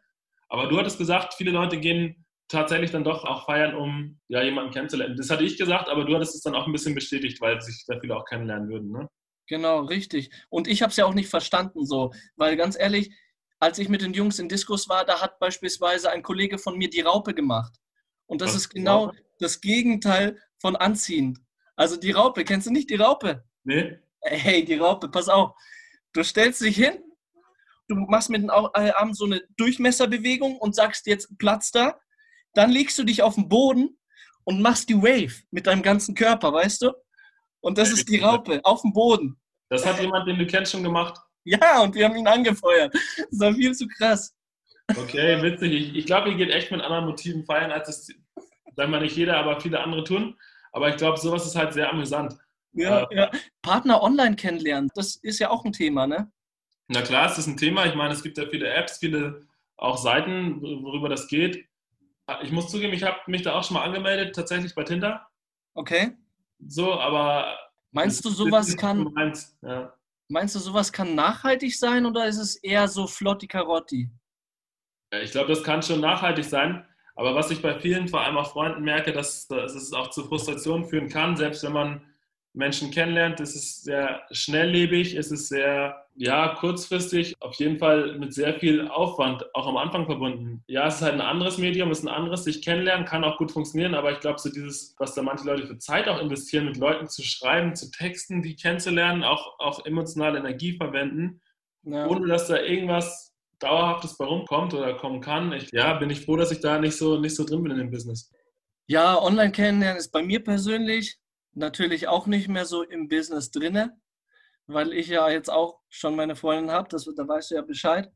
Aber 0.50 0.68
du 0.68 0.80
hattest 0.80 0.98
gesagt, 0.98 1.36
viele 1.36 1.52
Leute 1.52 1.78
gehen 1.78 2.26
tatsächlich 2.48 2.92
dann 2.92 3.04
doch 3.04 3.24
auch 3.26 3.46
feiern, 3.46 3.76
um 3.76 4.20
ja, 4.28 4.42
jemanden 4.42 4.72
kennenzulernen. 4.72 5.16
Das 5.18 5.30
hatte 5.30 5.44
ich 5.44 5.58
gesagt, 5.58 5.90
aber 5.90 6.06
du 6.06 6.16
hattest 6.16 6.36
es 6.36 6.42
dann 6.42 6.56
auch 6.56 6.66
ein 6.66 6.72
bisschen 6.72 6.96
bestätigt, 6.96 7.42
weil 7.42 7.60
sich 7.62 7.84
da 7.88 8.00
viele 8.00 8.16
auch 8.16 8.26
kennenlernen 8.26 8.70
würden. 8.70 8.92
Ne? 8.92 9.10
Genau, 9.48 9.82
richtig. 9.82 10.30
Und 10.50 10.68
ich 10.68 10.82
habe 10.82 10.92
es 10.92 10.98
ja 10.98 11.06
auch 11.06 11.14
nicht 11.14 11.30
verstanden 11.30 11.86
so, 11.86 12.12
weil 12.36 12.56
ganz 12.56 12.78
ehrlich, 12.78 13.12
als 13.60 13.80
ich 13.80 13.90
mit 13.90 14.02
den 14.02 14.14
Jungs 14.14 14.40
in 14.40 14.50
Diskus 14.50 14.88
war, 14.88 15.06
da 15.06 15.22
hat 15.22 15.40
beispielsweise 15.40 16.12
ein 16.12 16.24
Kollege 16.24 16.58
von 16.58 16.78
mir 16.78 16.90
die 16.90 17.02
Raupe 17.02 17.34
gemacht. 17.34 17.74
Und 18.28 18.42
das 18.42 18.50
Was? 18.50 18.58
ist 18.58 18.70
genau 18.70 19.12
das 19.40 19.62
Gegenteil 19.62 20.38
von 20.60 20.76
anziehend. 20.76 21.40
Also 21.76 21.98
die 21.98 22.12
Raupe, 22.12 22.44
kennst 22.44 22.68
du 22.68 22.72
nicht 22.72 22.90
die 22.90 22.96
Raupe? 22.96 23.44
Nee. 23.64 24.00
Hey, 24.22 24.64
die 24.64 24.76
Raupe, 24.76 25.10
pass 25.10 25.30
auf. 25.30 25.52
Du 26.14 26.24
stellst 26.24 26.62
dich 26.62 26.76
hin, 26.76 27.04
du 27.88 27.96
machst 27.96 28.30
mit 28.30 28.42
den 28.42 28.50
Armen 28.50 29.14
so 29.14 29.26
eine 29.26 29.42
Durchmesserbewegung 29.58 30.58
und 30.58 30.76
sagst 30.76 31.06
jetzt 31.08 31.38
Platz 31.38 31.72
da 31.72 32.00
dann 32.58 32.72
legst 32.72 32.98
du 32.98 33.04
dich 33.04 33.22
auf 33.22 33.36
den 33.36 33.48
Boden 33.48 33.98
und 34.44 34.62
machst 34.62 34.90
die 34.90 34.98
Wave 34.98 35.44
mit 35.52 35.68
deinem 35.68 35.84
ganzen 35.84 36.16
Körper, 36.16 36.52
weißt 36.52 36.82
du? 36.82 36.92
Und 37.60 37.78
das 37.78 37.92
ist 37.92 38.10
die 38.10 38.18
Raupe 38.18 38.62
auf 38.64 38.82
dem 38.82 38.94
Boden. 38.94 39.40
Das 39.70 39.86
hat 39.86 40.00
jemand, 40.00 40.28
den 40.28 40.40
du 40.40 40.48
kennst, 40.48 40.72
schon 40.72 40.84
gemacht? 40.84 41.20
Ja, 41.44 41.82
und 41.82 41.94
wir 41.94 42.06
haben 42.06 42.16
ihn 42.16 42.28
angefeuert. 42.28 42.94
Das 42.94 43.40
war 43.40 43.54
viel 43.54 43.74
zu 43.74 43.88
krass. 43.88 44.36
Okay, 44.96 45.42
witzig. 45.42 45.72
Ich, 45.72 45.96
ich 45.96 46.06
glaube, 46.06 46.30
ihr 46.30 46.36
geht 46.36 46.50
echt 46.50 46.72
mit 46.72 46.82
anderen 46.82 47.06
Motiven 47.06 47.46
feiern, 47.46 47.72
als 47.72 47.90
es, 47.90 48.08
sagen 48.76 48.92
wir 48.92 49.02
nicht 49.02 49.16
jeder, 49.16 49.38
aber 49.38 49.60
viele 49.60 49.80
andere 49.80 50.04
tun. 50.04 50.36
Aber 50.72 50.90
ich 50.90 50.96
glaube, 50.96 51.20
sowas 51.20 51.46
ist 51.46 51.56
halt 51.56 51.74
sehr 51.74 51.92
amüsant. 51.92 52.36
Ja, 52.74 53.04
äh, 53.04 53.16
ja. 53.16 53.32
Partner 53.62 54.02
online 54.02 54.36
kennenlernen, 54.36 54.90
das 54.96 55.16
ist 55.18 55.40
ja 55.40 55.50
auch 55.50 55.66
ein 55.66 55.74
Thema, 55.74 56.08
ne? 56.08 56.32
Na 56.88 57.02
klar, 57.02 57.30
es 57.30 57.38
ist 57.38 57.48
ein 57.48 57.58
Thema. 57.58 57.86
Ich 57.86 57.96
meine, 57.96 58.14
es 58.14 58.24
gibt 58.24 58.38
ja 58.38 58.46
viele 58.50 58.70
Apps, 58.70 58.98
viele 58.98 59.46
auch 59.76 59.98
Seiten, 59.98 60.62
worüber 60.62 61.10
das 61.10 61.28
geht. 61.28 61.67
Ich 62.44 62.52
muss 62.52 62.70
zugeben, 62.70 62.94
ich 62.94 63.04
habe 63.04 63.20
mich 63.28 63.44
da 63.44 63.56
auch 63.56 63.64
schon 63.64 63.76
mal 63.76 63.84
angemeldet, 63.84 64.36
tatsächlich 64.36 64.76
bei 64.76 64.84
Tinder. 64.84 65.28
Okay. 65.74 66.18
So, 66.66 66.94
aber. 66.94 67.58
Meinst 67.92 68.24
du, 68.26 68.30
sowas 68.30 68.76
kann. 68.76 69.12
Meinst, 69.14 69.58
ja. 69.62 69.94
meinst 70.28 70.56
du, 70.56 70.60
sowas 70.60 70.92
kann 70.92 71.16
nachhaltig 71.16 71.78
sein 71.78 72.06
oder 72.06 72.28
ist 72.28 72.38
es 72.38 72.56
eher 72.58 72.88
so 72.88 73.08
flotti 73.08 73.48
Karotti? 73.48 74.10
Ich 75.22 75.32
glaube, 75.32 75.50
das 75.50 75.64
kann 75.64 75.82
schon 75.82 76.02
nachhaltig 76.02 76.46
sein. 76.46 76.86
Aber 77.16 77.34
was 77.34 77.50
ich 77.50 77.62
bei 77.62 77.80
vielen, 77.80 78.08
vor 78.08 78.22
allem 78.22 78.38
auch 78.38 78.52
Freunden, 78.52 78.84
merke, 78.84 79.12
dass, 79.12 79.48
dass 79.48 79.74
es 79.74 79.94
auch 79.94 80.10
zu 80.10 80.26
Frustrationen 80.26 80.86
führen 80.86 81.10
kann, 81.10 81.36
selbst 81.36 81.64
wenn 81.64 81.74
man 81.74 82.02
Menschen 82.54 82.92
kennenlernt. 82.92 83.40
Es 83.40 83.56
ist 83.56 83.84
sehr 83.84 84.24
schnelllebig, 84.32 85.16
es 85.16 85.32
ist 85.32 85.48
sehr 85.48 86.07
ja, 86.20 86.56
kurzfristig, 86.56 87.36
auf 87.42 87.54
jeden 87.56 87.78
Fall 87.78 88.18
mit 88.18 88.34
sehr 88.34 88.56
viel 88.56 88.88
Aufwand, 88.88 89.46
auch 89.54 89.68
am 89.68 89.78
Anfang 89.78 90.08
verbunden. 90.08 90.64
Ja, 90.68 90.88
es 90.88 90.96
ist 90.96 91.02
halt 91.04 91.14
ein 91.14 91.22
anderes 91.22 91.60
Medium, 91.60 91.92
es 91.92 92.00
ist 92.00 92.06
ein 92.06 92.14
anderes, 92.14 92.44
sich 92.44 92.64
kennenlernen, 92.64 93.06
kann 93.06 93.24
auch 93.24 93.38
gut 93.38 93.52
funktionieren, 93.52 93.94
aber 93.94 94.12
ich 94.12 94.20
glaube, 94.20 94.40
so 94.40 94.50
dieses, 94.50 94.96
was 94.98 95.14
da 95.14 95.22
manche 95.22 95.46
Leute 95.46 95.68
für 95.68 95.78
Zeit 95.78 96.08
auch 96.08 96.20
investieren, 96.20 96.66
mit 96.66 96.78
Leuten 96.78 97.08
zu 97.08 97.22
schreiben, 97.22 97.76
zu 97.76 97.92
texten, 97.92 98.42
die 98.42 98.56
kennenzulernen, 98.56 99.24
auch, 99.24 99.60
auch 99.60 99.86
emotionale 99.86 100.40
Energie 100.40 100.76
verwenden, 100.76 101.40
ja. 101.84 102.08
ohne 102.08 102.28
dass 102.28 102.48
da 102.48 102.60
irgendwas 102.60 103.36
Dauerhaftes 103.60 104.18
bei 104.18 104.26
rumkommt 104.26 104.74
oder 104.74 104.96
kommen 104.96 105.22
kann. 105.22 105.54
Ich, 105.54 105.72
ja, 105.72 105.94
bin 105.94 106.10
ich 106.10 106.22
froh, 106.22 106.36
dass 106.36 106.52
ich 106.52 106.62
da 106.62 106.80
nicht 106.80 106.98
so, 106.98 107.20
nicht 107.20 107.36
so 107.36 107.46
drin 107.46 107.62
bin 107.62 107.74
in 107.74 107.78
dem 107.78 107.92
Business. 107.92 108.32
Ja, 108.88 109.22
online 109.22 109.52
kennenlernen 109.52 109.98
ist 110.00 110.12
bei 110.12 110.24
mir 110.24 110.44
persönlich 110.44 111.20
natürlich 111.54 112.08
auch 112.08 112.26
nicht 112.26 112.48
mehr 112.48 112.66
so 112.66 112.82
im 112.82 113.08
Business 113.08 113.52
drinne, 113.52 114.00
weil 114.68 114.94
ich 114.94 115.08
ja 115.08 115.30
jetzt 115.30 115.50
auch 115.50 115.80
schon 115.90 116.16
meine 116.16 116.36
Freundin 116.36 116.72
habe, 116.72 116.90
da 116.90 117.28
weißt 117.28 117.52
du 117.52 117.56
ja 117.56 117.62
Bescheid. 117.62 118.12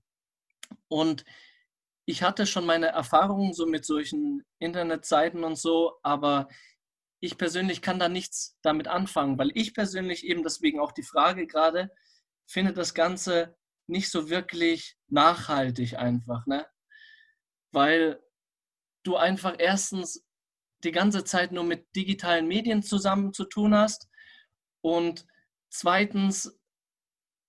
Und 0.88 1.26
ich 2.06 2.24
hatte 2.24 2.46
schon 2.46 2.66
meine 2.66 2.88
Erfahrungen 2.88 3.54
so 3.54 3.66
mit 3.66 3.86
solchen 3.86 4.44
Internetseiten 4.60 5.44
und 5.44 5.58
so, 5.58 5.98
aber 6.04 6.48
ich 7.22 7.38
persönlich 7.38 7.82
kann 7.82 8.00
da 8.00 8.10
nichts 8.10 8.58
damit 8.62 8.88
anfangen, 8.88 9.38
weil 9.38 9.52
ich 9.54 9.74
persönlich 9.74 10.26
eben 10.26 10.44
deswegen 10.44 10.80
auch 10.80 10.92
die 10.92 11.04
Frage 11.04 11.48
gerade 11.48 11.92
finde 12.48 12.74
das 12.74 12.94
Ganze 12.94 13.56
nicht 13.88 14.10
so 14.10 14.30
wirklich 14.30 14.98
nachhaltig 15.08 15.98
einfach, 15.98 16.46
ne? 16.48 16.66
Weil 17.72 18.22
du 19.04 19.16
einfach 19.16 19.56
erstens 19.58 20.26
die 20.84 20.92
ganze 20.92 21.24
Zeit 21.24 21.52
nur 21.52 21.64
mit 21.64 21.96
digitalen 21.96 22.48
Medien 22.48 22.84
zusammen 22.84 23.34
zu 23.34 23.46
tun 23.46 23.76
hast 23.76 24.10
und 24.82 25.26
zweitens 25.72 26.58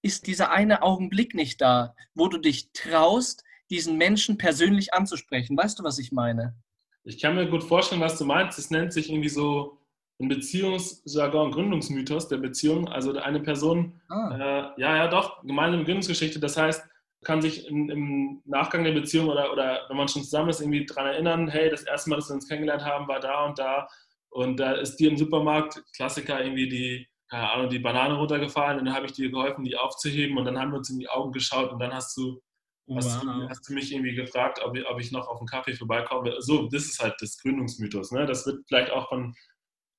ist 0.02 0.26
dieser 0.26 0.50
eine 0.50 0.82
Augenblick 0.82 1.34
nicht 1.34 1.60
da, 1.60 1.94
wo 2.14 2.28
du 2.28 2.38
dich 2.38 2.72
traust, 2.72 3.44
diesen 3.70 3.96
Menschen 3.96 4.36
persönlich 4.36 4.92
anzusprechen. 4.94 5.56
Weißt 5.56 5.78
du, 5.78 5.84
was 5.84 5.98
ich 5.98 6.12
meine? 6.12 6.56
Ich 7.04 7.20
kann 7.20 7.34
mir 7.34 7.48
gut 7.48 7.64
vorstellen, 7.64 8.00
was 8.00 8.18
du 8.18 8.24
meinst. 8.24 8.58
Es 8.58 8.70
nennt 8.70 8.92
sich 8.92 9.10
irgendwie 9.10 9.28
so 9.28 9.78
ein 10.20 10.28
Beziehungsjargon, 10.28 11.52
Gründungsmythos 11.52 12.28
der 12.28 12.36
Beziehung. 12.38 12.88
Also 12.88 13.16
eine 13.18 13.40
Person, 13.40 14.00
ah. 14.08 14.34
äh, 14.76 14.80
ja, 14.80 14.96
ja, 14.96 15.08
doch, 15.08 15.42
gemeinsame 15.42 15.84
Gründungsgeschichte. 15.84 16.38
Das 16.38 16.56
heißt, 16.56 16.84
kann 17.24 17.40
sich 17.40 17.66
im, 17.68 17.88
im, 17.88 18.42
Nachgang 18.44 18.84
der 18.84 18.92
Beziehung 18.92 19.28
oder, 19.28 19.52
oder 19.52 19.82
wenn 19.88 19.96
man 19.96 20.08
schon 20.08 20.24
zusammen 20.24 20.50
ist, 20.50 20.60
irgendwie 20.60 20.84
daran 20.84 21.06
erinnern, 21.06 21.48
hey, 21.48 21.70
das 21.70 21.84
erste 21.84 22.10
Mal, 22.10 22.16
dass 22.16 22.28
wir 22.28 22.34
uns 22.34 22.48
kennengelernt 22.48 22.84
haben, 22.84 23.08
war 23.08 23.20
da 23.20 23.46
und 23.46 23.58
da. 23.58 23.88
Und 24.30 24.58
da 24.58 24.72
ist 24.72 24.96
dir 24.96 25.10
im 25.10 25.16
Supermarkt, 25.16 25.82
Klassiker, 25.94 26.42
irgendwie 26.42 26.68
die, 26.68 27.08
keine 27.32 27.50
Ahnung, 27.50 27.70
die 27.70 27.78
Banane 27.78 28.12
runtergefallen 28.12 28.78
und 28.78 28.84
dann 28.84 28.94
habe 28.94 29.06
ich 29.06 29.12
dir 29.12 29.30
geholfen, 29.30 29.64
die 29.64 29.74
aufzuheben 29.74 30.36
und 30.36 30.44
dann 30.44 30.58
haben 30.58 30.70
wir 30.70 30.76
uns 30.76 30.90
in 30.90 30.98
die 30.98 31.08
Augen 31.08 31.32
geschaut 31.32 31.72
und 31.72 31.78
dann 31.78 31.94
hast 31.94 32.14
du, 32.14 32.42
wow. 32.86 32.98
hast, 32.98 33.22
du 33.22 33.48
hast, 33.48 33.66
du, 33.66 33.72
mich 33.72 33.90
irgendwie 33.90 34.14
gefragt, 34.14 34.60
ob 34.62 34.76
ich, 34.76 34.86
ob 34.86 35.00
ich 35.00 35.12
noch 35.12 35.26
auf 35.28 35.38
einen 35.38 35.46
Kaffee 35.46 35.74
vorbeikomme. 35.74 36.34
So, 36.40 36.68
das 36.68 36.82
ist 36.82 37.02
halt 37.02 37.14
das 37.20 37.38
Gründungsmythos. 37.38 38.12
Ne? 38.12 38.26
Das 38.26 38.44
wird 38.44 38.62
vielleicht 38.68 38.92
auch 38.92 39.08
von 39.08 39.34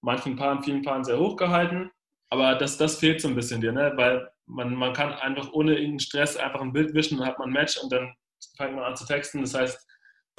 manchen 0.02 0.36
Paaren, 0.36 0.62
vielen 0.62 0.84
Paaren 0.84 1.04
sehr 1.04 1.17
hoch 1.17 1.36
gehalten, 1.36 1.89
aber 2.30 2.54
das, 2.54 2.78
das 2.78 3.00
fehlt 3.00 3.19
so 3.19 3.30
ein 3.30 3.36
bisschen 3.36 3.62
dir, 3.62 3.72
ne? 3.72 3.93
weil 3.96 4.30
man, 4.46 4.76
man 4.76 4.93
kann 4.93 5.13
einfach 5.13 5.52
ohne 5.54 5.72
irgendeinen 5.72 6.02
Stress 6.02 6.38
einfach 6.38 6.62
ein 6.62 6.72
Bild 6.72 6.93
wischen 6.93 7.17
und 7.17 7.26
hat 7.26 7.39
man 7.39 7.50
ein 7.50 7.54
Match 7.54 7.80
und 7.80 7.91
dann 7.91 8.13
fängt 8.58 8.76
man 8.76 8.84
an 8.84 8.96
zu 8.96 9.08
texten. 9.08 9.41
Das 9.41 9.56
heißt, 9.56 9.84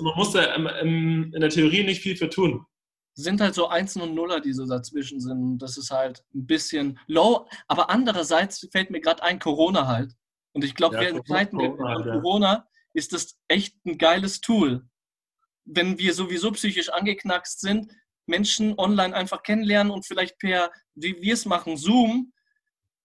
man 0.01 0.15
muss 0.15 0.31
da 0.31 0.45
in 0.81 1.33
der 1.33 1.51
Theorie 1.51 1.83
nicht 1.83 2.03
viel 2.03 2.17
für 2.17 2.31
tun. 2.31 2.65
Sind 3.15 3.41
halt 3.41 3.55
so 3.55 3.69
Einsen 3.69 4.03
und 4.03 4.15
Nuller, 4.15 4.41
die 4.41 4.53
so 4.53 4.67
dazwischen 4.67 5.21
sind. 5.21 5.59
Das 5.59 5.77
ist 5.77 5.91
halt 5.91 6.25
ein 6.35 6.47
bisschen 6.47 6.99
low. 7.07 7.47
Aber 7.69 7.91
andererseits 7.91 8.69
fällt 8.73 8.91
mir 8.91 9.01
gerade 9.01 9.23
ein 9.23 9.39
Corona 9.39 9.87
halt. 9.87 10.15
Und 10.53 10.65
ich 10.65 10.75
glaube, 10.75 10.97
ja, 10.97 11.03
während 11.03 11.27
Zeiten 11.27 11.59
Corona, 11.59 12.03
Corona 12.03 12.53
ja. 12.53 12.67
ist 12.93 13.13
das 13.13 13.37
echt 13.49 13.77
ein 13.85 13.99
geiles 13.99 14.41
Tool. 14.41 14.89
Wenn 15.65 15.99
wir 15.99 16.13
sowieso 16.15 16.51
psychisch 16.53 16.91
angeknackst 16.91 17.61
sind, 17.61 17.93
Menschen 18.27 18.79
online 18.79 19.15
einfach 19.15 19.43
kennenlernen 19.43 19.93
und 19.93 20.07
vielleicht 20.07 20.39
per, 20.39 20.71
wie 20.95 21.21
wir 21.21 21.35
es 21.35 21.45
machen, 21.45 21.77
Zoom, 21.77 22.33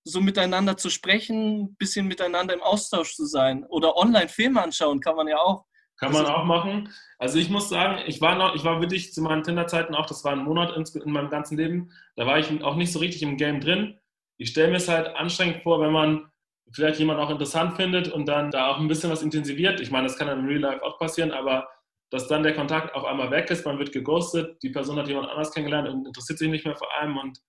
so 0.03 0.21
miteinander 0.21 0.77
zu 0.77 0.89
sprechen, 0.89 1.61
ein 1.61 1.75
bisschen 1.75 2.07
miteinander 2.07 2.53
im 2.53 2.61
Austausch 2.61 3.15
zu 3.15 3.25
sein. 3.25 3.65
Oder 3.65 3.97
online 3.97 4.29
Filme 4.29 4.61
anschauen 4.61 5.01
kann 5.01 5.15
man 5.15 5.27
ja 5.27 5.37
auch. 5.37 5.65
Kann 5.99 6.13
man 6.13 6.25
auch 6.25 6.45
machen. 6.45 6.89
Also 7.17 7.39
ich 7.39 7.49
muss 7.49 7.67
sagen, 7.67 8.01
ich 8.07 8.21
war 8.21 8.35
noch, 8.35 8.55
ich 8.55 8.63
war 8.63 8.79
wirklich 8.79 9.13
zu 9.13 9.21
meinen 9.21 9.43
Tinder-Zeiten 9.43 9.95
auch, 9.95 10.05
das 10.05 10.23
war 10.23 10.31
ein 10.31 10.45
Monat 10.45 10.75
in, 10.75 10.83
in 11.01 11.11
meinem 11.11 11.29
ganzen 11.29 11.57
Leben, 11.57 11.91
da 12.15 12.25
war 12.25 12.39
ich 12.39 12.63
auch 12.63 12.75
nicht 12.75 12.91
so 12.91 12.99
richtig 12.99 13.21
im 13.21 13.35
Game 13.35 13.59
drin. 13.59 13.99
Ich 14.37 14.51
stelle 14.51 14.69
mir 14.69 14.77
es 14.77 14.87
halt 14.87 15.07
anstrengend 15.15 15.63
vor, 15.63 15.81
wenn 15.81 15.91
man 15.91 16.31
vielleicht 16.71 16.99
jemanden 16.99 17.21
auch 17.21 17.29
interessant 17.29 17.75
findet 17.75 18.07
und 18.07 18.27
dann 18.27 18.51
da 18.51 18.69
auch 18.69 18.79
ein 18.79 18.87
bisschen 18.87 19.09
was 19.09 19.23
intensiviert. 19.23 19.81
Ich 19.81 19.91
meine, 19.91 20.07
das 20.07 20.17
kann 20.17 20.27
dann 20.27 20.39
im 20.39 20.45
Real 20.45 20.61
Life 20.61 20.83
auch 20.83 20.97
passieren, 20.99 21.31
aber 21.31 21.67
dass 22.11 22.27
dann 22.27 22.43
der 22.43 22.55
Kontakt 22.55 22.95
auf 22.95 23.05
einmal 23.05 23.29
weg 23.31 23.51
ist, 23.51 23.65
man 23.65 23.77
wird 23.77 23.91
geghostet, 23.91 24.61
die 24.63 24.69
Person 24.69 24.97
hat 24.97 25.07
jemand 25.07 25.29
anders 25.29 25.51
kennengelernt 25.51 25.89
und 25.89 26.07
interessiert 26.07 26.39
sich 26.39 26.49
nicht 26.49 26.65
mehr 26.65 26.75
vor 26.75 26.87
allem 26.95 27.17
und 27.17 27.39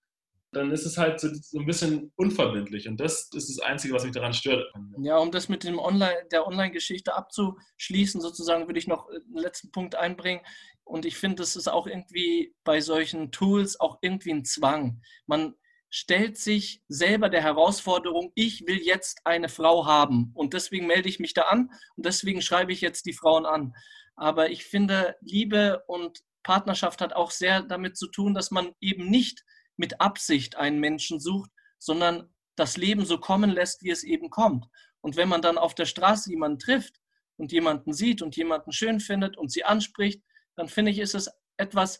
dann 0.52 0.72
ist 0.72 0.84
es 0.84 0.98
halt 0.98 1.20
so, 1.20 1.28
so, 1.32 1.58
ein 1.58 1.66
bisschen 1.66 2.12
unverbindlich. 2.16 2.88
Und 2.88 2.98
das 2.98 3.30
ist 3.32 3.48
das 3.48 3.58
Einzige, 3.60 3.94
was 3.94 4.04
mich 4.04 4.12
daran 4.12 4.34
stört. 4.34 4.72
Ja, 4.98 5.18
um 5.18 5.30
das 5.30 5.48
mit 5.48 5.64
dem 5.64 5.78
Online, 5.78 6.26
der 6.32 6.46
Online-Geschichte 6.46 7.14
abzuschließen, 7.14 8.20
sozusagen, 8.20 8.66
würde 8.66 8.78
ich 8.78 8.88
noch 8.88 9.08
einen 9.08 9.36
letzten 9.36 9.70
Punkt 9.70 9.94
einbringen. 9.94 10.40
Und 10.84 11.04
ich 11.04 11.16
finde, 11.16 11.36
das 11.36 11.54
ist 11.54 11.68
auch 11.68 11.86
irgendwie 11.86 12.54
bei 12.64 12.80
solchen 12.80 13.30
Tools 13.30 13.78
auch 13.78 13.98
irgendwie 14.02 14.32
ein 14.32 14.44
Zwang. 14.44 15.02
Man 15.26 15.54
stellt 15.88 16.36
sich 16.38 16.82
selber 16.88 17.28
der 17.28 17.42
Herausforderung, 17.42 18.32
ich 18.34 18.66
will 18.66 18.78
jetzt 18.78 19.20
eine 19.24 19.48
Frau 19.48 19.86
haben. 19.86 20.32
Und 20.34 20.54
deswegen 20.54 20.86
melde 20.86 21.08
ich 21.08 21.20
mich 21.20 21.34
da 21.34 21.42
an 21.42 21.70
und 21.96 22.06
deswegen 22.06 22.42
schreibe 22.42 22.72
ich 22.72 22.80
jetzt 22.80 23.06
die 23.06 23.12
Frauen 23.12 23.46
an. 23.46 23.74
Aber 24.16 24.50
ich 24.50 24.64
finde, 24.64 25.16
Liebe 25.20 25.82
und 25.86 26.22
Partnerschaft 26.42 27.00
hat 27.00 27.12
auch 27.12 27.30
sehr 27.30 27.62
damit 27.62 27.96
zu 27.96 28.06
tun, 28.08 28.34
dass 28.34 28.50
man 28.50 28.72
eben 28.80 29.08
nicht 29.10 29.44
mit 29.80 29.98
Absicht 29.98 30.56
einen 30.56 30.78
Menschen 30.78 31.18
sucht, 31.20 31.50
sondern 31.78 32.28
das 32.54 32.76
Leben 32.76 33.06
so 33.06 33.18
kommen 33.18 33.48
lässt, 33.48 33.82
wie 33.82 33.90
es 33.90 34.04
eben 34.04 34.28
kommt. 34.28 34.66
Und 35.00 35.16
wenn 35.16 35.30
man 35.30 35.40
dann 35.40 35.56
auf 35.56 35.74
der 35.74 35.86
Straße 35.86 36.28
jemanden 36.30 36.58
trifft 36.58 37.00
und 37.38 37.50
jemanden 37.50 37.94
sieht 37.94 38.20
und 38.20 38.36
jemanden 38.36 38.72
schön 38.72 39.00
findet 39.00 39.38
und 39.38 39.50
sie 39.50 39.64
anspricht, 39.64 40.22
dann 40.54 40.68
finde 40.68 40.90
ich, 40.90 40.98
ist 40.98 41.14
es 41.14 41.30
etwas, 41.56 41.98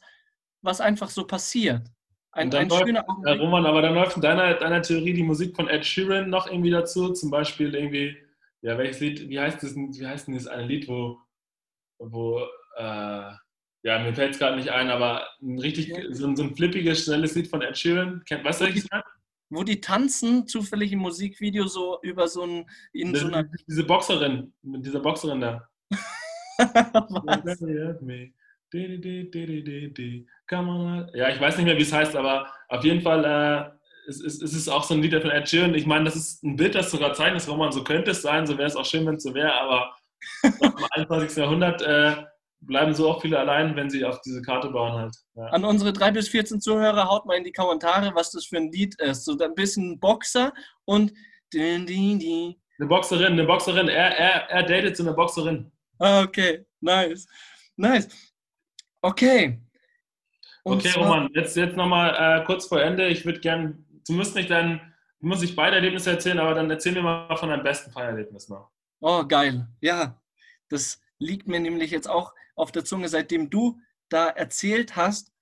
was 0.61 0.83
einfach 0.83 1.09
so 1.09 1.27
passiert. 1.27 1.89
Ein, 2.33 2.55
ein 2.55 2.69
läuft, 2.69 2.87
schöner 2.87 3.09
Augenblick. 3.09 3.35
Ja, 3.35 3.41
Roman, 3.43 3.65
aber 3.65 3.81
dann 3.81 3.95
läuft 3.95 4.17
in 4.17 4.23
deiner, 4.23 4.55
deiner 4.55 4.83
Theorie 4.83 5.15
die 5.15 5.23
Musik 5.23 5.57
von 5.57 5.67
Ed 5.67 5.87
Sheeran 5.87 6.29
noch 6.29 6.49
irgendwie 6.49 6.71
dazu, 6.71 7.15
zum 7.15 7.31
Beispiel 7.31 7.75
irgendwie, 7.75 8.15
ja, 8.61 8.77
welches 8.77 9.01
Lied, 9.01 9.27
wie 9.31 9.41
heißt 9.41 9.63
das, 9.63 9.75
wie 9.75 10.07
heißt 10.07 10.29
denn 10.29 10.35
das 10.35 10.47
eine 10.47 10.67
Lied, 10.67 10.87
wo, 10.87 11.19
wo 11.99 12.47
äh, 12.77 13.33
ja, 13.83 13.99
mir 13.99 14.15
fällt 14.15 14.35
es 14.35 14.39
gerade 14.39 14.57
nicht 14.57 14.71
ein, 14.71 14.91
aber 14.91 15.27
ein 15.41 15.59
richtig, 15.59 15.95
so, 16.11 16.27
ein, 16.27 16.37
so, 16.37 16.43
ein, 16.43 16.55
flippiges, 16.55 17.05
schnelles 17.05 17.35
Lied 17.35 17.49
von 17.49 17.63
Ed 17.63 17.79
Sheeran. 17.79 18.23
Kennt, 18.27 18.45
weißt 18.45 18.61
du, 18.61 18.65
welches 18.67 18.87
Wo 19.49 19.65
die 19.65 19.81
tanzen, 19.81 20.47
zufällig 20.47 20.93
im 20.93 21.01
Musikvideo, 21.01 21.67
so 21.67 21.99
über 22.03 22.29
so 22.29 22.43
ein. 22.45 22.67
In 22.93 23.15
so 23.15 23.27
einer 23.27 23.45
diese 23.67 23.85
Boxerin, 23.85 24.53
mit 24.63 24.85
dieser 24.85 25.01
Boxerin 25.01 25.41
da. 25.41 25.69
ja, 31.15 31.31
ich 31.31 31.41
weiß 31.41 31.57
nicht 31.57 31.67
mehr, 31.67 31.77
wie 31.77 31.83
es 31.83 31.93
heißt, 31.93 32.15
aber 32.15 32.53
auf 32.69 32.85
jeden 32.85 33.01
Fall 33.01 33.25
äh, 33.25 33.71
es, 34.09 34.21
es, 34.21 34.43
es 34.43 34.55
ist 34.55 34.69
auch 34.69 34.85
so 34.85 34.95
ein 34.95 35.03
Lied 35.03 35.21
von 35.21 35.31
Ed 35.31 35.49
Sheeran. 35.49 35.75
Ich 35.75 35.87
meine, 35.87 36.05
das 36.05 36.17
ist 36.17 36.45
ein 36.45 36.57
Bild, 36.57 36.75
das 36.75 36.91
sogar 36.91 37.15
zeichnet, 37.15 37.47
wo 37.49 37.57
man 37.57 37.73
so 37.73 37.83
könnte 37.83 38.11
es 38.11 38.23
sein, 38.23 38.47
so 38.47 38.59
wäre 38.59 38.69
es 38.69 38.77
auch 38.77 38.85
schön, 38.85 39.07
wenn 39.07 39.17
es 39.17 39.23
so 39.23 39.35
wäre, 39.35 39.55
aber 39.55 39.97
im 40.43 40.87
21. 40.91 41.37
Jahrhundert 41.39 41.83
äh, 41.83 42.25
bleiben 42.61 42.95
so 42.95 43.11
auch 43.11 43.23
viele 43.23 43.39
allein, 43.39 43.75
wenn 43.77 43.91
sie 43.91 44.05
auf 44.05 44.21
diese 44.21 44.43
Karte 44.43 44.69
bauen 44.69 44.93
halt. 44.93 45.17
Ja. 45.35 45.47
An 45.47 45.65
unsere 45.65 45.93
3 45.93 46.13
bis 46.13 46.29
14 46.29 46.61
Zuhörer 46.61 47.09
haut 47.09 47.27
mal 47.27 47.37
in 47.37 47.45
die 47.45 47.53
Kommentare, 47.53 48.15
was 48.15 48.31
das 48.31 48.47
für 48.47 48.59
ein 48.59 48.71
Lied 48.71 49.01
ist. 49.01 49.25
So 49.25 49.37
ein 49.39 49.55
bisschen 49.55 49.99
Boxer 49.99 50.53
und 50.85 51.13
eine 51.55 52.87
Boxerin, 52.87 53.33
eine 53.33 53.45
Boxerin. 53.45 53.89
Er, 53.89 54.17
er, 54.17 54.51
er 54.51 54.63
datet 54.63 54.97
so 54.97 55.03
eine 55.03 55.15
Boxerin. 55.15 55.71
Ah, 55.99 56.23
okay, 56.23 56.65
nice. 56.81 57.27
Nice. 57.77 58.09
Okay. 59.03 59.61
Und 60.63 60.79
okay, 60.79 60.93
Roman, 60.99 61.29
jetzt, 61.35 61.57
jetzt 61.57 61.77
nochmal 61.77 62.41
äh, 62.41 62.45
kurz 62.45 62.67
vor 62.67 62.83
Ende. 62.83 63.09
Ich 63.09 63.25
würde 63.25 63.41
gerne, 63.41 63.79
du 64.07 64.13
musst 64.13 64.35
nicht 64.35 64.51
dein, 64.51 64.81
du 65.21 65.27
musst 65.27 65.41
nicht 65.41 65.57
beide 65.57 65.77
Erlebnisse 65.77 66.11
erzählen, 66.11 66.39
aber 66.39 66.55
dann 66.55 66.71
erzähl 66.71 66.93
mir 66.93 67.03
mal 67.03 67.37
von 67.37 67.49
deinem 67.49 67.63
besten 67.63 67.91
Feierlebnis 67.91 68.49
noch. 68.49 68.71
Oh, 69.01 69.25
geil. 69.27 69.67
Ja, 69.81 70.21
das 70.69 71.01
liegt 71.21 71.47
mir 71.47 71.61
nämlich 71.61 71.93
jetzt 71.93 72.09
auch 72.09 72.35
auf 72.57 72.73
der 72.73 72.85
Zunge, 72.85 73.09
seitdem 73.09 73.51
du 73.51 73.79
da 74.09 74.29
erzählt 74.29 74.97
hast. 74.97 75.33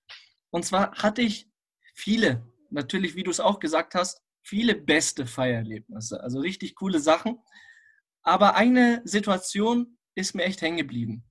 Und 0.51 0.66
zwar 0.66 0.93
hatte 0.93 1.22
ich 1.22 1.51
viele, 1.95 2.47
natürlich, 2.70 3.14
wie 3.16 3.22
du 3.22 3.31
es 3.31 3.41
auch 3.41 3.61
gesagt 3.61 3.95
hast, 3.95 4.22
viele 4.43 4.74
beste 4.74 5.26
Feiererlebnisse, 5.26 6.22
also 6.22 6.41
richtig 6.41 6.74
coole 6.74 7.01
Sachen. 7.01 7.39
Aber 8.22 8.57
eine 8.57 9.01
Situation 9.05 9.99
ist 10.14 10.35
mir 10.35 10.45
echt 10.45 10.61
hängen 10.61 10.79
geblieben. 10.79 11.24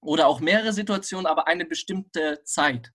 Oder 0.00 0.26
auch 0.26 0.40
mehrere 0.40 0.72
Situationen, 0.72 1.26
aber 1.26 1.46
eine 1.46 1.64
bestimmte 1.64 2.42
Zeit. 2.44 2.92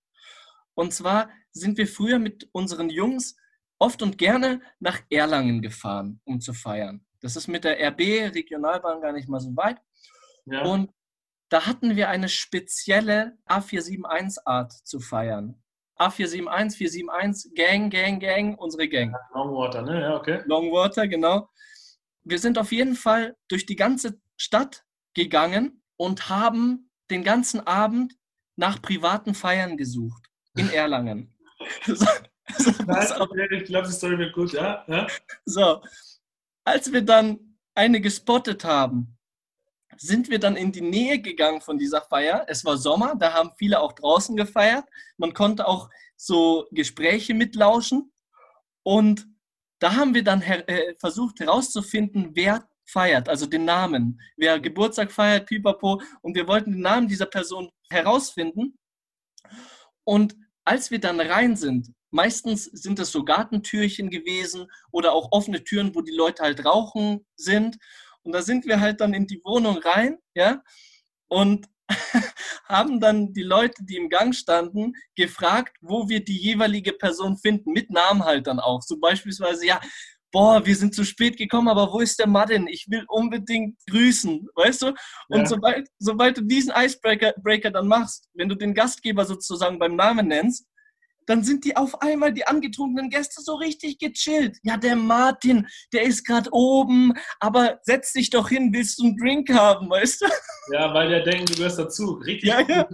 Und 0.75 0.93
zwar 0.93 1.29
sind 1.51 1.77
wir 1.77 1.87
früher 1.87 2.19
mit 2.19 2.49
unseren 2.51 2.89
Jungs 2.89 3.35
oft 3.79 4.01
und 4.01 4.17
gerne 4.17 4.61
nach 4.79 5.01
Erlangen 5.09 5.61
gefahren, 5.61 6.21
um 6.25 6.41
zu 6.41 6.53
feiern. 6.53 7.05
Das 7.21 7.35
ist 7.35 7.47
mit 7.47 7.63
der 7.63 7.79
RB 7.89 8.33
Regionalbahn 8.33 9.01
gar 9.01 9.11
nicht 9.11 9.27
mal 9.27 9.39
so 9.39 9.55
weit. 9.55 9.77
Ja. 10.51 10.63
Und 10.63 10.91
da 11.49 11.65
hatten 11.65 11.95
wir 11.95 12.09
eine 12.09 12.29
spezielle 12.29 13.37
A471-Art 13.47 14.71
zu 14.71 14.99
feiern. 14.99 15.61
A471, 15.97 16.77
471, 16.77 17.53
Gang, 17.55 17.89
Gang, 17.89 18.19
Gang, 18.19 18.57
unsere 18.57 18.87
Gang. 18.87 19.15
Longwater, 19.33 19.81
ne? 19.81 20.01
Ja, 20.01 20.15
okay. 20.15 20.41
Longwater, 20.45 21.07
genau. 21.07 21.49
Wir 22.23 22.39
sind 22.39 22.57
auf 22.57 22.71
jeden 22.71 22.95
Fall 22.95 23.35
durch 23.47 23.65
die 23.65 23.75
ganze 23.75 24.21
Stadt 24.37 24.85
gegangen 25.13 25.83
und 25.97 26.29
haben 26.29 26.89
den 27.09 27.23
ganzen 27.23 27.65
Abend 27.65 28.15
nach 28.55 28.81
privaten 28.81 29.33
Feiern 29.33 29.75
gesucht 29.75 30.29
in 30.55 30.69
Erlangen. 30.73 31.35
so, 31.85 31.95
so, 31.95 32.69
ich 32.69 33.65
glaube, 33.65 33.87
die 33.87 33.93
Story 33.93 34.17
wird 34.17 34.33
gut, 34.33 34.53
ja? 34.53 34.85
ja? 34.87 35.07
So, 35.45 35.81
als 36.63 36.91
wir 36.91 37.01
dann 37.01 37.57
eine 37.75 37.99
gespottet 37.99 38.63
haben, 38.63 39.18
sind 39.99 40.29
wir 40.29 40.39
dann 40.39 40.55
in 40.55 40.71
die 40.71 40.81
Nähe 40.81 41.19
gegangen 41.19 41.61
von 41.61 41.77
dieser 41.77 42.01
Feier. 42.01 42.45
Es 42.47 42.63
war 42.63 42.77
Sommer, 42.77 43.15
da 43.15 43.33
haben 43.33 43.51
viele 43.57 43.79
auch 43.81 43.91
draußen 43.93 44.35
gefeiert. 44.37 44.85
Man 45.17 45.33
konnte 45.33 45.67
auch 45.67 45.89
so 46.15 46.67
Gespräche 46.71 47.33
mitlauschen. 47.33 48.11
Und 48.83 49.27
da 49.79 49.95
haben 49.95 50.13
wir 50.13 50.23
dann 50.23 50.41
her 50.41 50.67
äh, 50.69 50.95
versucht 50.99 51.39
herauszufinden, 51.41 52.31
wer 52.33 52.67
feiert, 52.85 53.29
also 53.29 53.45
den 53.45 53.65
Namen, 53.65 54.19
wer 54.35 54.59
Geburtstag 54.59 55.11
feiert, 55.11 55.47
pipapo. 55.47 56.01
Und 56.21 56.35
wir 56.35 56.47
wollten 56.47 56.71
den 56.71 56.81
Namen 56.81 57.07
dieser 57.07 57.25
Person 57.25 57.69
herausfinden. 57.89 58.77
Und 60.05 60.35
als 60.63 60.91
wir 60.91 60.99
dann 60.99 61.19
rein 61.19 61.55
sind, 61.55 61.91
meistens 62.09 62.65
sind 62.65 62.99
es 62.99 63.11
so 63.11 63.23
Gartentürchen 63.23 64.09
gewesen 64.09 64.67
oder 64.91 65.11
auch 65.11 65.31
offene 65.31 65.63
Türen, 65.63 65.93
wo 65.93 66.01
die 66.01 66.15
Leute 66.15 66.43
halt 66.43 66.65
rauchen 66.65 67.25
sind. 67.35 67.77
Und 68.23 68.33
da 68.33 68.41
sind 68.41 68.65
wir 68.65 68.79
halt 68.79 69.01
dann 69.01 69.13
in 69.13 69.27
die 69.27 69.41
Wohnung 69.43 69.77
rein, 69.77 70.17
ja, 70.35 70.61
und 71.27 71.67
haben 72.65 72.99
dann 72.99 73.33
die 73.33 73.43
Leute, 73.43 73.83
die 73.83 73.95
im 73.95 74.09
Gang 74.09 74.35
standen, 74.35 74.93
gefragt, 75.15 75.77
wo 75.81 76.07
wir 76.07 76.23
die 76.23 76.37
jeweilige 76.37 76.93
Person 76.93 77.37
finden, 77.37 77.71
mit 77.71 77.89
Namen 77.89 78.23
halt 78.23 78.47
dann 78.47 78.59
auch. 78.59 78.81
So 78.81 78.99
beispielsweise, 78.99 79.65
ja, 79.65 79.79
boah, 80.31 80.65
wir 80.65 80.75
sind 80.75 80.93
zu 80.93 81.03
spät 81.03 81.37
gekommen, 81.37 81.67
aber 81.67 81.91
wo 81.91 81.99
ist 81.99 82.19
der 82.19 82.27
Martin? 82.27 82.67
Ich 82.67 82.87
will 82.89 83.03
unbedingt 83.07 83.77
grüßen, 83.89 84.47
weißt 84.55 84.83
du? 84.83 84.87
Und 85.29 85.39
ja. 85.39 85.45
sobald, 85.45 85.87
sobald 85.97 86.37
du 86.37 86.41
diesen 86.41 86.73
Icebreaker 86.75 87.33
Breaker 87.41 87.71
dann 87.71 87.87
machst, 87.87 88.29
wenn 88.33 88.49
du 88.49 88.55
den 88.55 88.73
Gastgeber 88.73 89.25
sozusagen 89.25 89.79
beim 89.79 89.95
Namen 89.95 90.27
nennst, 90.27 90.67
dann 91.29 91.43
sind 91.43 91.63
die 91.63 91.77
auf 91.77 92.01
einmal, 92.01 92.33
die 92.33 92.47
angetrunkenen 92.47 93.11
Gäste, 93.11 93.43
so 93.43 93.53
richtig 93.53 93.99
gechillt. 93.99 94.57
Ja, 94.63 94.77
der 94.77 94.95
Martin, 94.95 95.67
der 95.93 96.01
ist 96.01 96.25
gerade 96.25 96.49
oben, 96.51 97.13
aber 97.39 97.79
setz 97.83 98.13
dich 98.13 98.31
doch 98.31 98.49
hin, 98.49 98.73
willst 98.73 98.99
du 98.99 99.03
einen 99.05 99.17
Drink 99.17 99.53
haben, 99.53 99.91
weißt 99.91 100.21
du? 100.21 100.25
Ja, 100.73 100.91
weil 100.91 101.09
der 101.09 101.21
denkt, 101.21 101.51
du 101.51 101.55
gehörst 101.55 101.77
dazu. 101.77 102.13
Richtig 102.13 102.49
ja, 102.49 102.61
ja. 102.61 102.87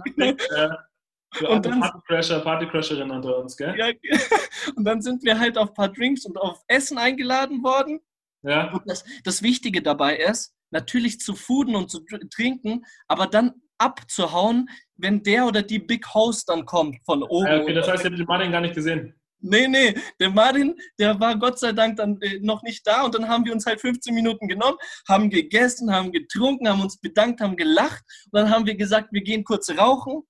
Für 1.32 1.48
und 1.48 1.64
dann, 1.64 1.80
Partycrasher, 1.80 2.40
Partycrasherin 2.40 3.10
unter 3.10 3.38
uns, 3.38 3.56
gell? 3.56 3.74
Ja, 3.76 3.90
und 4.76 4.84
dann 4.84 5.00
sind 5.00 5.24
wir 5.24 5.38
halt 5.38 5.56
auf 5.56 5.70
ein 5.70 5.74
paar 5.74 5.88
Drinks 5.88 6.26
und 6.26 6.36
auf 6.36 6.62
Essen 6.68 6.98
eingeladen 6.98 7.62
worden. 7.62 8.00
Ja. 8.42 8.78
Das, 8.84 9.04
das 9.24 9.42
Wichtige 9.42 9.80
dabei 9.80 10.16
ist, 10.16 10.54
natürlich 10.70 11.20
zu 11.20 11.34
fooden 11.34 11.74
und 11.74 11.90
zu 11.90 12.04
trinken, 12.30 12.84
aber 13.08 13.26
dann 13.26 13.62
abzuhauen, 13.78 14.68
wenn 14.96 15.22
der 15.22 15.46
oder 15.46 15.62
die 15.62 15.78
Big 15.78 16.06
Host 16.14 16.48
dann 16.48 16.64
kommt 16.64 16.96
von 17.04 17.22
oben. 17.22 17.60
okay, 17.60 17.74
das 17.74 17.88
heißt, 17.88 18.04
ihr 18.04 18.10
habt 18.10 18.18
den 18.18 18.26
Martin 18.26 18.52
gar 18.52 18.60
nicht 18.60 18.74
gesehen. 18.74 19.14
Nee, 19.40 19.68
nee, 19.68 19.94
der 20.18 20.30
Martin, 20.30 20.74
der 20.98 21.20
war 21.20 21.38
Gott 21.38 21.58
sei 21.58 21.72
Dank 21.72 21.96
dann 21.96 22.20
äh, 22.22 22.38
noch 22.40 22.62
nicht 22.62 22.86
da 22.86 23.02
und 23.02 23.14
dann 23.14 23.28
haben 23.28 23.44
wir 23.44 23.52
uns 23.52 23.66
halt 23.66 23.80
15 23.80 24.14
Minuten 24.14 24.48
genommen, 24.48 24.78
haben 25.08 25.28
gegessen, 25.28 25.92
haben 25.92 26.10
getrunken, 26.10 26.68
haben 26.68 26.80
uns 26.80 26.98
bedankt, 26.98 27.40
haben 27.40 27.56
gelacht 27.56 28.02
und 28.30 28.40
dann 28.40 28.50
haben 28.50 28.66
wir 28.66 28.76
gesagt, 28.76 29.12
wir 29.12 29.22
gehen 29.22 29.44
kurz 29.44 29.70
rauchen, 29.70 30.22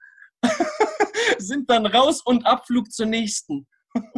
sind 1.38 1.70
dann 1.70 1.86
raus 1.86 2.20
und 2.24 2.47
Abflug 2.47 2.90
zur 2.90 3.07
nächsten. 3.07 3.66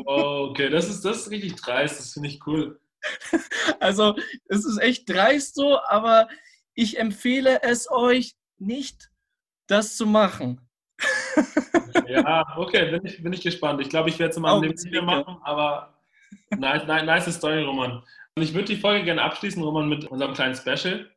Oh, 0.07 0.49
okay, 0.51 0.71
das 0.71 0.89
ist, 0.89 1.05
das 1.05 1.19
ist 1.19 1.31
richtig 1.31 1.57
dreist, 1.57 2.01
das 2.01 2.13
finde 2.13 2.29
ich 2.31 2.41
cool. 2.47 2.81
Also, 3.81 4.17
es 4.47 4.65
ist 4.65 4.79
echt 4.79 5.09
dreist 5.09 5.55
so, 5.55 5.79
aber 5.87 6.29
ich 6.75 6.99
empfehle 6.99 7.63
es 7.63 7.89
euch 7.89 8.35
nicht, 8.59 9.09
das 9.69 9.97
zu 9.97 10.07
machen. 10.07 10.61
ja, 12.09 12.45
okay, 12.57 12.91
bin 12.91 13.07
ich, 13.07 13.23
bin 13.23 13.33
ich 13.33 13.43
gespannt. 13.43 13.81
Ich 13.81 13.89
glaube, 13.89 14.09
ich 14.09 14.19
werde 14.19 14.33
es 14.33 14.39
mal 14.39 14.57
in 14.57 14.63
dem 14.63 14.77
Ziel 14.77 15.01
machen, 15.03 15.37
aber 15.43 15.95
nice, 16.51 16.87
nice, 16.87 17.05
nice 17.05 17.35
Story, 17.37 17.63
Roman. 17.63 18.03
Und 18.35 18.43
ich 18.43 18.55
würde 18.55 18.67
die 18.67 18.81
Folge 18.81 19.05
gerne 19.05 19.23
abschließen, 19.23 19.63
Roman, 19.63 19.89
mit 19.89 20.05
unserem 20.07 20.35
kleinen 20.35 20.55
Special. 20.55 21.11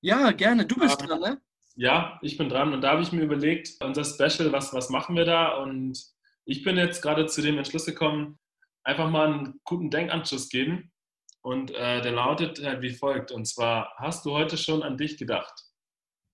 Ja, 0.00 0.30
gerne. 0.32 0.66
Du 0.66 0.76
bist 0.76 1.00
um, 1.02 1.08
dran, 1.08 1.20
ne? 1.20 1.40
Ja, 1.74 2.18
ich 2.22 2.36
bin 2.36 2.48
dran. 2.48 2.72
Und 2.72 2.82
da 2.82 2.92
habe 2.92 3.02
ich 3.02 3.12
mir 3.12 3.22
überlegt, 3.22 3.82
unser 3.82 4.04
Special, 4.04 4.52
was, 4.52 4.72
was 4.72 4.90
machen 4.90 5.16
wir 5.16 5.24
da? 5.24 5.56
Und 5.58 5.98
ich 6.44 6.62
bin 6.62 6.76
jetzt 6.76 7.02
gerade 7.02 7.26
zu 7.26 7.42
dem 7.42 7.58
Entschluss 7.58 7.86
gekommen, 7.86 8.38
einfach 8.84 9.10
mal 9.10 9.32
einen 9.32 9.60
guten 9.64 9.90
Denkanschluss 9.90 10.48
geben. 10.48 10.90
Und 11.42 11.70
äh, 11.70 12.02
der 12.02 12.12
lautet 12.12 12.62
halt 12.62 12.82
wie 12.82 12.92
folgt. 12.92 13.32
Und 13.32 13.46
zwar, 13.46 13.94
hast 13.96 14.26
du 14.26 14.32
heute 14.32 14.56
schon 14.56 14.82
an 14.82 14.96
dich 14.96 15.16
gedacht? 15.16 15.69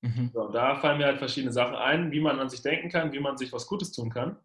Mhm. 0.07 0.31
So, 0.33 0.49
da 0.49 0.77
fallen 0.77 0.99
mir 0.99 1.07
halt 1.07 1.19
verschiedene 1.19 1.53
Sachen 1.53 1.75
ein, 1.75 2.13
wie 2.13 2.21
man 2.21 2.39
an 2.39 2.49
sich 2.49 2.63
denken 2.63 2.91
kann, 2.91 3.13
wie 3.13 3.21
man 3.21 3.37
sich 3.37 3.53
was 3.53 3.67
Gutes 3.67 3.93
tun 3.93 4.11
kann. 4.11 4.37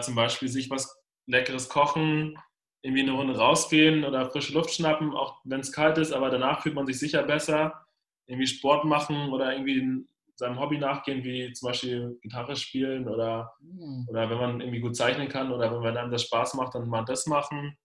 Zum 0.00 0.14
Beispiel 0.14 0.48
sich 0.48 0.70
was 0.70 0.96
Leckeres 1.26 1.68
kochen, 1.68 2.38
irgendwie 2.82 3.02
eine 3.02 3.12
Runde 3.12 3.36
rausgehen 3.36 4.04
oder 4.04 4.30
frische 4.30 4.54
Luft 4.54 4.72
schnappen, 4.72 5.14
auch 5.14 5.40
wenn 5.44 5.60
es 5.60 5.72
kalt 5.72 5.98
ist, 5.98 6.12
aber 6.12 6.30
danach 6.30 6.62
fühlt 6.62 6.74
man 6.74 6.86
sich 6.86 6.98
sicher 6.98 7.22
besser. 7.22 7.86
Irgendwie 8.26 8.46
Sport 8.46 8.84
machen 8.84 9.30
oder 9.30 9.52
irgendwie 9.52 10.06
seinem 10.36 10.58
Hobby 10.58 10.78
nachgehen, 10.78 11.22
wie 11.22 11.52
zum 11.52 11.68
Beispiel 11.68 12.18
Gitarre 12.22 12.56
spielen 12.56 13.08
oder, 13.08 13.52
mhm. 13.60 14.06
oder 14.08 14.30
wenn 14.30 14.38
man 14.38 14.60
irgendwie 14.60 14.80
gut 14.80 14.96
zeichnen 14.96 15.28
kann 15.28 15.52
oder 15.52 15.70
wenn 15.72 15.82
man 15.82 15.94
dann 15.94 16.10
das 16.10 16.24
Spaß 16.24 16.54
macht, 16.54 16.74
dann 16.74 16.88
mal 16.88 17.04
das 17.04 17.26
machen. 17.26 17.76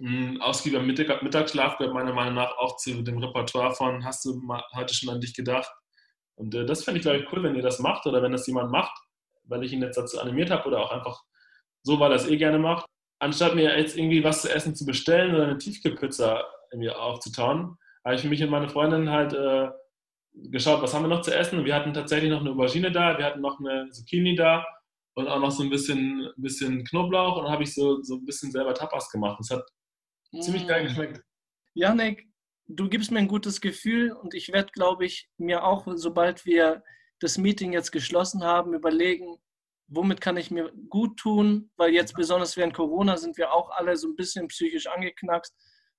Ein 0.00 0.40
ausgiebiger 0.40 0.82
Mittagsschlaf 0.82 1.76
gehört 1.76 1.94
meiner 1.94 2.12
Meinung 2.12 2.34
nach 2.34 2.56
auch 2.56 2.76
zu 2.76 3.02
dem 3.02 3.18
Repertoire 3.18 3.74
von 3.74 4.04
Hast 4.04 4.24
du 4.24 4.40
heute 4.74 4.94
schon 4.94 5.10
an 5.10 5.20
dich 5.20 5.34
gedacht? 5.34 5.70
Und 6.38 6.54
äh, 6.54 6.64
das 6.64 6.84
fände 6.84 6.98
ich, 6.98 7.02
glaube 7.02 7.18
ich, 7.18 7.32
cool, 7.32 7.42
wenn 7.42 7.56
ihr 7.56 7.62
das 7.62 7.80
macht 7.80 8.06
oder 8.06 8.22
wenn 8.22 8.32
das 8.32 8.46
jemand 8.46 8.70
macht, 8.70 8.96
weil 9.44 9.64
ich 9.64 9.72
ihn 9.72 9.82
jetzt 9.82 9.98
dazu 9.98 10.20
animiert 10.20 10.50
habe 10.50 10.68
oder 10.68 10.80
auch 10.80 10.92
einfach 10.92 11.22
so, 11.82 11.98
weil 11.98 12.12
er 12.12 12.16
es 12.16 12.28
eh 12.28 12.36
gerne 12.36 12.58
macht. 12.58 12.86
Anstatt 13.20 13.54
mir 13.54 13.76
jetzt 13.76 13.96
irgendwie 13.96 14.22
was 14.22 14.42
zu 14.42 14.54
essen 14.54 14.74
zu 14.74 14.86
bestellen 14.86 15.34
oder 15.34 15.44
eine 15.44 15.58
Tiefkühlpizza 15.58 16.44
irgendwie 16.70 16.90
aufzutauen, 16.90 17.76
habe 18.04 18.14
ich 18.14 18.20
für 18.20 18.28
mich 18.28 18.42
und 18.42 18.50
meine 18.50 18.68
Freundin 18.68 19.10
halt 19.10 19.32
äh, 19.32 19.70
geschaut, 20.32 20.80
was 20.80 20.94
haben 20.94 21.02
wir 21.02 21.08
noch 21.08 21.22
zu 21.22 21.34
essen. 21.34 21.58
Und 21.58 21.64
wir 21.64 21.74
hatten 21.74 21.92
tatsächlich 21.92 22.30
noch 22.30 22.40
eine 22.40 22.50
Aubergine 22.50 22.92
da, 22.92 23.18
wir 23.18 23.24
hatten 23.24 23.40
noch 23.40 23.58
eine 23.58 23.90
Zucchini 23.90 24.36
da 24.36 24.64
und 25.14 25.26
auch 25.26 25.40
noch 25.40 25.50
so 25.50 25.64
ein 25.64 25.70
bisschen, 25.70 26.28
bisschen 26.36 26.84
Knoblauch 26.84 27.36
und 27.36 27.44
dann 27.44 27.52
habe 27.52 27.64
ich 27.64 27.74
so, 27.74 28.00
so 28.02 28.16
ein 28.16 28.24
bisschen 28.24 28.52
selber 28.52 28.74
Tapas 28.74 29.10
gemacht. 29.10 29.38
Das 29.40 29.50
hat 29.50 29.64
mmh. 30.30 30.40
ziemlich 30.40 30.68
geil 30.68 30.84
geschmeckt. 30.84 31.20
Janik, 31.74 32.27
du 32.68 32.88
gibst 32.88 33.10
mir 33.10 33.18
ein 33.18 33.28
gutes 33.28 33.60
Gefühl 33.60 34.12
und 34.12 34.34
ich 34.34 34.52
werde, 34.52 34.70
glaube 34.72 35.06
ich, 35.06 35.28
mir 35.38 35.64
auch, 35.64 35.86
sobald 35.94 36.44
wir 36.44 36.82
das 37.20 37.38
Meeting 37.38 37.72
jetzt 37.72 37.90
geschlossen 37.90 38.44
haben, 38.44 38.74
überlegen, 38.74 39.38
womit 39.88 40.20
kann 40.20 40.36
ich 40.36 40.50
mir 40.50 40.70
gut 40.88 41.18
tun, 41.18 41.70
weil 41.76 41.92
jetzt 41.92 42.14
besonders 42.14 42.56
während 42.56 42.74
Corona 42.74 43.16
sind 43.16 43.38
wir 43.38 43.52
auch 43.52 43.70
alle 43.70 43.96
so 43.96 44.08
ein 44.08 44.16
bisschen 44.16 44.48
psychisch 44.48 44.86
angeknackst 44.86 45.54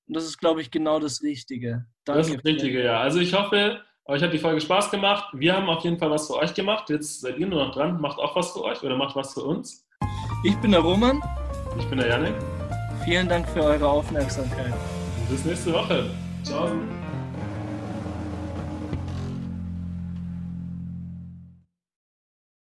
und 0.07 0.15
das 0.15 0.25
ist, 0.25 0.37
glaube 0.37 0.61
ich, 0.61 0.71
genau 0.71 0.99
das 0.99 1.21
Richtige. 1.23 1.85
Danke 2.05 2.19
das 2.19 2.27
ist 2.29 2.35
das 2.37 2.45
Richtige, 2.45 2.83
ja. 2.83 2.99
Also 2.99 3.19
ich 3.19 3.33
hoffe, 3.33 3.81
euch 4.05 4.21
hat 4.23 4.33
die 4.33 4.39
Folge 4.39 4.61
Spaß 4.61 4.91
gemacht. 4.91 5.25
Wir 5.33 5.55
haben 5.55 5.69
auf 5.69 5.83
jeden 5.83 5.97
Fall 5.97 6.09
was 6.09 6.27
für 6.27 6.35
euch 6.35 6.53
gemacht. 6.53 6.89
Jetzt 6.89 7.21
seid 7.21 7.37
ihr 7.37 7.47
nur 7.47 7.65
noch 7.65 7.73
dran. 7.73 7.99
Macht 7.99 8.17
auch 8.17 8.35
was 8.35 8.53
für 8.53 8.63
euch 8.63 8.81
oder 8.81 8.95
macht 8.95 9.15
was 9.15 9.33
für 9.33 9.43
uns. 9.43 9.87
Ich 10.43 10.55
bin 10.57 10.71
der 10.71 10.79
Roman. 10.79 11.21
Ich 11.77 11.85
bin 11.85 11.99
der 11.99 12.07
Janik. 12.07 12.33
Vielen 13.05 13.27
Dank 13.27 13.47
für 13.49 13.61
eure 13.61 13.87
Aufmerksamkeit. 13.87 14.73
Bis 15.29 15.45
nächste 15.45 15.73
Woche. 15.73 16.09
走。 16.43 16.98